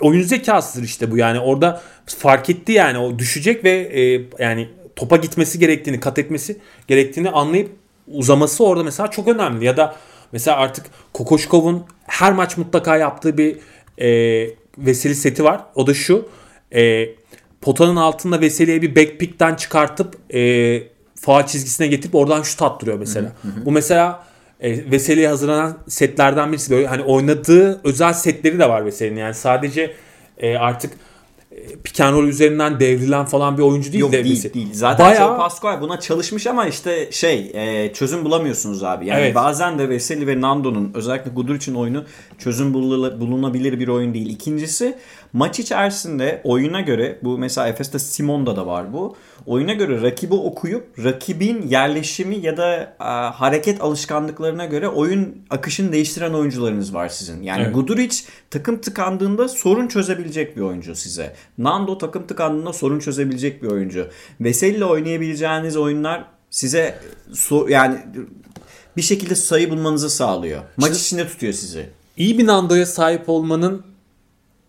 oyun 0.00 0.22
zekasıdır 0.22 0.84
işte 0.84 1.10
bu 1.10 1.16
yani 1.16 1.40
orada 1.40 1.82
fark 2.06 2.50
etti 2.50 2.72
yani 2.72 2.98
o 2.98 3.18
düşecek 3.18 3.64
ve 3.64 3.70
e, 3.70 4.28
yani 4.44 4.68
topa 4.96 5.16
gitmesi 5.16 5.58
gerektiğini 5.58 6.00
kat 6.00 6.18
etmesi 6.18 6.58
gerektiğini 6.88 7.30
anlayıp 7.30 7.70
uzaması 8.08 8.64
orada 8.64 8.84
mesela 8.84 9.10
çok 9.10 9.28
önemli 9.28 9.64
ya 9.64 9.76
da 9.76 9.96
mesela 10.32 10.56
artık 10.56 10.86
Kokoşkov'un 11.12 11.84
her 12.06 12.32
maç 12.32 12.56
mutlaka 12.56 12.96
yaptığı 12.96 13.38
bir 13.38 13.56
e, 13.98 14.50
Veseli 14.78 15.14
seti 15.14 15.44
var 15.44 15.60
o 15.74 15.86
da 15.86 15.94
şu 15.94 16.28
e, 16.74 17.08
potanın 17.60 17.96
altında 17.96 18.40
Veseli'ye 18.40 18.82
bir 18.82 18.96
backpick'ten 18.96 19.54
çıkartıp 19.54 20.34
e, 20.34 20.82
faal 21.14 21.46
çizgisine 21.46 21.86
getirip 21.86 22.14
oradan 22.14 22.42
şut 22.42 22.62
attırıyor 22.62 22.98
mesela. 22.98 23.32
Bu 23.64 23.72
mesela 23.72 24.24
e, 24.60 24.90
Veseli'ye 24.90 25.28
hazırlanan 25.28 25.78
setlerden 25.88 26.52
birisi. 26.52 26.70
Böyle 26.70 26.86
hani 26.86 27.02
oynadığı 27.02 27.80
özel 27.84 28.12
setleri 28.12 28.58
de 28.58 28.68
var 28.68 28.86
Veseli'nin. 28.86 29.20
Yani 29.20 29.34
sadece 29.34 29.94
e, 30.38 30.56
artık 30.56 30.92
pick 31.84 32.00
and 32.00 32.14
roll 32.16 32.28
üzerinden 32.28 32.80
devrilen 32.80 33.24
falan 33.24 33.58
bir 33.58 33.62
oyuncu 33.62 33.92
değil 33.92 34.00
Yok 34.00 34.12
de 34.12 34.24
değil 34.24 34.54
değil. 34.54 34.68
Zaten 34.72 35.06
Bayağı- 35.06 35.28
Joe 35.28 35.36
Pascual 35.36 35.80
buna 35.80 36.00
çalışmış 36.00 36.46
ama 36.46 36.66
işte 36.66 37.08
şey 37.12 37.50
e, 37.54 37.92
çözüm 37.92 38.24
bulamıyorsunuz 38.24 38.82
abi. 38.84 39.06
Yani 39.06 39.20
Evet. 39.20 39.34
bazen 39.34 39.78
de 39.78 39.88
Veseli 39.88 40.26
ve 40.26 40.40
Nando'nun 40.40 40.90
özellikle 40.94 41.30
Guduric'in 41.30 41.74
oyunu 41.74 42.04
çözüm 42.38 42.74
bulunabilir 42.74 43.80
bir 43.80 43.88
oyun 43.88 44.14
değil. 44.14 44.30
İkincisi 44.30 44.98
maç 45.32 45.58
içerisinde 45.60 46.40
oyuna 46.44 46.80
göre 46.80 47.18
bu 47.22 47.38
mesela 47.38 47.68
Efes'te 47.68 47.98
Simon'da 47.98 48.56
da 48.56 48.66
var 48.66 48.92
bu. 48.92 49.16
Oyuna 49.46 49.72
göre 49.72 50.02
rakibi 50.02 50.34
okuyup 50.34 51.04
rakibin 51.04 51.62
yerleşimi 51.68 52.36
ya 52.36 52.56
da 52.56 52.96
a, 52.98 53.40
hareket 53.40 53.80
alışkanlıklarına 53.80 54.64
göre 54.64 54.88
oyun 54.88 55.36
akışını 55.50 55.92
değiştiren 55.92 56.32
oyuncularınız 56.32 56.94
var 56.94 57.08
sizin. 57.08 57.42
Yani 57.42 57.62
Evet. 57.62 57.74
Guduric 57.74 58.16
takım 58.50 58.80
tıkandığında 58.80 59.48
sorun 59.48 59.88
çözebilecek 59.88 60.56
bir 60.56 60.60
oyuncu 60.62 60.94
size. 60.94 61.34
Nando 61.58 61.98
takım 61.98 62.26
tıkandığında 62.26 62.72
sorun 62.72 62.98
çözebilecek 62.98 63.62
bir 63.62 63.68
oyuncu. 63.68 64.08
Veseli 64.40 64.76
ile 64.76 64.84
oynayabileceğiniz 64.84 65.76
oyunlar 65.76 66.24
size 66.50 66.98
so- 67.32 67.70
yani 67.70 67.98
bir 68.96 69.02
şekilde 69.02 69.34
sayı 69.34 69.70
bulmanızı 69.70 70.10
sağlıyor. 70.10 70.62
Maç 70.76 70.96
içinde 71.00 71.28
tutuyor 71.28 71.52
sizi. 71.52 71.86
İyi 72.16 72.38
bir 72.38 72.46
Nando'ya 72.46 72.86
sahip 72.86 73.28
olmanın 73.28 73.82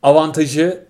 avantajı 0.04 0.86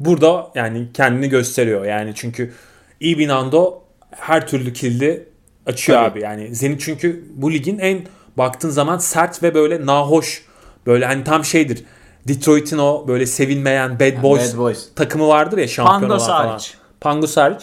burada 0.00 0.50
yani 0.54 0.86
kendini 0.94 1.28
gösteriyor. 1.28 1.84
Yani 1.84 2.12
çünkü 2.14 2.52
iyi 3.00 3.28
Nando 3.28 3.82
her 4.10 4.46
türlü 4.46 4.72
kilidi 4.72 5.28
açıyor 5.66 5.98
Tabii. 5.98 6.10
abi. 6.10 6.20
Yani 6.20 6.54
Zenit 6.54 6.80
çünkü 6.80 7.24
bu 7.34 7.52
ligin 7.52 7.78
en 7.78 8.06
baktığın 8.36 8.70
zaman 8.70 8.98
sert 8.98 9.42
ve 9.42 9.54
böyle 9.54 9.86
nahoş 9.86 10.44
böyle 10.86 11.06
hani 11.06 11.24
tam 11.24 11.44
şeydir. 11.44 11.84
Detroit'in 12.28 12.78
o 12.78 13.08
böyle 13.08 13.26
sevilmeyen 13.26 14.00
Bad 14.00 14.22
Boys, 14.22 14.52
Bad 14.54 14.58
Boys. 14.58 14.88
takımı 14.96 15.28
vardır 15.28 15.58
ya 15.58 15.68
şampiyon 15.68 16.00
Pangos 16.00 16.28
olan 16.28 16.38
falan. 16.38 16.48
hariç. 16.50 16.74
Pangos 17.00 17.36
hariç. 17.36 17.62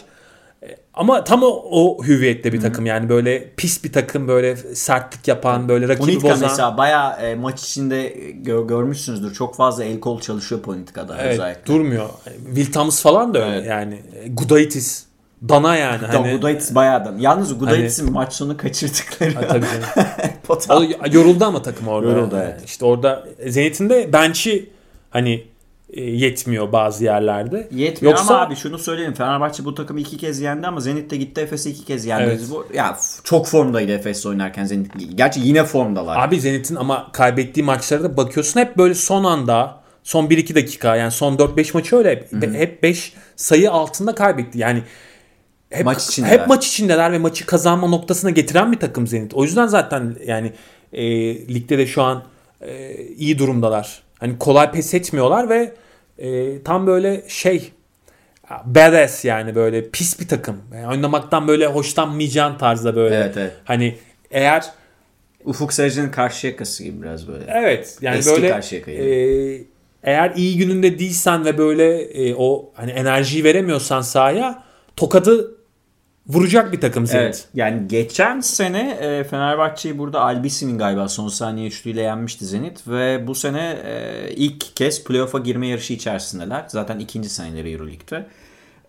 E, 0.92 1.00
Ama 1.00 1.24
tam 1.24 1.44
o, 1.44 1.48
o 1.72 2.04
hüviyette 2.06 2.54
bir 2.54 2.62
takım 2.62 2.86
yani 2.86 3.10
böyle 3.10 3.50
pis 3.58 3.84
bir 3.84 3.92
takım 3.94 4.28
böyle 4.28 4.56
sertlik 4.56 5.28
yapan 5.28 5.70
böyle 5.70 5.88
rakibi 5.88 6.06
Ponitka 6.06 6.30
bozan. 6.30 6.50
mesela 6.50 6.78
bayağı 6.78 7.22
e, 7.22 7.36
maç 7.36 7.62
içinde 7.64 8.14
gö- 8.44 8.68
görmüşsünüzdür. 8.68 9.34
Çok 9.34 9.56
fazla 9.56 9.84
el 9.84 10.00
kol 10.00 10.22
çalışıyor 10.22 10.62
Ponitka'da 10.62 11.18
Evet, 11.22 11.34
özellikle. 11.34 11.66
durmuyor. 11.74 12.10
Will 12.46 12.72
Thomas 12.72 13.02
falan 13.02 13.34
da 13.34 13.46
öyle 13.46 13.56
Evet. 13.58 13.68
yani. 13.68 14.00
Gudaitis, 14.30 15.04
Dana 15.50 15.76
yani. 15.76 16.02
Da 16.02 16.08
Hani, 16.20 16.32
Gudaitis 16.36 16.76
bayağı 16.76 17.06
da. 17.06 17.14
Yalnız 17.20 17.60
Gudaitis'in 17.60 18.12
maç 18.12 18.34
sonu 18.34 18.58
kaçırdıkları. 18.58 19.34
Ha, 19.34 19.42
tabii 19.48 19.66
canım. 19.66 20.08
O 20.70 20.84
yoruldu 21.12 21.46
ama 21.46 21.62
takım 21.62 21.88
orada. 21.88 22.10
Yoruldu, 22.12 22.38
evet. 22.44 22.62
İşte 22.66 22.86
orada 22.86 23.28
Zenit'in 23.48 23.90
de 23.90 24.14
bench'i 24.14 24.70
hani 25.10 25.34
e, 25.34 25.44
yetmiyor 25.98 26.72
bazı 26.72 27.04
yerlerde. 27.04 27.68
Yetmiyor 27.72 28.18
Yoksa 28.18 28.36
ama 28.36 28.46
abi 28.46 28.56
şunu 28.56 28.80
söyleyeyim. 28.80 29.14
Fenerbahçe 29.14 29.66
bu 29.66 29.76
takımı 29.76 30.00
iki 30.00 30.18
kez 30.18 30.42
yendi 30.42 30.68
ama 30.68 30.80
Zenit 30.80 31.12
de 31.12 31.18
gitti 31.18 31.42
Efes'i 31.42 31.70
iki 31.70 31.86
kez 31.86 32.06
yendi. 32.06 32.24
Evet. 32.24 32.42
Bu, 32.52 32.66
ya 32.74 32.98
çok 33.24 33.48
formdaydı 33.48 33.92
Efes'le 33.92 34.26
oynarken 34.26 34.66
Zenit. 34.66 34.92
Gerçi 35.16 35.40
yine 35.40 35.64
formdalar. 35.64 36.28
abi 36.28 36.42
Zenit'in 36.42 36.76
ama 36.76 37.12
kaybettiği 37.12 37.66
maçlara 37.66 38.04
da 38.04 38.18
bakıyorsun 38.18 38.60
hep 38.60 38.78
böyle 38.78 38.94
son 38.94 39.24
anda 39.24 39.82
son 40.04 40.26
1-2 40.26 40.56
dakika 40.56 40.96
yani 40.96 41.12
son 41.12 41.38
4-5 41.38 41.74
maçı 41.74 41.96
öyle 41.96 42.10
hep, 42.10 42.54
hep 42.54 42.84
5 42.84 43.14
sayı 43.36 43.72
altında 43.72 44.16
kaybetti. 44.16 44.60
Yani 44.60 44.84
hep 45.70 45.86
Maç 45.86 46.06
içindeler. 46.06 46.40
hep 46.40 46.48
maç 46.48 46.68
içindeler 46.68 47.12
ve 47.12 47.18
maçı 47.18 47.46
kazanma 47.46 47.88
noktasına 47.88 48.30
getiren 48.30 48.72
bir 48.72 48.80
takım 48.80 49.08
Zenit. 49.08 49.34
O 49.34 49.44
yüzden 49.44 49.68
zaten 49.68 50.16
yani 50.26 50.54
e, 50.94 51.04
ligde 51.54 51.78
de 51.78 51.88
şu 51.88 52.02
an 52.04 52.24
e, 52.62 52.96
iyi 53.18 53.40
durumdalar. 53.40 54.02
Hani 54.20 54.40
kolay 54.40 54.72
pes 54.72 54.94
etmiyorlar 54.94 55.50
ve 55.50 55.74
e, 56.22 56.62
tam 56.64 56.88
böyle 56.88 57.24
şey 57.28 57.72
badass 58.66 59.26
yani 59.26 59.56
böyle 59.56 59.90
pis 59.90 60.20
bir 60.20 60.28
takım. 60.28 60.58
Yani 60.74 60.88
oynamaktan 60.88 61.48
böyle 61.48 61.68
hoşlanmayacağın 61.68 62.58
tarzda 62.58 62.96
böyle. 62.96 63.16
Evet, 63.16 63.38
evet. 63.38 63.52
Hani 63.66 63.98
eğer 64.32 64.66
Ufuk 65.46 65.74
Sarıcı'nın 65.74 66.10
karşı 66.10 66.48
yakası 66.48 66.84
gibi 66.84 67.02
biraz 67.02 67.28
böyle. 67.28 67.46
Evet 67.48 67.98
yani 68.02 68.18
Eski 68.18 68.32
böyle 68.36 68.50
Karşıyaka 68.50 68.92
gibi. 68.92 69.04
e, 69.04 70.12
eğer 70.12 70.32
iyi 70.36 70.58
gününde 70.58 71.00
değilsen 71.00 71.46
ve 71.46 71.58
böyle 71.58 72.02
e, 72.02 72.36
o 72.38 72.72
hani 72.76 72.92
enerjiyi 72.92 73.44
veremiyorsan 73.44 74.02
sahaya 74.02 74.64
tokadı 74.96 75.56
vuracak 76.28 76.74
bir 76.74 76.82
takım 76.82 77.08
Zenit. 77.08 77.24
Evet. 77.24 77.48
Yani 77.54 77.88
geçen 77.88 78.40
sene 78.40 78.90
e, 79.02 79.24
Fenerbahçe'yi 79.24 79.98
burada 79.98 80.22
Albisi'nin 80.22 80.78
galiba 80.78 81.08
son 81.08 81.28
saniye 81.28 81.68
üçlüyle 81.68 82.02
yenmişti 82.02 82.46
Zenit 82.46 82.88
ve 82.88 83.28
bu 83.28 83.36
sene 83.36 83.80
e, 83.86 84.32
ilk 84.36 84.76
kez 84.76 85.04
playoff'a 85.04 85.40
girme 85.40 85.68
yarışı 85.68 85.94
içerisindeler. 85.94 86.66
Zaten 86.68 87.00
ikinci 87.00 87.30
seneleri 87.30 87.72
Euroleague'de. 87.72 88.28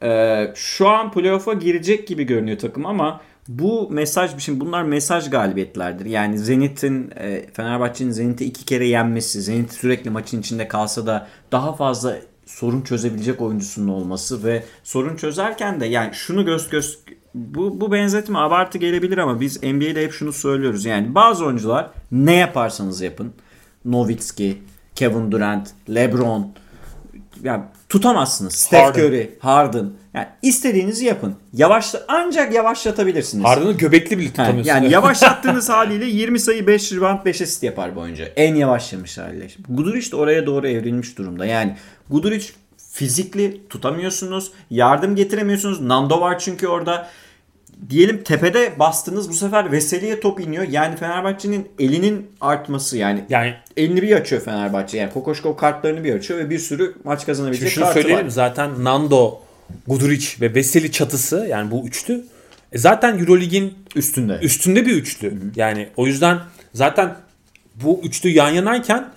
E, 0.02 0.52
şu 0.54 0.88
an 0.88 1.12
playoff'a 1.12 1.52
girecek 1.52 2.08
gibi 2.08 2.24
görünüyor 2.24 2.58
takım 2.58 2.86
ama 2.86 3.20
bu 3.48 3.90
mesaj, 3.90 4.38
şimdi 4.38 4.60
bunlar 4.60 4.82
mesaj 4.82 5.30
galibiyetlerdir. 5.30 6.06
Yani 6.06 6.38
Zenit'in, 6.38 7.10
e, 7.16 7.46
Fenerbahçe'nin 7.52 8.10
Zenit'i 8.10 8.44
iki 8.44 8.64
kere 8.64 8.86
yenmesi, 8.86 9.42
Zenit 9.42 9.72
sürekli 9.72 10.10
maçın 10.10 10.40
içinde 10.40 10.68
kalsa 10.68 11.06
da 11.06 11.28
daha 11.52 11.72
fazla 11.72 12.18
sorun 12.46 12.82
çözebilecek 12.82 13.40
oyuncusunun 13.40 13.88
olması 13.88 14.44
ve 14.44 14.64
sorun 14.84 15.16
çözerken 15.16 15.80
de 15.80 15.86
yani 15.86 16.14
şunu 16.14 16.44
göz 16.44 16.68
göz 16.68 16.98
bu, 17.34 17.80
bu 17.80 17.92
benzetme 17.92 18.38
abartı 18.38 18.78
gelebilir 18.78 19.18
ama 19.18 19.40
biz 19.40 19.62
NBA'de 19.62 20.04
hep 20.04 20.12
şunu 20.12 20.32
söylüyoruz. 20.32 20.84
Yani 20.84 21.14
bazı 21.14 21.44
oyuncular 21.44 21.90
ne 22.12 22.34
yaparsanız 22.34 23.00
yapın. 23.00 23.32
Nowitzki, 23.84 24.58
Kevin 24.94 25.32
Durant, 25.32 25.70
LeBron 25.88 26.52
yani 27.42 27.62
tutamazsınız. 27.88 28.54
Steph 28.54 28.82
Harden. 28.82 29.06
Curry, 29.06 29.38
Harden. 29.38 29.90
Yani 30.14 30.26
istediğinizi 30.42 31.04
yapın. 31.04 31.34
Yavaşla 31.52 32.02
ancak 32.08 32.54
yavaşlatabilirsiniz. 32.54 33.44
Harden'ı 33.44 33.72
göbekli 33.72 34.18
bile 34.18 34.28
tutamıyorsun. 34.28 34.68
yani 34.68 34.90
yavaşlattığınız 34.92 35.68
haliyle 35.68 36.06
20 36.06 36.40
sayı 36.40 36.66
5 36.66 36.92
rebound 36.92 37.24
5 37.24 37.42
asist 37.42 37.62
yapar 37.62 37.96
bu 37.96 38.00
oyuncu. 38.00 38.22
En 38.36 38.54
yavaşlamış 38.54 39.18
haliyle. 39.18 39.46
Guduric 39.68 40.10
de 40.10 40.16
oraya 40.16 40.46
doğru 40.46 40.68
evrilmiş 40.68 41.18
durumda. 41.18 41.46
Yani 41.46 41.76
Guduric 42.10 42.46
fizikli 42.92 43.68
tutamıyorsunuz. 43.68 44.52
Yardım 44.70 45.16
getiremiyorsunuz. 45.16 45.80
Nando 45.80 46.20
var 46.20 46.38
çünkü 46.38 46.66
orada 46.66 47.08
diyelim 47.90 48.22
tepede 48.22 48.72
bastınız 48.78 49.28
bu 49.28 49.32
sefer 49.32 49.72
Veseli'ye 49.72 50.20
top 50.20 50.40
iniyor. 50.40 50.64
Yani 50.70 50.96
Fenerbahçe'nin 50.96 51.68
elinin 51.78 52.26
artması 52.40 52.98
yani 52.98 53.24
Yani 53.28 53.54
elini 53.76 54.02
bir 54.02 54.16
açıyor 54.16 54.42
Fenerbahçe. 54.42 54.98
Yani 54.98 55.12
Kokoşkov 55.12 55.56
kartlarını 55.56 56.04
bir 56.04 56.14
açıyor 56.14 56.40
ve 56.40 56.50
bir 56.50 56.58
sürü 56.58 56.94
maç 57.04 57.26
kazanabilecek 57.26 57.70
Şimdi 57.70 57.84
şunu 57.84 57.94
söyleyelim 57.94 58.26
var. 58.26 58.30
zaten 58.30 58.84
Nando, 58.84 59.40
Guduric 59.86 60.26
ve 60.40 60.54
Veseli 60.54 60.92
çatısı 60.92 61.46
yani 61.50 61.70
bu 61.70 61.86
üçlü 61.86 62.24
e 62.72 62.78
zaten 62.78 63.18
Eurolig'in 63.18 63.74
Üstünde. 63.96 64.38
üstünde 64.42 64.86
bir 64.86 64.92
üçlü. 64.92 65.34
Yani 65.56 65.88
o 65.96 66.06
yüzden 66.06 66.38
zaten 66.74 67.16
bu 67.74 68.00
üçlü 68.04 68.28
yan 68.28 68.50
yanayken 68.50 69.08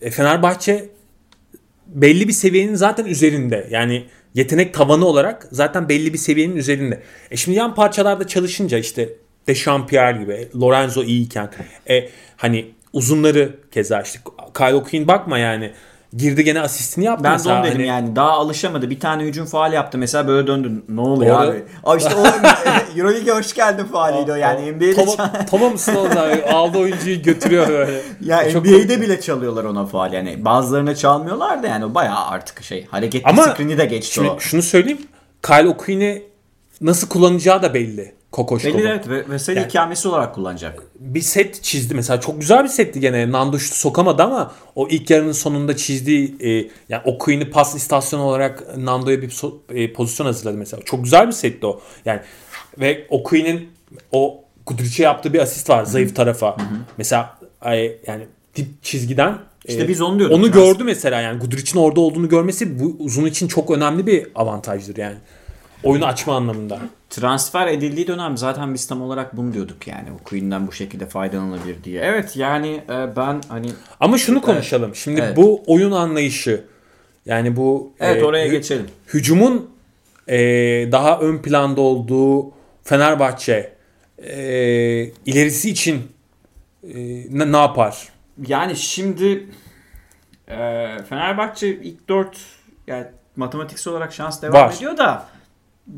e, 0.00 0.10
Fenerbahçe 0.10 0.88
belli 1.86 2.28
bir 2.28 2.32
seviyenin 2.32 2.74
zaten 2.74 3.04
üzerinde. 3.04 3.66
Yani 3.70 4.04
yetenek 4.36 4.74
tavanı 4.74 5.06
olarak 5.06 5.48
zaten 5.52 5.88
belli 5.88 6.12
bir 6.12 6.18
seviyenin 6.18 6.56
üzerinde. 6.56 7.02
E 7.30 7.36
şimdi 7.36 7.58
yan 7.58 7.74
parçalarda 7.74 8.26
çalışınca 8.26 8.78
işte 8.78 9.08
Dechampierre 9.46 10.18
gibi, 10.18 10.48
Lorenzo 10.60 11.02
iyiyken 11.02 11.50
e, 11.90 12.08
hani 12.36 12.70
uzunları 12.92 13.56
keza 13.70 14.00
işte 14.00 14.18
Kyle 14.54 14.74
O'Quinn 14.74 15.08
bakma 15.08 15.38
yani 15.38 15.72
girdi 16.16 16.44
gene 16.44 16.60
asistini 16.60 17.04
yaptı 17.04 17.24
Ben 17.24 17.30
de 17.30 17.34
mesela. 17.36 17.56
onu 17.58 17.64
dedim 17.64 17.76
Hani- 17.76 17.86
yani 17.86 18.16
daha 18.16 18.30
alışamadı. 18.30 18.90
Bir 18.90 19.00
tane 19.00 19.22
hücum 19.24 19.46
faal 19.46 19.72
yaptı 19.72 19.98
mesela 19.98 20.28
böyle 20.28 20.46
döndü. 20.46 20.72
Ne 20.88 21.00
oluyor 21.00 21.42
Doğru. 21.42 21.50
abi? 21.50 21.64
Abi 21.84 21.98
işte 22.02 22.14
o 22.14 22.24
Euroleague'e 22.98 23.34
hoş 23.34 23.54
geldin 23.54 23.84
faaliydi 23.84 24.32
o 24.32 24.34
yani. 24.34 24.72
NBA'de 24.72 25.04
mısın 25.70 25.94
oğlum 25.94 26.10
abi? 26.18 26.44
Aldı 26.52 26.78
oyuncuyu 26.78 27.22
götürüyor 27.22 27.68
böyle. 27.68 28.00
ya 28.20 28.50
Çok 28.50 28.66
NBA'de 28.66 29.00
bile 29.00 29.20
çalıyorlar 29.20 29.64
ona 29.64 29.86
faal 29.86 30.12
yani. 30.12 30.44
Bazılarına 30.44 30.94
çalmıyorlar 30.94 31.62
da 31.62 31.66
yani 31.66 31.94
bayağı 31.94 32.26
artık 32.26 32.62
şey 32.62 32.86
hareketli 32.86 33.28
Ama 33.28 33.42
screen'i 33.42 33.78
de 33.78 33.84
geçti 33.84 34.14
Şimdi 34.14 34.28
o. 34.28 34.40
şunu 34.40 34.62
söyleyeyim. 34.62 35.00
Kyle 35.42 35.68
O'Quinn'i 35.68 36.22
nasıl 36.80 37.08
kullanacağı 37.08 37.62
da 37.62 37.74
belli. 37.74 38.14
Kokoşkov'un. 38.32 38.78
Belli 38.78 38.88
evet 38.88 39.08
ve 39.08 39.28
Veseli 39.28 39.58
Yani- 39.58 39.66
ikamesi 39.66 40.08
olarak 40.08 40.34
kullanacak. 40.34 40.82
Bir 40.98 41.20
set 41.20 41.62
çizdi 41.62 41.94
mesela. 41.94 42.20
Çok 42.20 42.40
güzel 42.40 42.64
bir 42.64 42.68
setti 42.68 43.00
gene. 43.00 43.32
Nando 43.32 43.58
şutu 43.58 43.78
sokamadı 43.78 44.22
ama 44.22 44.52
o 44.74 44.88
ilk 44.88 45.10
yarının 45.10 45.32
sonunda 45.32 45.76
çizdiği 45.76 46.36
e, 46.40 46.70
yani 46.88 47.02
O'Quinn'i 47.04 47.50
pas 47.50 47.74
istasyonu 47.74 48.22
olarak 48.22 48.76
Nando'ya 48.76 49.22
bir 49.22 49.30
so- 49.30 49.74
e, 49.74 49.92
pozisyon 49.92 50.26
hazırladı 50.26 50.56
mesela. 50.56 50.82
Çok 50.84 51.04
güzel 51.04 51.26
bir 51.26 51.32
setti 51.32 51.66
o. 51.66 51.80
Yani 52.04 52.20
ve 52.78 53.06
O'Quinn'in 53.10 53.68
o 54.12 54.44
Gudric'e 54.66 55.02
yaptığı 55.02 55.32
bir 55.32 55.38
asist 55.38 55.70
var 55.70 55.84
zayıf 55.84 56.16
tarafa. 56.16 56.56
Mesela 56.98 57.38
ay, 57.60 57.96
yani 58.06 58.26
dip 58.56 58.82
çizgiden 58.82 59.38
İşte 59.64 59.84
e, 59.84 59.88
biz 59.88 60.00
onu 60.00 60.18
diyorduk. 60.18 60.36
Onu 60.36 60.52
gördü 60.52 60.84
mesela 60.84 61.20
yani 61.20 61.38
Gudric'in 61.38 61.78
orada 61.78 62.00
olduğunu 62.00 62.28
görmesi 62.28 62.80
bu 62.80 62.96
uzun 62.98 63.24
için 63.26 63.48
çok 63.48 63.70
önemli 63.70 64.06
bir 64.06 64.26
avantajdır 64.34 64.96
yani. 64.96 65.16
Oyunu 65.84 66.06
açma 66.06 66.36
anlamında. 66.36 66.80
Transfer 67.10 67.66
edildiği 67.66 68.06
dönem 68.06 68.36
zaten 68.36 68.74
biz 68.74 68.86
tam 68.86 69.02
olarak 69.02 69.36
bunu 69.36 69.52
diyorduk 69.52 69.86
yani. 69.86 70.08
O 70.20 70.24
Queen'den 70.24 70.66
bu 70.66 70.72
şekilde 70.72 71.06
faydalanılabilir 71.06 71.84
diye. 71.84 72.00
Evet 72.02 72.36
yani 72.36 72.68
e, 72.90 73.16
ben 73.16 73.40
hani 73.48 73.68
Ama 74.00 74.18
şunu 74.18 74.36
Evet. 74.36 74.46
konuşalım. 74.46 74.94
Şimdi 74.94 75.20
Evet. 75.20 75.36
bu 75.36 75.62
oyun 75.66 75.92
anlayışı 75.92 76.64
yani 77.26 77.56
bu 77.56 77.92
evet 78.00 78.22
e, 78.22 78.24
oraya 78.24 78.46
hü- 78.46 78.50
geçelim. 78.50 78.86
hücumun 79.14 79.70
e, 80.28 80.36
daha 80.92 81.18
ön 81.20 81.38
planda 81.38 81.80
olduğu 81.80 82.50
Fenerbahçe 82.84 83.72
e, 84.18 84.32
ilerisi 85.26 85.70
için 85.70 86.02
e, 86.82 86.94
ne, 87.38 87.52
ne 87.52 87.56
yapar? 87.56 88.08
Yani 88.46 88.76
şimdi 88.76 89.46
e, 90.48 90.56
Fenerbahçe 91.08 91.68
ilk 91.68 92.08
4 92.08 92.38
yani 92.86 93.06
matematiksel 93.36 93.92
olarak 93.92 94.12
şans 94.14 94.42
devam 94.42 94.54
Var. 94.54 94.74
ediyor 94.76 94.96
da 94.96 95.26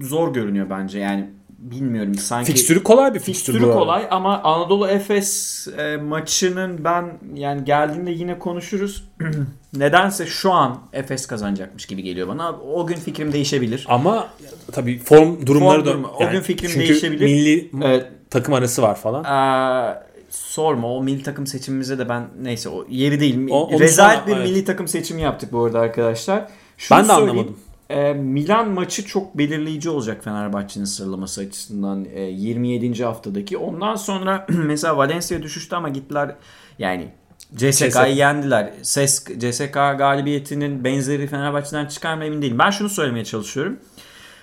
zor 0.00 0.32
görünüyor 0.34 0.66
bence 0.70 0.98
yani 0.98 1.30
bilmiyorum 1.58 2.14
sanki 2.14 2.46
Fikstürü 2.52 2.82
kolay 2.82 3.14
bir 3.14 3.18
fikstür. 3.20 3.52
fikstürü 3.52 3.72
kolay 3.72 4.06
ama 4.10 4.42
Anadolu 4.42 4.88
Efes 4.88 5.66
e, 5.78 5.96
maçının 5.96 6.84
ben 6.84 7.04
yani 7.34 7.64
geldiğinde 7.64 8.10
yine 8.10 8.38
konuşuruz. 8.38 9.04
Nedense 9.76 10.26
şu 10.26 10.52
an 10.52 10.80
Efes 10.92 11.26
kazanacakmış 11.26 11.86
gibi 11.86 12.02
geliyor 12.02 12.28
bana. 12.28 12.52
O 12.52 12.86
gün 12.86 12.94
fikrim 12.96 13.32
değişebilir. 13.32 13.86
Ama 13.88 14.28
tabii 14.72 14.98
form 14.98 15.46
durumları 15.46 15.80
da 15.86 15.90
durumu, 15.90 16.08
o 16.20 16.30
gün 16.30 16.40
fikrim 16.40 16.70
çünkü 16.70 16.88
değişebilir. 16.88 17.24
milli 17.24 17.70
Evet. 17.84 18.06
takım 18.30 18.54
arası 18.54 18.82
var 18.82 18.94
falan. 18.94 19.24
Ee, 19.24 19.98
sorma 20.30 20.94
o 20.94 21.02
milli 21.02 21.22
takım 21.22 21.46
seçimimize 21.46 21.98
de 21.98 22.08
ben 22.08 22.26
neyse 22.42 22.68
o 22.68 22.86
yeri 22.88 23.20
değil. 23.20 23.48
O- 23.50 23.70
Rezalet 23.80 24.18
sonra- 24.18 24.26
bir 24.26 24.36
evet. 24.36 24.48
milli 24.50 24.64
takım 24.64 24.88
seçimi 24.88 25.22
yaptık 25.22 25.52
bu 25.52 25.64
arada 25.64 25.80
arkadaşlar. 25.80 26.48
Şunu 26.78 26.98
Ben 26.98 27.04
de 27.04 27.08
söyleyeyim, 27.08 27.30
anlamadım. 27.30 27.56
E, 27.90 28.12
Milan 28.12 28.70
maçı 28.70 29.04
çok 29.04 29.38
belirleyici 29.38 29.90
olacak 29.90 30.24
Fenerbahçe'nin 30.24 30.84
sıralaması 30.84 31.40
açısından 31.40 32.06
e, 32.14 32.20
27. 32.20 33.04
haftadaki. 33.04 33.58
Ondan 33.58 33.94
sonra 33.94 34.46
mesela 34.66 34.96
Valencia 34.96 35.42
düşüştü 35.42 35.76
ama 35.76 35.88
gittiler 35.88 36.34
yani 36.78 37.08
CSK'yı 37.56 37.90
CSK. 37.90 38.16
yendiler. 38.16 38.72
SES, 38.82 39.24
CSK 39.24 39.74
galibiyetinin 39.74 40.84
benzeri 40.84 41.26
Fenerbahçe'den 41.26 41.86
çıkar 41.86 42.14
mı 42.14 42.24
emin 42.24 42.42
değilim. 42.42 42.58
Ben 42.58 42.70
şunu 42.70 42.88
söylemeye 42.88 43.24
çalışıyorum. 43.24 43.78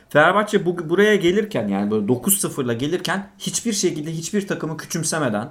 Fenerbahçe 0.10 0.66
bu, 0.66 0.90
buraya 0.90 1.16
gelirken 1.16 1.68
yani 1.68 1.92
böyle 1.92 2.06
9-0'la 2.06 2.74
gelirken 2.74 3.28
hiçbir 3.40 3.74
şekilde 3.74 4.12
hiçbir 4.12 4.48
takımı 4.48 4.78
küçümsemeden 4.78 5.50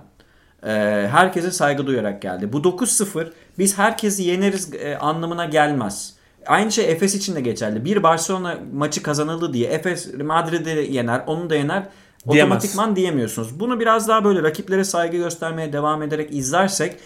e, 0.62 0.70
herkese 1.10 1.50
saygı 1.50 1.86
duyarak 1.86 2.22
geldi. 2.22 2.52
Bu 2.52 2.58
9-0 2.58 3.32
biz 3.58 3.78
herkesi 3.78 4.22
yeneriz 4.22 4.74
e, 4.74 4.96
anlamına 4.96 5.44
gelmez. 5.44 6.14
Aynı 6.46 6.72
şey 6.72 6.92
Efes 6.92 7.14
için 7.14 7.34
de 7.34 7.40
geçerli. 7.40 7.84
Bir 7.84 8.02
Barcelona 8.02 8.58
maçı 8.72 9.02
kazanıldı 9.02 9.52
diye 9.52 9.68
Efes 9.70 10.14
Madrid'i 10.14 10.92
yener, 10.92 11.22
onu 11.26 11.50
da 11.50 11.54
yener. 11.54 11.88
Diyemez. 12.30 12.46
Otomatikman 12.46 12.96
diyemiyorsunuz. 12.96 13.60
Bunu 13.60 13.80
biraz 13.80 14.08
daha 14.08 14.24
böyle 14.24 14.42
rakiplere 14.42 14.84
saygı 14.84 15.16
göstermeye 15.16 15.72
devam 15.72 16.02
ederek 16.02 16.34
izlersek 16.34 16.96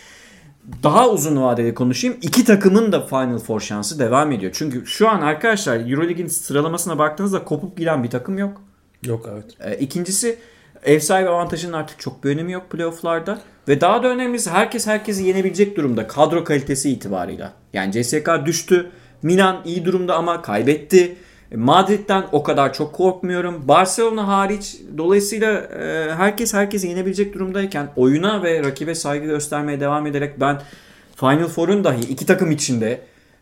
daha 0.82 1.08
uzun 1.08 1.42
vadeli 1.42 1.74
konuşayım. 1.74 2.16
İki 2.22 2.44
takımın 2.44 2.92
da 2.92 3.06
Final 3.06 3.38
Four 3.38 3.60
şansı 3.60 3.98
devam 3.98 4.32
ediyor. 4.32 4.52
Çünkü 4.54 4.86
şu 4.86 5.08
an 5.08 5.20
arkadaşlar 5.20 5.90
Euroleague'in 5.90 6.28
sıralamasına 6.28 6.98
baktığınızda 6.98 7.44
kopup 7.44 7.76
giden 7.76 8.04
bir 8.04 8.10
takım 8.10 8.38
yok. 8.38 8.62
Yok 9.04 9.28
evet. 9.32 9.44
Ee, 9.60 9.78
İkincisi 9.78 10.38
ev 10.84 11.00
sahibi 11.00 11.28
avantajının 11.28 11.72
artık 11.72 11.98
çok 12.00 12.24
bir 12.24 12.30
önemi 12.30 12.52
yok 12.52 12.70
playofflarda. 12.70 13.38
Ve 13.68 13.80
daha 13.80 14.02
da 14.02 14.08
önemlisi 14.08 14.50
herkes 14.50 14.86
herkesi 14.86 15.24
yenebilecek 15.24 15.76
durumda 15.76 16.06
kadro 16.06 16.44
kalitesi 16.44 16.90
itibarıyla. 16.90 17.52
Yani 17.72 17.92
CSK 17.92 18.28
düştü. 18.46 18.90
Milan 19.22 19.56
iyi 19.64 19.84
durumda 19.84 20.14
ama 20.16 20.42
kaybetti. 20.42 21.16
Madrid'den 21.54 22.24
o 22.32 22.42
kadar 22.42 22.72
çok 22.72 22.92
korkmuyorum. 22.92 23.68
Barcelona 23.68 24.28
hariç 24.28 24.76
dolayısıyla 24.98 25.52
e, 25.52 26.14
herkes 26.16 26.54
herkesi 26.54 26.88
yenebilecek 26.88 27.34
durumdayken 27.34 27.88
oyuna 27.96 28.42
ve 28.42 28.62
rakibe 28.62 28.94
saygı 28.94 29.26
göstermeye 29.26 29.80
devam 29.80 30.06
ederek 30.06 30.40
ben 30.40 30.60
Final 31.16 31.48
Four'un 31.48 31.84
dahi 31.84 32.00
iki 32.00 32.26
takım 32.26 32.50
içinde 32.50 33.00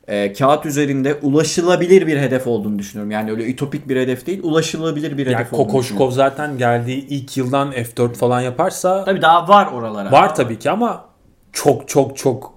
e, 0.09 0.33
kağıt 0.33 0.67
üzerinde 0.67 1.15
ulaşılabilir 1.15 2.07
bir 2.07 2.17
hedef 2.17 2.47
olduğunu 2.47 2.79
düşünüyorum. 2.79 3.11
Yani 3.11 3.31
öyle 3.31 3.51
ütopik 3.51 3.89
bir 3.89 3.97
hedef 3.97 4.27
değil, 4.27 4.41
ulaşılabilir 4.43 5.19
bir 5.19 5.27
Yani 5.27 5.37
hedef 5.37 5.53
olduğunu 5.53 5.67
düşünüyorum. 5.67 5.83
Kokoşkov 5.99 6.11
zaten 6.11 6.59
geldiği 6.59 7.07
ilk 7.07 7.37
yıldan 7.37 7.73
F4 7.73 8.15
falan 8.15 8.41
yaparsa 8.41 9.05
Tabii 9.05 9.23
daha 9.23 9.49
var 9.49 9.67
oralara. 9.73 10.13
var 10.13 10.35
tabii 10.35 10.59
ki 10.59 10.71
ama 10.71 11.05
çok 11.53 11.89
çok 11.89 12.17
çok 12.17 12.56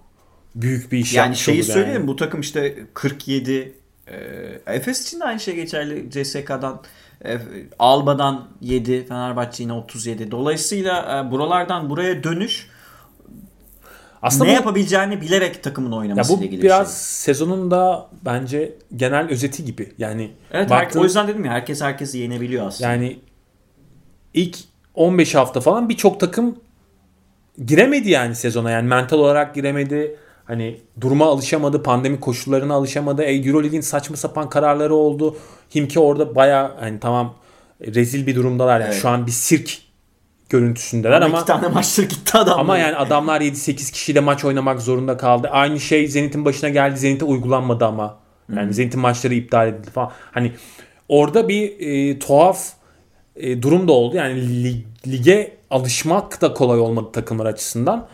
büyük 0.55 0.91
bir 0.91 0.97
iş 0.97 1.13
Yani 1.13 1.23
yapmış 1.25 1.39
şeyi 1.39 1.63
söyleyeyim 1.63 2.07
bu 2.07 2.15
takım 2.15 2.39
işte 2.41 2.75
47 2.93 3.73
e, 4.07 4.15
Efes 4.67 5.01
için 5.07 5.19
de 5.19 5.23
aynı 5.23 5.39
şey 5.39 5.55
geçerli. 5.55 6.09
CSK'dan 6.11 6.81
e, 7.25 7.37
Alba'dan 7.79 8.47
7 8.61 9.05
Fenerbahçe 9.05 9.63
yine 9.63 9.73
37. 9.73 10.31
Dolayısıyla 10.31 11.25
e, 11.27 11.31
buralardan 11.31 11.89
buraya 11.89 12.23
dönüş 12.23 12.67
Aslında 14.21 14.43
ne 14.45 14.49
bu, 14.51 14.53
yapabileceğini 14.55 15.21
bilerek 15.21 15.63
takımın 15.63 15.91
oynaması 15.91 16.33
ile 16.33 16.45
ilgili 16.45 16.61
biraz 16.61 16.87
bir 16.87 16.93
şey. 16.93 17.01
sezonun 17.03 17.71
da 17.71 18.09
bence 18.25 18.73
genel 18.95 19.29
özeti 19.29 19.65
gibi. 19.65 19.93
Yani 19.97 20.31
Evet 20.51 20.69
her- 20.71 20.77
baktığın- 20.81 20.99
o 20.99 21.03
yüzden 21.03 21.27
dedim 21.27 21.45
ya 21.45 21.51
herkes 21.51 21.81
herkesi 21.81 22.17
yenebiliyor 22.17 22.67
aslında. 22.67 22.89
yani 22.91 23.19
ilk 24.33 24.57
15 24.95 25.35
hafta 25.35 25.61
falan 25.61 25.89
birçok 25.89 26.19
takım 26.19 26.59
giremedi 27.65 28.09
yani 28.09 28.35
sezona. 28.35 28.71
Yani 28.71 28.87
mental 28.87 29.17
olarak 29.19 29.55
giremedi. 29.55 30.15
Hani 30.49 30.77
duruma 31.01 31.25
alışamadı, 31.25 31.83
pandemi 31.83 32.19
koşullarına 32.19 32.73
alışamadı. 32.73 33.23
E, 33.23 33.35
Euroleague'in 33.35 33.81
saçma 33.81 34.15
sapan 34.15 34.49
kararları 34.49 34.95
oldu. 34.95 35.37
Himki 35.75 35.99
orada 35.99 36.35
baya 36.35 36.75
hani 36.79 36.99
tamam 36.99 37.35
rezil 37.81 38.27
bir 38.27 38.35
durumdalar. 38.35 38.79
Yani 38.79 38.89
Evet. 38.91 39.01
şu 39.01 39.09
an 39.09 39.27
bir 39.27 39.31
sirk 39.31 39.77
görüntüsündeler 40.49 41.21
ama, 41.21 41.25
ama 41.25 41.37
iki 41.37 41.45
tane 41.47 41.67
maçları 41.67 42.07
gitti 42.07 42.37
adamlar. 42.37 42.59
ama 42.61 42.77
yani 42.77 42.95
adamlar 42.95 43.41
7-8 43.41 43.91
kişiyle 43.91 44.19
maç 44.19 44.45
oynamak 44.45 44.81
zorunda 44.81 45.17
kaldı. 45.17 45.47
Aynı 45.51 45.79
şey 45.79 46.07
Zenit'in 46.07 46.45
başına 46.45 46.69
geldi. 46.69 46.97
Zenit'e 46.99 47.25
uygulanmadı 47.25 47.85
ama. 47.85 48.17
Yani 48.55 48.73
Zenit'in 48.73 48.99
maçları 48.99 49.33
iptal 49.33 49.67
edildi 49.67 49.89
falan. 49.91 50.11
Hani 50.31 50.51
orada 51.07 51.47
bir 51.49 51.79
e, 51.79 52.19
tuhaf 52.19 52.67
e, 53.35 53.61
durum 53.61 53.87
da 53.87 53.91
oldu. 53.91 54.15
Yani 54.17 54.39
lig- 54.39 54.83
lige 55.07 55.57
alışmak 55.69 56.41
da 56.41 56.53
kolay 56.53 56.79
olmadı 56.79 57.07
takımlar 57.13 57.45
açısından. 57.45 58.07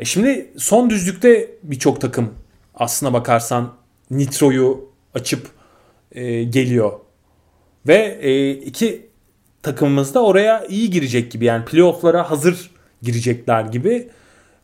E 0.00 0.04
şimdi 0.04 0.50
son 0.56 0.90
düzlükte 0.90 1.50
birçok 1.62 2.00
takım 2.00 2.34
aslına 2.74 3.12
bakarsan 3.12 3.74
Nitro'yu 4.10 4.88
açıp 5.14 5.48
e, 6.12 6.44
geliyor. 6.44 6.92
Ve 7.86 8.18
e, 8.20 8.50
iki 8.50 9.06
takımımız 9.62 10.14
da 10.14 10.24
oraya 10.24 10.64
iyi 10.64 10.90
girecek 10.90 11.32
gibi 11.32 11.44
yani 11.44 11.64
playoff'lara 11.64 12.30
hazır 12.30 12.70
girecekler 13.02 13.64
gibi 13.64 14.08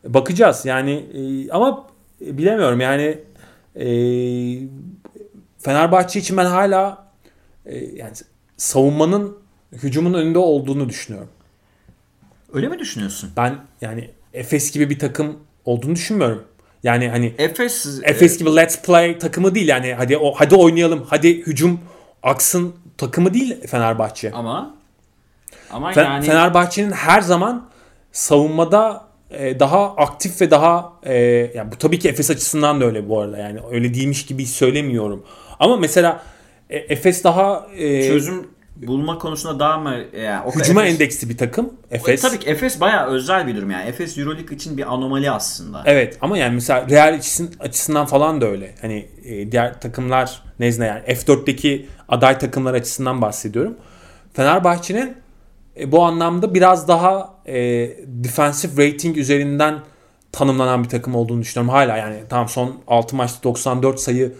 bakacağız. 0.03 0.65
Yani 0.65 0.91
e, 0.91 1.51
ama 1.51 1.87
bilemiyorum 2.21 2.81
yani 2.81 3.19
e, 3.75 3.87
Fenerbahçe 5.59 6.19
için 6.19 6.37
ben 6.37 6.45
hala 6.45 7.07
e, 7.65 7.77
yani 7.77 8.13
savunmanın 8.57 9.37
hücumun 9.83 10.13
önünde 10.13 10.39
olduğunu 10.39 10.89
düşünüyorum. 10.89 11.29
Öyle 12.53 12.67
mi 12.67 12.79
düşünüyorsun? 12.79 13.31
Ben 13.37 13.55
yani 13.81 14.11
Efes 14.37 14.71
gibi 14.71 14.89
bir 14.89 14.99
takım 14.99 15.37
olduğunu 15.65 15.95
düşünmüyorum. 15.95 16.43
Yani 16.83 17.09
hani 17.09 17.33
Efes 17.37 17.99
Efes 18.03 18.37
gibi 18.37 18.55
let's 18.55 18.81
play 18.81 19.19
takımı 19.19 19.55
değil 19.55 19.67
yani 19.67 19.93
hadi 19.93 20.17
o 20.17 20.33
hadi 20.35 20.55
oynayalım 20.55 21.05
hadi 21.09 21.37
hücum 21.37 21.79
aksın 22.23 22.75
takımı 22.97 23.33
değil 23.33 23.67
Fenerbahçe. 23.67 24.31
ama 24.31 24.75
ama 25.71 25.93
Fe- 25.93 26.03
yani 26.03 26.25
Fenerbahçe'nin 26.25 26.91
her 26.91 27.21
zaman 27.21 27.69
savunmada 28.11 29.07
e, 29.31 29.59
daha 29.59 29.95
aktif 29.95 30.41
ve 30.41 30.51
daha 30.51 30.93
e, 31.03 31.15
yani 31.55 31.71
bu 31.71 31.75
tabii 31.75 31.99
ki 31.99 32.09
Efes 32.09 32.29
açısından 32.31 32.81
da 32.81 32.85
öyle 32.85 33.09
bu 33.09 33.19
arada 33.19 33.37
yani 33.37 33.59
öyle 33.71 33.93
değilmiş 33.93 34.25
gibi 34.25 34.45
söylemiyorum. 34.45 35.23
Ama 35.59 35.77
mesela 35.77 36.23
e, 36.69 36.77
Efes 36.77 37.23
daha 37.23 37.67
e, 37.77 38.07
çözüm 38.07 38.47
bulma 38.87 39.17
konusunda 39.17 39.59
daha 39.59 39.77
mı 39.77 39.95
yani 40.21 40.45
o 40.45 40.51
hücuma 40.51 40.83
Efes- 40.83 40.93
endeksli 40.93 41.29
bir 41.29 41.37
takım 41.37 41.73
Efes. 41.91 42.21
Tabii 42.21 42.39
ki 42.39 42.49
Efes 42.49 42.79
bayağı 42.79 43.07
özel 43.07 43.47
bir 43.47 43.55
durum 43.55 43.71
yani. 43.71 43.89
Efes 43.89 44.17
EuroLeague 44.17 44.55
için 44.55 44.77
bir 44.77 44.93
anomali 44.93 45.31
aslında. 45.31 45.83
Evet 45.85 46.17
ama 46.21 46.37
yani 46.37 46.53
mesela 46.53 46.89
Real 46.89 47.13
açısın, 47.13 47.55
açısından 47.59 48.05
falan 48.05 48.41
da 48.41 48.45
öyle. 48.45 48.75
Hani 48.81 49.07
e, 49.25 49.51
diğer 49.51 49.81
takımlar 49.81 50.41
nezdinde 50.59 50.85
yani 50.85 51.01
F4'teki 51.01 51.87
aday 52.09 52.39
takımlar 52.39 52.73
açısından 52.73 53.21
bahsediyorum. 53.21 53.77
Fenerbahçe'nin 54.33 55.17
e, 55.79 55.91
bu 55.91 56.03
anlamda 56.03 56.53
biraz 56.53 56.87
daha 56.87 57.33
e, 57.45 57.55
defensive 58.05 58.87
rating 58.87 59.17
üzerinden 59.17 59.79
tanımlanan 60.31 60.83
bir 60.83 60.89
takım 60.89 61.15
olduğunu 61.15 61.41
düşünüyorum. 61.41 61.73
Hala 61.73 61.97
yani 61.97 62.15
tam 62.29 62.49
son 62.49 62.75
6 62.87 63.15
maçta 63.15 63.43
94 63.43 63.99
sayı 63.99 64.33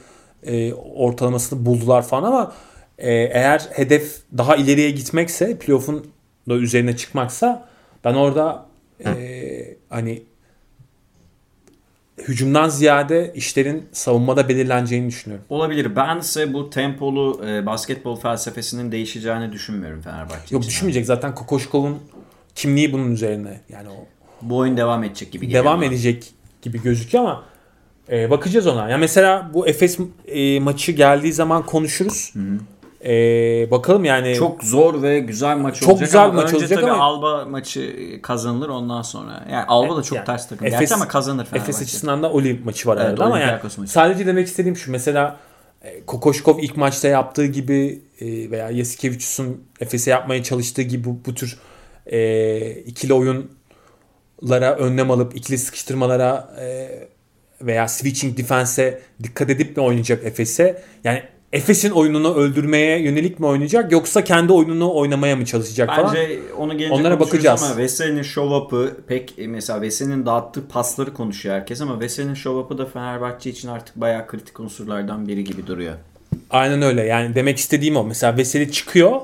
e, 0.43 0.73
ortalamasını 0.73 1.65
buldular 1.65 2.01
falan 2.01 2.23
ama 2.23 2.51
e, 2.97 3.11
eğer 3.13 3.59
hedef 3.73 4.17
daha 4.37 4.55
ileriye 4.55 4.91
gitmekse 4.91 5.57
playoff'un 5.57 6.07
da 6.49 6.55
üzerine 6.55 6.97
çıkmaksa 6.97 7.67
ben 8.03 8.13
orada 8.13 8.65
e, 9.05 9.75
hani 9.89 10.23
hücumdan 12.27 12.69
ziyade 12.69 13.31
işlerin 13.35 13.85
savunmada 13.91 14.49
belirleneceğini 14.49 15.07
düşünüyorum. 15.07 15.45
Olabilir. 15.49 15.95
Ben 15.95 16.19
ise 16.19 16.53
bu 16.53 16.69
tempolu 16.69 17.41
e, 17.47 17.65
basketbol 17.65 18.15
felsefesinin 18.19 18.91
değişeceğini 18.91 19.51
düşünmüyorum 19.51 20.01
Fenerbahçe 20.01 20.55
Yok 20.55 20.63
için. 20.63 20.69
düşünmeyecek 20.69 21.05
zaten 21.05 21.35
Kokoşkov'un 21.35 21.97
kimliği 22.55 22.93
bunun 22.93 23.11
üzerine. 23.11 23.61
Yani 23.69 23.89
o 23.89 24.05
Bu 24.41 24.57
oyun 24.57 24.77
devam 24.77 25.03
edecek 25.03 25.31
gibi 25.31 25.45
geliyor 25.47 25.63
devam 25.63 25.77
bana. 25.81 25.85
edecek 25.87 26.31
gibi 26.61 26.81
gözüküyor 26.81 27.23
ama 27.23 27.43
e, 28.11 28.29
bakacağız 28.29 28.67
ona. 28.67 28.89
Ya 28.89 28.97
mesela 28.97 29.51
bu 29.53 29.67
Efes 29.67 29.97
e, 30.27 30.59
maçı 30.59 30.91
geldiği 30.91 31.33
zaman 31.33 31.65
konuşuruz. 31.65 32.33
E, 33.07 33.71
bakalım 33.71 34.05
yani 34.05 34.35
Çok 34.35 34.63
zor 34.63 35.01
ve 35.01 35.19
güzel 35.19 35.57
maç 35.57 35.79
Çok 35.79 35.89
olacak 35.89 36.07
güzel 36.07 36.23
ama 36.23 36.33
maç 36.33 36.45
önce 36.45 36.57
olacak 36.57 36.79
tabii 36.81 36.91
ama- 36.91 37.03
Alba 37.03 37.45
maçı 37.45 37.95
kazanılır 38.21 38.69
ondan 38.69 39.01
sonra. 39.01 39.45
Yani 39.51 39.65
Alba 39.67 39.97
da 39.97 40.03
çok 40.03 40.15
Yani 40.15 40.25
ters 40.25 40.49
takım. 40.49 40.67
Efes- 40.67 40.79
Gerçi 40.79 40.93
ama 40.93 41.07
kazanır 41.07 41.45
Fenerbahçe. 41.45 41.71
Efes 41.71 41.81
açısından 41.81 42.23
da 42.23 42.31
Oli 42.31 42.61
maçı 42.65 42.87
var 42.89 42.97
Evet, 42.97 43.05
arada 43.09 43.23
ama 43.25 43.39
yani 43.39 43.59
maçı. 43.77 43.91
sadece 43.91 44.25
demek 44.25 44.47
istediğim 44.47 44.75
şu 44.77 44.91
mesela 44.91 45.37
e, 45.81 46.05
Kokoşkov 46.05 46.59
ilk 46.59 46.77
maçta 46.77 47.07
yaptığı 47.07 47.45
gibi 47.45 48.01
e, 48.21 48.51
veya 48.51 48.69
Yasikevicius'un 48.69 49.63
Efes'e 49.79 50.11
yapmaya 50.11 50.43
çalıştığı 50.43 50.81
gibi 50.81 51.03
bu, 51.03 51.19
bu 51.25 51.33
tür 51.35 51.57
e, 52.05 52.69
ikili 52.71 53.13
oyunlara 53.13 54.75
önlem 54.75 55.11
alıp 55.11 55.35
ikili 55.35 55.57
sıkıştırmalara 55.57 56.55
e, 56.61 56.89
veya 57.61 57.87
switching 57.87 58.37
defense'e 58.37 58.99
dikkat 59.23 59.49
edip 59.49 59.77
mi 59.77 59.83
oynayacak 59.83 60.25
Efes'e? 60.25 60.81
Yani 61.03 61.23
Efes'in 61.53 61.91
oyununu 61.91 62.35
öldürmeye 62.35 63.01
yönelik 63.01 63.39
mi 63.39 63.45
oynayacak 63.45 63.91
yoksa 63.91 64.23
kendi 64.23 64.53
oyununu 64.53 64.95
oynamaya 64.95 65.35
mı 65.35 65.45
çalışacak 65.45 65.89
falan? 65.95 66.15
Bence 66.15 66.39
onu 66.57 66.77
gelince 66.77 66.93
Onlara 66.93 67.19
bakacağız. 67.19 67.63
ama 67.63 67.77
Veseli'nin 67.77 68.21
show 68.21 68.55
up'ı 68.55 68.97
pek 69.07 69.33
mesela 69.37 69.81
Veseli'nin 69.81 70.25
dağıttığı 70.25 70.67
pasları 70.67 71.13
konuşuyor 71.13 71.55
herkes 71.55 71.81
ama 71.81 71.99
Veseli'nin 71.99 72.33
show 72.33 72.59
up'ı 72.59 72.77
da 72.77 72.85
Fenerbahçe 72.85 73.49
için 73.49 73.67
artık 73.67 73.95
bayağı 73.95 74.27
kritik 74.27 74.59
unsurlardan 74.59 75.27
biri 75.27 75.43
gibi 75.43 75.67
duruyor. 75.67 75.93
Aynen 76.49 76.81
öyle. 76.81 77.03
Yani 77.03 77.35
demek 77.35 77.57
istediğim 77.57 77.95
o. 77.97 78.03
Mesela 78.03 78.37
Veseli 78.37 78.71
çıkıyor. 78.71 79.21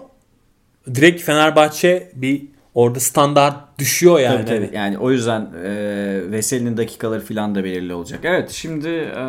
Direkt 0.95 1.21
Fenerbahçe 1.21 2.11
bir 2.15 2.41
orada 2.76 2.99
standart 2.99 3.80
düşüyor 3.80 4.19
yani. 4.19 4.45
Tabii 4.45 4.65
tabii. 4.65 4.76
Yani 4.76 4.97
o 4.97 5.11
yüzden 5.11 5.41
e, 5.65 6.32
Veseli'nin 6.32 6.78
dakikaları 6.78 7.21
falan 7.21 7.55
da 7.55 7.63
belirli 7.63 7.93
olacak. 7.93 8.19
Evet 8.24 8.51
şimdi 8.51 8.88
e, 8.88 9.19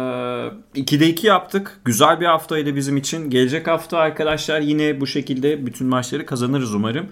2'de 0.74 1.09
2 1.09 1.26
yaptık. 1.26 1.80
Güzel 1.84 2.20
bir 2.20 2.26
haftaydı 2.26 2.76
bizim 2.76 2.97
için. 2.97 3.30
Gelecek 3.30 3.66
hafta 3.66 3.99
arkadaşlar 3.99 4.61
yine 4.61 5.01
bu 5.01 5.07
şekilde 5.07 5.66
bütün 5.66 5.86
maçları 5.86 6.26
kazanırız 6.26 6.74
umarım. 6.74 7.07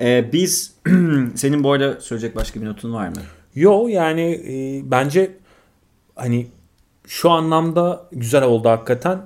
E, 0.00 0.32
biz 0.32 0.74
senin 1.34 1.64
bu 1.64 1.72
arada 1.72 2.00
söyleyecek 2.00 2.36
başka 2.36 2.60
bir 2.60 2.66
notun 2.66 2.94
var 2.94 3.08
mı? 3.08 3.22
Yo 3.54 3.88
yani 3.88 4.42
e, 4.48 4.82
bence 4.90 5.30
hani 6.16 6.46
şu 7.06 7.30
anlamda 7.30 8.08
güzel 8.12 8.42
oldu 8.42 8.68
hakikaten. 8.68 9.18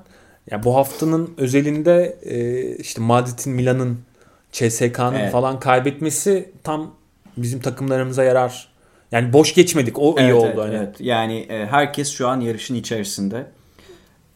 Ya 0.51 0.62
bu 0.62 0.76
haftanın 0.76 1.34
özelinde 1.36 2.18
e, 2.22 2.62
işte 2.76 3.01
Madrid'in, 3.01 3.53
Milan'ın, 3.53 3.99
CSK'nın 4.53 5.14
Evet. 5.14 5.32
falan 5.32 5.61
kaybetmesi 5.61 6.51
tam 6.64 6.94
bizim 7.36 7.61
takımlarımıza 7.61 8.24
yarar. 8.24 8.68
Yani 9.12 9.32
boş 9.32 9.55
geçmedik. 9.55 9.99
O 9.99 10.16
iyi 10.18 10.20
Evet, 10.20 10.34
oldu 10.34 10.46
evet, 10.46 10.59
hani. 10.59 10.74
evet. 10.74 10.96
Yani 11.01 11.38
e, 11.38 11.66
herkes 11.66 12.12
şu 12.12 12.28
an 12.28 12.40
yarışın 12.40 12.74
içerisinde. 12.74 13.46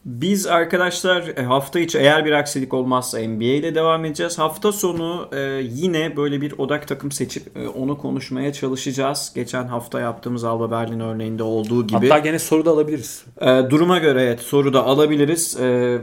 Biz 0.05 0.47
arkadaşlar 0.47 1.37
e, 1.37 1.43
hafta 1.43 1.79
içi 1.79 1.97
eğer 1.97 2.25
bir 2.25 2.31
aksilik 2.31 2.73
olmazsa 2.73 3.19
NBA 3.19 3.43
ile 3.43 3.75
devam 3.75 4.05
edeceğiz. 4.05 4.39
Hafta 4.39 4.71
sonu 4.71 5.29
e, 5.33 5.39
yine 5.71 6.17
böyle 6.17 6.41
bir 6.41 6.51
odak 6.57 6.87
takım 6.87 7.11
seçip 7.11 7.57
e, 7.57 7.67
onu 7.67 7.97
konuşmaya 7.97 8.53
çalışacağız. 8.53 9.31
Geçen 9.35 9.67
hafta 9.67 9.99
yaptığımız 9.99 10.43
Alba 10.43 10.71
Berlin 10.71 10.99
örneğinde 10.99 11.43
olduğu 11.43 11.87
gibi. 11.87 12.09
Hatta 12.09 12.19
gene 12.19 12.39
soru 12.39 12.65
da 12.65 12.71
alabiliriz. 12.71 13.23
E, 13.41 13.45
duruma 13.69 13.97
göre 13.97 14.23
evet 14.23 14.39
soru 14.39 14.73
da 14.73 14.85
alabiliriz. 14.85 15.57
E, 15.61 15.97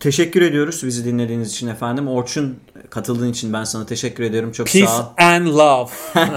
teşekkür 0.00 0.42
ediyoruz 0.42 0.82
bizi 0.86 1.04
dinlediğiniz 1.04 1.50
için 1.52 1.68
efendim. 1.68 2.08
Orçun 2.08 2.56
katıldığın 2.90 3.30
için 3.30 3.52
ben 3.52 3.64
sana 3.64 3.86
teşekkür 3.86 4.24
ediyorum. 4.24 4.52
Çok 4.52 4.66
Peace 4.66 4.86
sağ 4.86 5.00
ol. 5.00 5.06
and 5.18 5.46
love. 5.46 5.90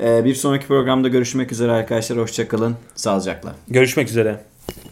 E, 0.00 0.24
bir 0.24 0.34
sonraki 0.34 0.66
programda 0.66 1.08
görüşmek 1.08 1.52
üzere 1.52 1.72
arkadaşlar. 1.72 2.18
Hoşçakalın. 2.18 2.76
Sağlıcakla. 2.94 3.54
Görüşmek 3.68 4.08
üzere. 4.08 4.40